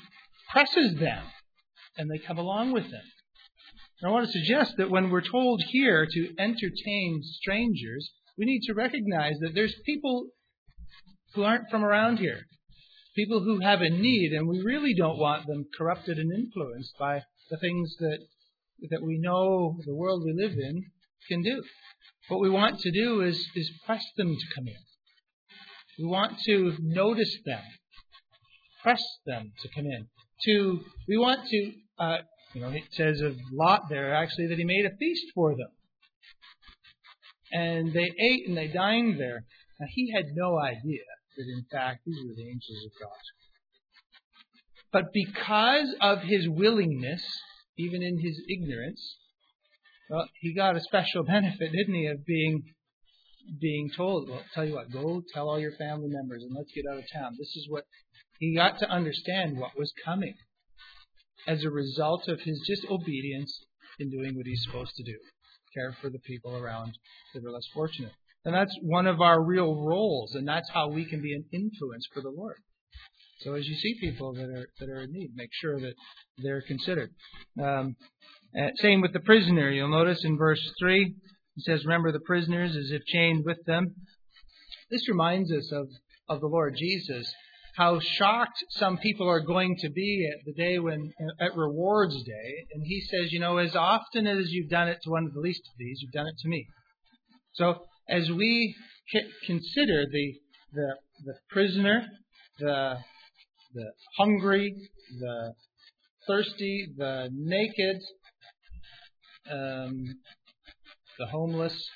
presses 0.53 0.99
them 0.99 1.25
and 1.99 2.11
they 2.11 2.19
come 2.19 2.39
along 2.39 2.73
with 2.73 2.85
him. 2.85 3.03
I 4.05 4.11
want 4.11 4.27
to 4.27 4.33
suggest 4.33 4.75
that 4.77 4.91
when 4.91 5.09
we're 5.09 5.23
told 5.23 5.63
here 5.69 6.07
to 6.07 6.29
entertain 6.39 7.23
strangers, 7.23 8.11
we 8.37 8.45
need 8.45 8.61
to 8.67 8.75
recognize 8.75 9.39
that 9.41 9.55
there's 9.55 9.75
people 9.87 10.27
who 11.35 11.45
aren't 11.45 11.71
from 11.71 11.83
around 11.83 12.19
here, 12.19 12.41
people 13.15 13.41
who 13.43 13.61
have 13.61 13.81
a 13.81 13.89
need, 13.89 14.33
and 14.33 14.47
we 14.47 14.61
really 14.61 14.95
don't 14.95 15.19
want 15.19 15.47
them 15.47 15.65
corrupted 15.79 16.19
and 16.19 16.31
influenced 16.31 16.93
by 16.99 17.23
the 17.51 17.57
things 17.57 17.95
that 18.01 18.19
that 18.91 19.03
we 19.03 19.19
know 19.19 19.79
the 19.87 19.95
world 19.95 20.23
we 20.23 20.35
live 20.35 20.53
in 20.53 20.85
can 21.29 21.43
do. 21.43 21.63
What 22.29 22.41
we 22.41 22.51
want 22.51 22.79
to 22.81 22.91
do 22.91 23.23
is 23.23 23.49
is 23.55 23.71
press 23.87 24.05
them 24.19 24.29
to 24.29 24.55
come 24.55 24.67
in. 24.67 24.77
We 25.99 26.05
want 26.05 26.39
to 26.41 26.75
notice 26.81 27.35
them, 27.47 27.63
press 28.83 29.03
them 29.25 29.53
to 29.63 29.69
come 29.75 29.87
in. 29.87 30.09
To 30.45 30.81
we 31.09 31.17
want 31.17 31.49
to, 31.49 31.73
uh, 31.99 32.19
you 32.55 32.61
know, 32.61 32.69
it 32.69 32.85
says 32.93 33.21
of 33.21 33.37
Lot 33.53 33.83
there 33.89 34.15
actually 34.15 34.49
that 34.49 34.59
he 34.59 34.65
made 34.65 34.87
a 34.87 34.97
feast 34.97 35.27
for 35.35 35.55
them 35.55 35.69
and 37.53 37.93
they 37.93 38.11
ate 38.19 38.49
and 38.49 38.57
they 38.57 38.69
dined 38.69 39.21
there. 39.21 39.45
Now, 39.81 39.87
he 39.91 40.13
had 40.13 40.27
no 40.35 40.59
idea 40.59 41.05
that, 41.37 41.45
in 41.45 41.65
fact, 41.71 42.01
these 42.07 42.19
were 42.27 42.35
the 42.35 42.49
angels 42.49 42.87
of 42.87 42.93
God. 43.01 43.11
But 44.93 45.13
because 45.13 45.95
of 46.01 46.23
his 46.23 46.49
willingness, 46.49 47.23
even 47.77 48.03
in 48.03 48.19
his 48.19 48.41
ignorance, 48.49 49.17
well, 50.09 50.29
he 50.41 50.55
got 50.55 50.77
a 50.77 50.81
special 50.81 51.25
benefit, 51.27 51.73
didn't 51.73 51.95
he, 51.95 52.07
of 52.07 52.25
being 52.25 52.63
being 53.61 53.89
told, 53.97 54.29
well, 54.29 54.43
tell 54.55 54.65
you 54.65 54.75
what, 54.75 54.91
go 54.91 55.23
tell 55.33 55.49
all 55.49 55.61
your 55.61 55.71
family 55.79 56.09
members 56.09 56.43
and 56.43 56.53
let's 56.57 56.73
get 56.75 56.85
out 56.91 56.99
of 56.99 57.05
town. 57.13 57.31
This 57.39 57.55
is 57.55 57.69
what 57.69 57.85
he 58.41 58.57
got 58.57 58.81
to 58.81 58.91
understand 58.91 59.57
what 59.57 59.79
was 59.79 59.93
coming 60.05 60.35
as 61.47 61.65
a 61.65 61.71
result 61.71 62.29
of 62.29 62.41
his 62.41 62.61
just 62.67 62.87
obedience 62.91 63.65
in 63.99 64.11
doing 64.11 64.37
what 64.37 64.47
he's 64.47 64.63
supposed 64.65 64.95
to 64.97 65.05
do 65.05 65.17
care 65.75 65.95
for 66.01 66.11
the 66.11 66.19
people 66.21 66.57
around 66.57 66.97
that 67.35 67.45
are 67.45 67.51
less 67.51 67.69
fortunate. 67.75 68.13
And 68.45 68.55
that's 68.55 68.75
one 68.83 69.07
of 69.07 69.21
our 69.21 69.43
real 69.43 69.75
roles, 69.75 70.35
and 70.35 70.47
that's 70.47 70.71
how 70.71 70.89
we 70.89 71.05
can 71.05 71.21
be 71.21 71.35
an 71.35 71.45
influence 71.53 72.07
for 72.15 72.23
the 72.23 72.31
Lord. 72.31 72.57
So 73.41 73.55
as 73.55 73.67
you 73.67 73.75
see 73.75 73.99
people 74.01 74.33
that 74.35 74.49
are 74.49 74.69
that 74.81 74.89
are 74.89 75.03
in 75.03 75.13
need, 75.13 75.33
make 75.35 75.51
sure 75.53 75.79
that 75.81 75.95
they're 76.39 76.63
considered. 76.63 77.11
Um, 77.63 77.97
uh, 78.59 78.69
same 78.77 79.03
with 79.03 79.13
the 79.13 79.21
prisoner. 79.21 79.71
You'll 79.71 79.91
notice 79.91 80.25
in 80.25 80.39
verse 80.39 80.61
three, 80.79 81.15
he 81.55 81.63
says, 81.63 81.85
"Remember 81.85 82.13
the 82.13 82.21
prisoners 82.21 82.75
as 82.77 82.91
if 82.91 83.05
chained 83.05 83.45
with 83.45 83.63
them." 83.67 83.95
This 84.91 85.09
reminds 85.09 85.53
us 85.53 85.71
of 85.73 85.89
of 86.29 86.41
the 86.41 86.47
Lord 86.47 86.77
Jesus 86.79 87.31
how 87.77 88.01
shocked 88.01 88.65
some 88.71 88.97
people 88.99 89.29
are 89.29 89.41
going 89.41 89.77
to 89.81 89.91
be 89.91 90.29
at 90.33 90.45
the 90.47 90.55
day 90.55 90.79
when 90.79 91.13
at 91.41 91.55
rewards 91.57 92.15
day. 92.25 92.67
And 92.73 92.83
he 92.85 93.01
says 93.03 93.33
you 93.33 93.39
know 93.39 93.59
as 93.59 93.77
often 93.77 94.27
as 94.27 94.51
you've 94.51 94.71
done 94.71 94.89
it 94.89 94.99
to 95.03 95.11
one 95.11 95.25
of 95.25 95.35
the 95.35 95.41
least 95.41 95.61
of 95.61 95.79
these 95.79 96.01
you've 96.01 96.13
done 96.13 96.27
it 96.27 96.39
to 96.39 96.49
me. 96.49 96.67
So 97.53 97.83
as 98.09 98.31
we 98.31 98.75
consider 99.47 100.05
the 100.11 100.35
the 100.73 100.97
the 101.25 101.35
prisoner 101.51 102.07
the 102.59 102.99
the 103.75 103.93
hungry 104.19 104.75
the 105.21 105.53
thirsty 106.27 106.87
the 106.97 107.29
naked 107.33 108.01
um, 109.51 110.05
the 111.19 111.27
homeless 111.27 111.89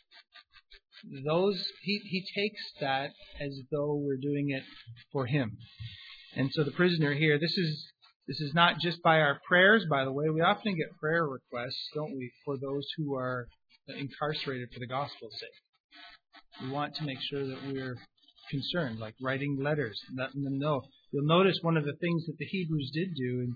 those 1.24 1.64
he, 1.82 2.00
he 2.04 2.24
takes 2.34 2.60
that 2.80 3.10
as 3.40 3.58
though 3.70 3.94
we're 3.94 4.16
doing 4.16 4.50
it 4.50 4.62
for 5.12 5.26
him. 5.26 5.56
And 6.36 6.50
so 6.52 6.62
the 6.62 6.70
prisoner 6.70 7.14
here, 7.14 7.38
this 7.38 7.56
is 7.56 7.92
this 8.28 8.40
is 8.40 8.54
not 8.54 8.78
just 8.78 9.02
by 9.02 9.20
our 9.20 9.40
prayers, 9.48 9.86
by 9.90 10.04
the 10.04 10.12
way. 10.12 10.30
We 10.30 10.40
often 10.40 10.76
get 10.76 10.96
prayer 11.00 11.26
requests, 11.26 11.90
don't 11.94 12.16
we, 12.16 12.30
for 12.44 12.56
those 12.56 12.86
who 12.96 13.16
are 13.16 13.48
incarcerated 13.88 14.68
for 14.72 14.78
the 14.78 14.86
gospel's 14.86 15.34
sake. 15.40 16.62
We 16.62 16.70
want 16.70 16.94
to 16.96 17.04
make 17.04 17.18
sure 17.20 17.44
that 17.44 17.58
we're 17.66 17.96
concerned, 18.50 19.00
like 19.00 19.14
writing 19.20 19.58
letters, 19.60 20.00
letting 20.16 20.44
them 20.44 20.58
know. 20.58 20.82
You'll 21.10 21.26
notice 21.26 21.58
one 21.62 21.76
of 21.76 21.84
the 21.84 21.96
things 22.00 22.26
that 22.26 22.38
the 22.38 22.46
Hebrews 22.46 22.92
did 22.94 23.14
do 23.16 23.40
in 23.40 23.54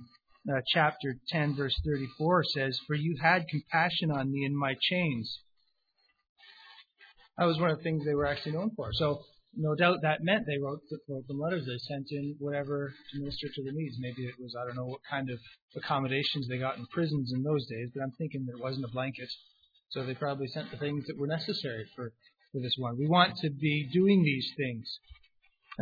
uh, 0.52 0.60
chapter 0.72 1.16
10, 1.28 1.54
verse 1.54 1.78
34 1.84 2.44
says, 2.44 2.80
For 2.86 2.94
you 2.94 3.16
had 3.22 3.46
compassion 3.48 4.10
on 4.10 4.32
me 4.32 4.44
in 4.44 4.56
my 4.56 4.74
chains 4.80 5.40
that 7.38 7.46
was 7.46 7.58
one 7.58 7.70
of 7.70 7.78
the 7.78 7.82
things 7.84 8.04
they 8.04 8.14
were 8.14 8.26
actually 8.26 8.52
known 8.52 8.70
for. 8.76 8.90
So 8.92 9.20
no 9.56 9.74
doubt 9.74 9.98
that 10.02 10.18
meant 10.22 10.46
they 10.46 10.58
wrote, 10.62 10.80
wrote 11.08 11.26
them 11.28 11.40
letters. 11.40 11.66
They 11.66 11.78
sent 11.78 12.06
in 12.10 12.36
whatever 12.38 12.92
to 13.12 13.20
minister 13.20 13.48
to 13.48 13.62
their 13.64 13.72
needs. 13.72 13.96
Maybe 14.00 14.26
it 14.26 14.34
was 14.40 14.54
I 14.60 14.66
don't 14.66 14.76
know 14.76 14.86
what 14.86 15.00
kind 15.10 15.30
of 15.30 15.38
accommodations 15.76 16.48
they 16.48 16.58
got 16.58 16.78
in 16.78 16.86
prisons 16.86 17.32
in 17.34 17.42
those 17.42 17.66
days, 17.66 17.90
but 17.94 18.02
I'm 18.02 18.12
thinking 18.18 18.46
that 18.46 18.58
it 18.58 18.62
wasn't 18.62 18.86
a 18.86 18.92
blanket. 18.92 19.28
So 19.90 20.04
they 20.04 20.14
probably 20.14 20.48
sent 20.48 20.70
the 20.70 20.78
things 20.78 21.06
that 21.06 21.18
were 21.18 21.28
necessary 21.28 21.84
for, 21.94 22.12
for 22.52 22.60
this 22.60 22.74
one. 22.78 22.98
We 22.98 23.06
want 23.08 23.36
to 23.42 23.50
be 23.50 23.88
doing 23.92 24.22
these 24.24 24.48
things 24.56 24.98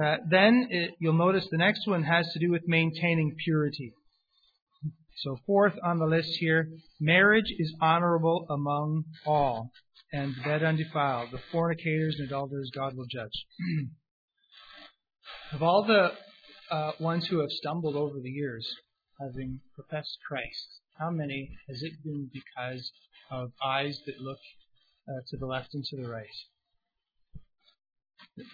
Uh, 0.03 0.17
then 0.29 0.69
it, 0.71 0.93
you'll 1.01 1.13
notice 1.13 1.47
the 1.51 1.59
next 1.59 1.87
one 1.87 2.03
has 2.03 2.27
to 2.33 2.39
do 2.39 2.51
with 2.51 2.63
maintaining 2.67 3.35
purity. 3.45 3.93
So, 5.17 5.39
fourth 5.47 5.75
on 5.85 5.99
the 5.99 6.07
list 6.07 6.37
here 6.39 6.71
marriage 7.01 7.53
is 7.59 7.75
honorable 7.81 8.47
among 8.49 9.05
all, 9.27 9.71
and 10.13 10.35
the 10.35 10.43
dead 10.43 10.63
undefiled. 10.63 11.31
The 11.31 11.41
fornicators 11.51 12.17
and 12.19 12.29
adulterers 12.29 12.71
God 12.75 12.97
will 12.97 13.07
judge. 13.07 13.47
of 15.53 15.63
all 15.63 15.85
the 15.85 16.13
uh, 16.71 16.93
ones 16.99 17.27
who 17.27 17.41
have 17.41 17.51
stumbled 17.51 17.97
over 17.97 18.19
the 18.21 18.31
years, 18.31 18.67
having 19.21 19.61
professed 19.75 20.19
Christ, 20.27 20.81
how 20.99 21.11
many 21.11 21.51
has 21.69 21.83
it 21.83 22.03
been 22.03 22.31
because 22.33 22.91
of 23.31 23.53
eyes 23.63 23.99
that 24.07 24.21
look 24.21 24.39
uh, 25.09 25.21
to 25.29 25.37
the 25.37 25.47
left 25.47 25.75
and 25.75 25.85
to 25.85 25.97
the 25.97 26.09
right? 26.09 26.27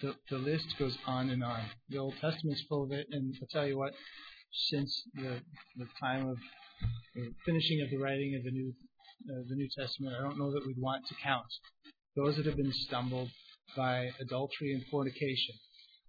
The, 0.01 0.15
the, 0.29 0.37
list 0.37 0.75
goes 0.77 0.97
on 1.07 1.29
and 1.29 1.41
on. 1.41 1.61
The 1.87 1.99
Old 1.99 2.15
Testament's 2.19 2.63
full 2.67 2.83
of 2.83 2.91
it, 2.91 3.07
and 3.11 3.33
I'll 3.41 3.47
tell 3.47 3.65
you 3.65 3.77
what, 3.77 3.93
since 4.51 5.03
the, 5.15 5.39
the 5.77 5.87
time 5.99 6.29
of 6.29 6.37
the 7.15 7.33
finishing 7.45 7.81
of 7.81 7.89
the 7.89 7.97
writing 7.97 8.35
of 8.35 8.43
the 8.43 8.51
New, 8.51 8.73
uh, 9.29 9.43
the 9.47 9.55
New 9.55 9.69
Testament, 9.77 10.15
I 10.17 10.23
don't 10.23 10.37
know 10.37 10.51
that 10.51 10.65
we'd 10.65 10.79
want 10.79 11.05
to 11.07 11.15
count 11.23 11.45
those 12.15 12.35
that 12.37 12.45
have 12.45 12.57
been 12.57 12.73
stumbled 12.73 13.29
by 13.75 14.09
adultery 14.19 14.73
and 14.73 14.83
fornication. 14.89 15.55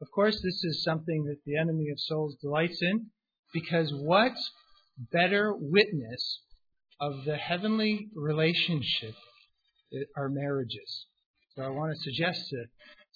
Of 0.00 0.10
course, 0.14 0.40
this 0.40 0.64
is 0.64 0.82
something 0.82 1.24
that 1.24 1.38
the 1.44 1.56
enemy 1.58 1.90
of 1.90 2.00
souls 2.00 2.36
delights 2.40 2.80
in, 2.80 3.06
because 3.52 3.92
what 3.92 4.32
better 5.12 5.54
witness 5.54 6.40
of 7.00 7.24
the 7.24 7.36
heavenly 7.36 8.08
relationship 8.14 9.14
are 10.16 10.28
marriages? 10.28 11.06
So 11.54 11.62
I 11.62 11.68
want 11.68 11.92
to 11.94 12.02
suggest 12.02 12.48
to 12.50 12.64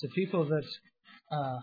to 0.01 0.09
people 0.09 0.45
that 0.45 0.66
uh, 1.31 1.59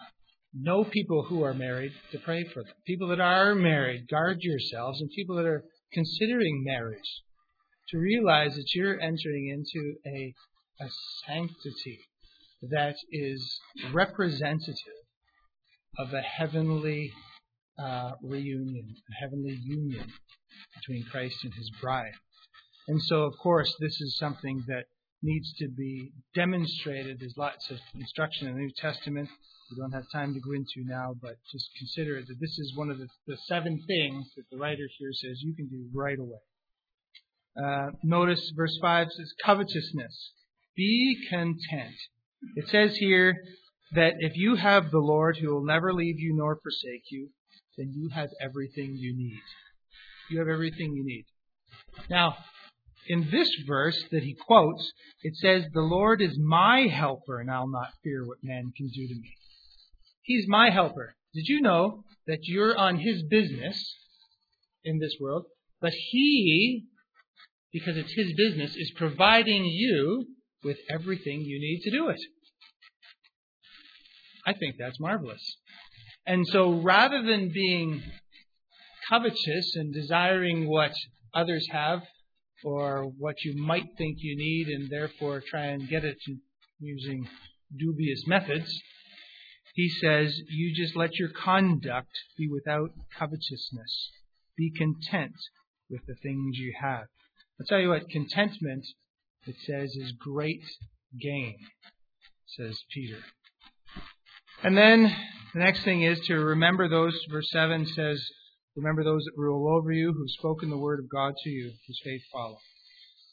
know 0.54 0.84
people 0.84 1.24
who 1.24 1.44
are 1.44 1.54
married 1.54 1.94
to 2.12 2.20
pray 2.20 2.44
for 2.44 2.64
them. 2.64 2.74
People 2.86 3.08
that 3.10 3.22
are 3.22 3.56
married, 3.56 4.08
guard 4.10 4.38
yourselves, 4.42 5.00
and 5.02 5.10
people 5.12 5.36
that 5.38 5.46
are 5.46 5.64
considering 5.94 6.64
marriage 6.66 7.22
to 7.90 7.98
realize 7.98 8.56
that 8.56 8.74
you're 8.74 9.00
entering 9.00 9.50
into 9.50 9.96
a, 10.06 10.34
a 10.82 10.90
sanctity 11.26 12.00
that 12.70 12.96
is 13.12 13.60
representative 13.94 14.76
of 15.98 16.14
a 16.14 16.22
heavenly 16.22 17.12
uh, 17.80 18.12
reunion, 18.22 18.96
a 19.10 19.24
heavenly 19.24 19.58
union 19.64 20.08
between 20.76 21.04
Christ 21.12 21.36
and 21.44 21.54
his 21.54 21.72
bride. 21.82 22.14
And 22.88 23.02
so, 23.02 23.24
of 23.24 23.34
course, 23.42 23.74
this 23.80 24.00
is 24.02 24.18
something 24.18 24.64
that 24.68 24.86
needs 25.24 25.54
to 25.60 25.68
be 25.68 26.12
demonstrated. 26.34 27.20
There's 27.20 27.38
lots 27.38 27.70
of 27.70 27.78
instruction 27.96 28.48
in 28.48 28.56
the 28.56 28.60
New 28.62 28.72
Testament. 28.78 29.30
We 29.70 29.78
don't 29.78 29.92
have 29.94 30.06
time 30.12 30.34
to 30.34 30.40
go 30.40 30.52
into 30.54 30.84
now, 30.90 31.16
but 31.22 31.38
just 31.52 31.70
consider 31.78 32.22
that 32.22 32.40
this 32.40 32.58
is 32.58 32.74
one 32.76 32.90
of 32.90 32.98
the, 32.98 33.08
the 33.28 33.38
seven 33.48 33.80
things 33.88 34.28
that 34.36 34.44
the 34.52 34.58
writer 34.58 34.88
here 34.98 35.12
says 35.14 35.42
you 35.42 35.56
can 35.56 35.68
do 35.68 35.88
right 35.94 36.18
away. 36.20 36.40
Uh, 37.58 37.92
notice 38.04 38.52
verse 38.56 38.78
5 38.82 39.08
says, 39.12 39.34
covetousness. 39.46 40.32
Be 40.76 41.18
content. 41.30 41.96
It 42.56 42.70
says 42.70 42.96
here 42.98 43.36
that 43.94 44.14
if 44.20 44.36
you 44.36 44.56
have 44.56 44.90
the 44.90 45.00
Lord 45.00 45.38
who 45.38 45.54
will 45.54 45.66
never 45.66 45.94
leave 45.94 46.20
you 46.20 46.34
nor 46.36 46.58
forsake 46.62 47.04
you, 47.12 47.30
then 47.78 47.92
you 47.94 48.10
have 48.14 48.30
everything 48.42 48.96
you 48.96 49.16
need. 49.16 49.42
You 50.30 50.40
have 50.40 50.48
everything 50.48 50.94
you 50.94 51.04
need. 51.06 51.26
Now, 52.10 52.36
in 53.12 53.28
this 53.30 53.50
verse 53.68 54.02
that 54.12 54.24
he 54.24 54.34
quotes, 54.34 54.90
it 55.22 55.36
says, 55.36 55.66
The 55.74 55.82
Lord 55.82 56.22
is 56.22 56.40
my 56.40 56.88
helper, 56.88 57.42
and 57.42 57.52
I'll 57.52 57.68
not 57.68 57.90
fear 58.02 58.26
what 58.26 58.38
man 58.42 58.72
can 58.76 58.88
do 58.88 59.06
to 59.06 59.14
me. 59.14 59.36
He's 60.22 60.46
my 60.48 60.70
helper. 60.70 61.14
Did 61.34 61.44
you 61.48 61.60
know 61.60 62.06
that 62.28 62.40
you're 62.44 62.78
on 62.78 62.98
his 62.98 63.24
business 63.24 63.98
in 64.86 65.00
this 65.00 65.14
world? 65.20 65.44
But 65.82 65.92
he, 65.92 66.86
because 67.74 67.98
it's 67.98 68.14
his 68.14 68.32
business, 68.38 68.78
is 68.78 68.94
providing 68.96 69.66
you 69.66 70.28
with 70.64 70.78
everything 70.90 71.42
you 71.42 71.60
need 71.60 71.82
to 71.82 71.92
do 71.92 72.08
it. 72.08 72.22
I 74.48 74.54
think 74.54 74.76
that's 74.80 75.02
marvelous. 75.02 75.58
And 76.26 76.48
so 76.48 76.80
rather 76.80 77.22
than 77.22 77.52
being 77.54 78.04
covetous 79.10 79.76
and 79.76 79.94
desiring 79.94 80.70
what 80.70 80.94
others 81.34 81.68
have, 81.72 82.04
or 82.64 83.04
what 83.18 83.44
you 83.44 83.56
might 83.56 83.88
think 83.98 84.18
you 84.20 84.38
need 84.38 84.68
and 84.68 84.90
therefore 84.90 85.42
try 85.42 85.66
and 85.66 85.90
get 85.90 86.04
it 86.04 86.18
using 86.80 87.28
dubious 87.76 88.26
methods. 88.28 88.82
He 89.74 89.90
says, 89.90 90.40
You 90.50 90.76
just 90.76 90.96
let 90.96 91.18
your 91.18 91.30
conduct 91.30 92.12
be 92.38 92.48
without 92.48 92.92
covetousness. 93.18 94.12
Be 94.58 94.72
content 94.72 95.36
with 95.90 96.06
the 96.08 96.16
things 96.16 96.58
you 96.58 96.74
have. 96.80 97.06
I'll 97.60 97.66
tell 97.68 97.80
you 97.80 97.90
what, 97.90 98.10
contentment, 98.10 98.86
it 99.46 99.56
says, 99.66 99.96
is 99.96 100.14
great 100.14 100.64
gain, 101.20 101.58
says 102.48 102.78
Peter. 102.94 103.20
And 104.64 104.78
then 104.78 105.16
the 105.54 105.60
next 105.60 105.84
thing 105.84 106.02
is 106.04 106.20
to 106.28 106.36
remember 106.36 106.88
those, 106.88 107.18
verse 107.30 107.50
7 107.52 107.86
says, 107.86 108.24
Remember 108.76 109.04
those 109.04 109.26
that 109.26 109.38
rule 109.38 109.68
over 109.76 109.92
you, 109.92 110.14
who've 110.14 110.32
spoken 110.32 110.70
the 110.70 110.78
word 110.78 111.00
of 111.00 111.10
God 111.10 111.34
to 111.44 111.50
you, 111.50 111.72
whose 111.88 112.02
faith 112.04 112.22
follow. 112.32 112.58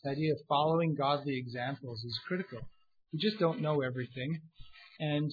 The 0.02 0.10
idea 0.10 0.32
of 0.32 0.38
following 0.48 0.96
godly 0.96 1.38
examples 1.38 2.02
is 2.04 2.18
critical. 2.26 2.58
We 3.12 3.20
just 3.20 3.38
don't 3.38 3.60
know 3.60 3.80
everything. 3.80 4.40
And 4.98 5.30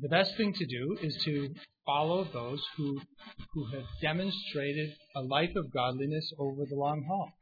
the 0.00 0.08
best 0.08 0.36
thing 0.36 0.54
to 0.54 0.66
do 0.66 0.96
is 1.02 1.16
to 1.24 1.54
follow 1.84 2.24
those 2.24 2.64
who, 2.76 3.00
who 3.52 3.66
have 3.72 3.84
demonstrated 4.00 4.94
a 5.14 5.22
life 5.22 5.54
of 5.54 5.72
godliness 5.72 6.32
over 6.38 6.64
the 6.64 6.74
long 6.74 7.04
haul. 7.06 7.32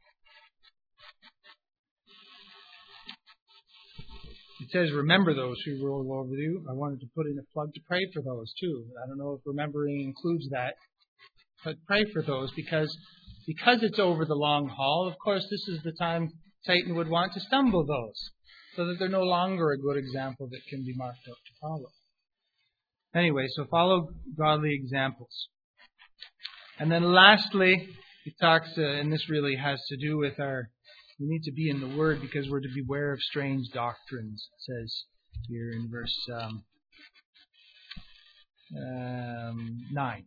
It 4.61 4.69
says, 4.71 4.91
remember 4.93 5.33
those 5.33 5.57
who 5.65 5.83
rule 5.83 6.13
over 6.13 6.33
you. 6.33 6.65
I 6.69 6.73
wanted 6.73 7.01
to 7.01 7.07
put 7.13 7.25
in 7.27 7.37
a 7.37 7.53
plug 7.53 7.73
to 7.73 7.81
pray 7.87 8.07
for 8.13 8.21
those 8.21 8.53
too. 8.59 8.85
I 9.03 9.07
don't 9.07 9.17
know 9.17 9.33
if 9.33 9.41
remembering 9.45 10.01
includes 10.01 10.47
that, 10.51 10.75
but 11.63 11.75
pray 11.87 12.05
for 12.13 12.21
those 12.21 12.51
because 12.55 12.95
because 13.45 13.83
it's 13.83 13.99
over 13.99 14.25
the 14.25 14.35
long 14.35 14.67
haul. 14.67 15.07
Of 15.07 15.17
course, 15.23 15.45
this 15.51 15.75
is 15.75 15.83
the 15.83 15.91
time 15.91 16.29
Satan 16.63 16.95
would 16.95 17.09
want 17.09 17.33
to 17.33 17.39
stumble 17.41 17.85
those, 17.85 18.31
so 18.75 18.87
that 18.87 18.95
they're 18.97 19.09
no 19.09 19.23
longer 19.23 19.71
a 19.71 19.77
good 19.77 19.97
example 19.97 20.47
that 20.49 20.61
can 20.69 20.83
be 20.83 20.93
marked 20.95 21.27
out 21.29 21.37
to 21.45 21.53
follow. 21.61 21.91
Anyway, 23.13 23.45
so 23.55 23.65
follow 23.69 24.09
godly 24.37 24.73
examples. 24.73 25.47
And 26.79 26.91
then 26.91 27.03
lastly, 27.03 27.87
he 28.23 28.33
talks, 28.41 28.69
uh, 28.77 28.81
and 28.81 29.11
this 29.11 29.29
really 29.29 29.55
has 29.55 29.79
to 29.89 29.97
do 29.97 30.17
with 30.17 30.39
our 30.39 30.69
we 31.19 31.27
need 31.27 31.43
to 31.43 31.51
be 31.51 31.69
in 31.69 31.79
the 31.79 31.95
Word 31.95 32.21
because 32.21 32.49
we're 32.49 32.59
to 32.59 32.73
beware 32.73 33.13
of 33.13 33.21
strange 33.21 33.69
doctrines, 33.73 34.49
it 34.53 34.73
says 34.73 35.03
here 35.47 35.71
in 35.71 35.89
verse 35.89 36.15
um, 36.33 36.63
um, 38.77 39.77
9. 39.91 40.25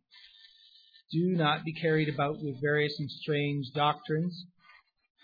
Do 1.10 1.18
not 1.36 1.64
be 1.64 1.72
carried 1.72 2.08
about 2.08 2.42
with 2.42 2.60
various 2.60 2.98
and 2.98 3.10
strange 3.10 3.66
doctrines, 3.74 4.46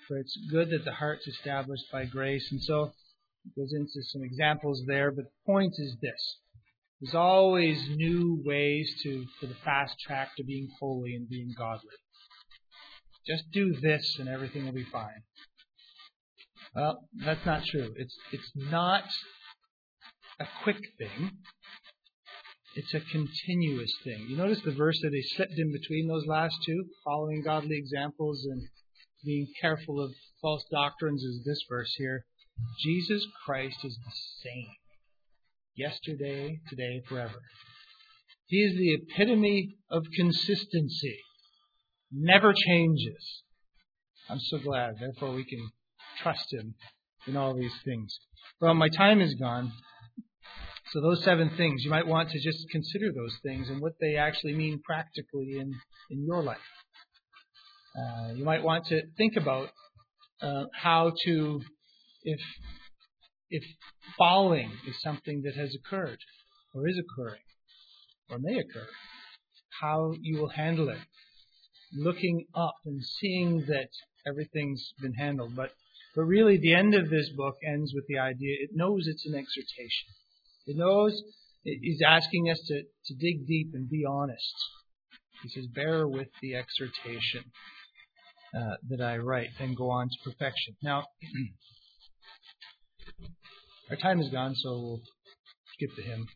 for 0.06 0.18
it's 0.18 0.36
good 0.50 0.70
that 0.70 0.84
the 0.84 0.92
heart's 0.92 1.26
established 1.26 1.84
by 1.92 2.04
grace. 2.06 2.46
And 2.50 2.62
so 2.62 2.92
it 3.44 3.60
goes 3.60 3.72
into 3.74 4.02
some 4.02 4.22
examples 4.22 4.82
there, 4.86 5.10
but 5.10 5.24
the 5.24 5.52
point 5.52 5.74
is 5.78 5.96
this. 6.00 6.38
There's 7.00 7.14
always 7.14 7.78
new 7.90 8.42
ways 8.44 8.90
to 9.02 9.26
for 9.38 9.46
the 9.46 9.56
fast 9.64 9.98
track 10.00 10.36
to 10.36 10.44
being 10.44 10.68
holy 10.80 11.14
and 11.14 11.28
being 11.28 11.54
godly. 11.56 11.90
Just 13.26 13.50
do 13.52 13.74
this 13.80 14.18
and 14.18 14.28
everything 14.28 14.64
will 14.64 14.72
be 14.72 14.84
fine. 14.84 15.22
Well, 16.74 16.98
that's 17.24 17.44
not 17.46 17.64
true. 17.64 17.94
It's 17.96 18.16
it's 18.32 18.50
not 18.56 19.04
a 20.40 20.46
quick 20.62 20.80
thing. 20.98 21.30
It's 22.74 22.92
a 22.92 23.00
continuous 23.00 23.94
thing. 24.02 24.26
You 24.28 24.36
notice 24.36 24.60
the 24.64 24.72
verse 24.72 24.98
that 25.02 25.12
he 25.12 25.22
slipped 25.22 25.56
in 25.56 25.70
between 25.70 26.08
those 26.08 26.26
last 26.26 26.56
two, 26.66 26.86
following 27.04 27.42
godly 27.44 27.76
examples 27.76 28.44
and 28.50 28.62
being 29.24 29.46
careful 29.60 30.02
of 30.02 30.10
false 30.42 30.64
doctrines, 30.72 31.22
is 31.22 31.44
this 31.44 31.62
verse 31.68 31.94
here. 31.96 32.24
Jesus 32.82 33.24
Christ 33.44 33.78
is 33.84 33.96
the 33.96 34.12
same. 34.42 34.66
Yesterday, 35.76 36.60
today, 36.68 37.02
forever. 37.08 37.40
He 38.46 38.58
is 38.58 38.76
the 38.76 38.94
epitome 38.94 39.76
of 39.90 40.04
consistency. 40.14 41.18
Never 42.12 42.52
changes. 42.52 43.42
I'm 44.28 44.40
so 44.40 44.58
glad. 44.58 44.94
Therefore, 44.98 45.34
we 45.34 45.44
can 45.44 45.70
trust 46.22 46.52
Him 46.52 46.74
in 47.26 47.36
all 47.36 47.54
these 47.54 47.74
things. 47.84 48.18
Well, 48.60 48.74
my 48.74 48.88
time 48.88 49.20
is 49.20 49.34
gone. 49.34 49.72
So, 50.92 51.00
those 51.00 51.24
seven 51.24 51.50
things, 51.56 51.82
you 51.84 51.90
might 51.90 52.06
want 52.06 52.30
to 52.30 52.40
just 52.40 52.68
consider 52.70 53.10
those 53.12 53.36
things 53.42 53.68
and 53.68 53.80
what 53.80 53.94
they 54.00 54.16
actually 54.16 54.54
mean 54.54 54.80
practically 54.84 55.56
in, 55.58 55.72
in 56.10 56.24
your 56.24 56.42
life. 56.42 56.58
Uh, 57.96 58.32
you 58.34 58.44
might 58.44 58.62
want 58.62 58.86
to 58.86 59.02
think 59.16 59.36
about 59.36 59.70
uh, 60.42 60.64
how 60.74 61.12
to, 61.24 61.60
if, 62.22 62.40
if 63.50 63.62
falling 64.18 64.70
is 64.86 65.00
something 65.00 65.42
that 65.42 65.54
has 65.56 65.74
occurred, 65.74 66.18
or 66.74 66.88
is 66.88 66.98
occurring, 66.98 67.40
or 68.30 68.38
may 68.38 68.58
occur, 68.58 68.86
how 69.80 70.12
you 70.20 70.38
will 70.40 70.50
handle 70.50 70.88
it. 70.88 70.98
Looking 71.96 72.46
up 72.54 72.74
and 72.84 73.00
seeing 73.02 73.64
that 73.68 73.88
everything's 74.26 74.92
been 75.00 75.14
handled. 75.14 75.54
But, 75.54 75.70
but 76.14 76.24
really, 76.24 76.58
the 76.58 76.74
end 76.74 76.94
of 76.94 77.10
this 77.10 77.30
book 77.30 77.56
ends 77.66 77.92
with 77.94 78.06
the 78.06 78.18
idea 78.18 78.56
it 78.60 78.70
knows 78.72 79.06
it's 79.06 79.26
an 79.26 79.34
exhortation. 79.34 80.08
It 80.66 80.76
knows 80.76 81.20
he's 81.64 82.02
asking 82.06 82.50
us 82.50 82.60
to, 82.68 82.82
to 82.82 83.14
dig 83.14 83.46
deep 83.46 83.70
and 83.74 83.88
be 83.88 84.04
honest. 84.04 84.54
He 85.42 85.48
says, 85.48 85.66
Bear 85.66 86.06
with 86.06 86.28
the 86.40 86.54
exhortation 86.54 87.44
uh, 88.56 88.76
that 88.88 89.00
I 89.00 89.18
write 89.18 89.50
and 89.58 89.76
go 89.76 89.90
on 89.90 90.08
to 90.08 90.30
perfection. 90.30 90.76
Now, 90.82 91.06
our 93.90 93.96
time 93.96 94.20
is 94.20 94.30
gone, 94.30 94.54
so 94.54 94.70
we'll 94.70 95.02
skip 95.74 95.90
the 95.96 96.02
hymn 96.02 96.26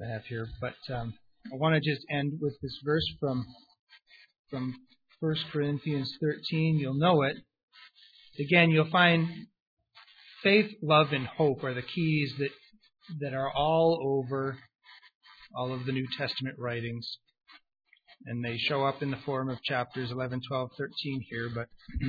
I 0.00 0.12
have 0.12 0.24
here. 0.26 0.46
But 0.60 0.76
um, 0.94 1.14
I 1.52 1.56
want 1.56 1.74
to 1.74 1.80
just 1.80 2.06
end 2.10 2.38
with 2.40 2.60
this 2.60 2.78
verse 2.84 3.08
from 3.18 3.46
from 4.50 4.74
1 5.20 5.36
Corinthians 5.52 6.16
13. 6.20 6.78
You'll 6.78 6.94
know 6.94 7.22
it. 7.22 7.36
Again, 8.38 8.70
you'll 8.70 8.90
find 8.90 9.28
faith, 10.42 10.70
love, 10.82 11.12
and 11.12 11.26
hope 11.26 11.64
are 11.64 11.74
the 11.74 11.82
keys 11.82 12.32
that 12.38 12.50
that 13.20 13.34
are 13.34 13.50
all 13.50 13.98
over 14.02 14.58
all 15.54 15.72
of 15.72 15.86
the 15.86 15.92
New 15.92 16.06
Testament 16.16 16.56
writings. 16.58 17.18
And 18.26 18.44
they 18.44 18.58
show 18.58 18.84
up 18.84 19.02
in 19.02 19.10
the 19.10 19.16
form 19.16 19.48
of 19.48 19.62
chapters 19.62 20.10
11, 20.10 20.42
12, 20.46 20.70
13 20.76 21.24
here. 21.30 21.48
But, 21.54 21.68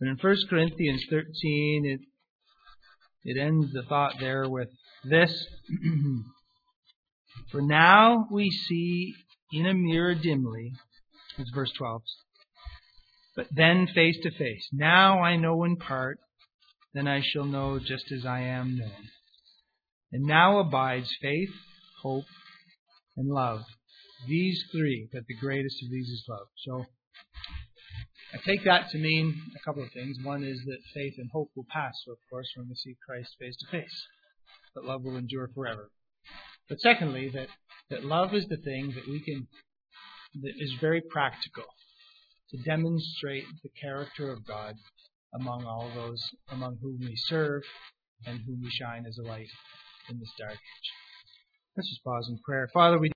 but 0.00 0.08
in 0.08 0.16
1 0.20 0.36
Corinthians 0.50 1.04
13, 1.08 1.86
it, 1.86 2.00
it 3.22 3.40
ends 3.40 3.72
the 3.72 3.82
thought 3.82 4.14
there 4.18 4.48
with 4.48 4.70
this 5.04 5.46
For 7.50 7.60
now 7.60 8.26
we 8.30 8.50
see 8.50 9.14
in 9.52 9.66
a 9.66 9.74
mirror 9.74 10.14
dimly, 10.14 10.72
it's 11.38 11.50
verse 11.50 11.70
12, 11.78 12.02
but 13.36 13.46
then 13.50 13.86
face 13.86 14.16
to 14.22 14.30
face. 14.30 14.66
Now 14.72 15.22
I 15.22 15.36
know 15.36 15.62
in 15.64 15.76
part 15.76 16.18
then 16.96 17.06
I 17.06 17.20
shall 17.20 17.44
know 17.44 17.78
just 17.78 18.10
as 18.10 18.24
I 18.24 18.40
am 18.40 18.78
known. 18.78 19.10
And 20.12 20.22
now 20.22 20.60
abides 20.60 21.14
faith, 21.20 21.50
hope, 22.02 22.24
and 23.18 23.28
love. 23.28 23.64
These 24.26 24.64
three, 24.72 25.06
but 25.12 25.26
the 25.28 25.36
greatest 25.36 25.82
of 25.84 25.90
these 25.90 26.08
is 26.08 26.24
love. 26.26 26.46
So 26.64 26.86
I 28.32 28.38
take 28.46 28.64
that 28.64 28.88
to 28.92 28.98
mean 28.98 29.42
a 29.54 29.62
couple 29.62 29.82
of 29.82 29.92
things. 29.92 30.16
One 30.22 30.42
is 30.42 30.58
that 30.64 30.78
faith 30.94 31.16
and 31.18 31.28
hope 31.30 31.50
will 31.54 31.66
pass, 31.70 31.92
so 32.06 32.12
of 32.12 32.18
course, 32.30 32.48
when 32.56 32.66
we 32.66 32.74
see 32.76 32.96
Christ 33.06 33.36
face 33.38 33.58
to 33.58 33.66
face. 33.70 34.06
But 34.74 34.86
love 34.86 35.02
will 35.04 35.18
endure 35.18 35.50
forever. 35.54 35.90
But 36.66 36.80
secondly, 36.80 37.28
that, 37.34 37.48
that 37.90 38.06
love 38.06 38.34
is 38.34 38.46
the 38.46 38.56
thing 38.56 38.94
that 38.94 39.06
we 39.06 39.20
can, 39.22 39.46
that 40.40 40.54
is 40.58 40.72
very 40.80 41.02
practical 41.02 41.64
to 42.50 42.56
demonstrate 42.58 43.44
the 43.62 43.70
character 43.80 44.30
of 44.30 44.46
God 44.46 44.74
among 45.34 45.64
all 45.64 45.90
those 45.94 46.22
among 46.50 46.78
whom 46.80 46.98
we 47.00 47.14
serve 47.16 47.62
and 48.26 48.40
whom 48.46 48.62
we 48.62 48.70
shine 48.70 49.04
as 49.06 49.18
a 49.18 49.22
light 49.22 49.48
in 50.08 50.18
this 50.18 50.32
dark 50.38 50.52
age. 50.52 50.90
Let's 51.76 51.90
just 51.90 52.04
pause 52.04 52.28
in 52.30 52.38
prayer. 52.38 52.68
Father, 52.72 52.98
we 52.98 53.10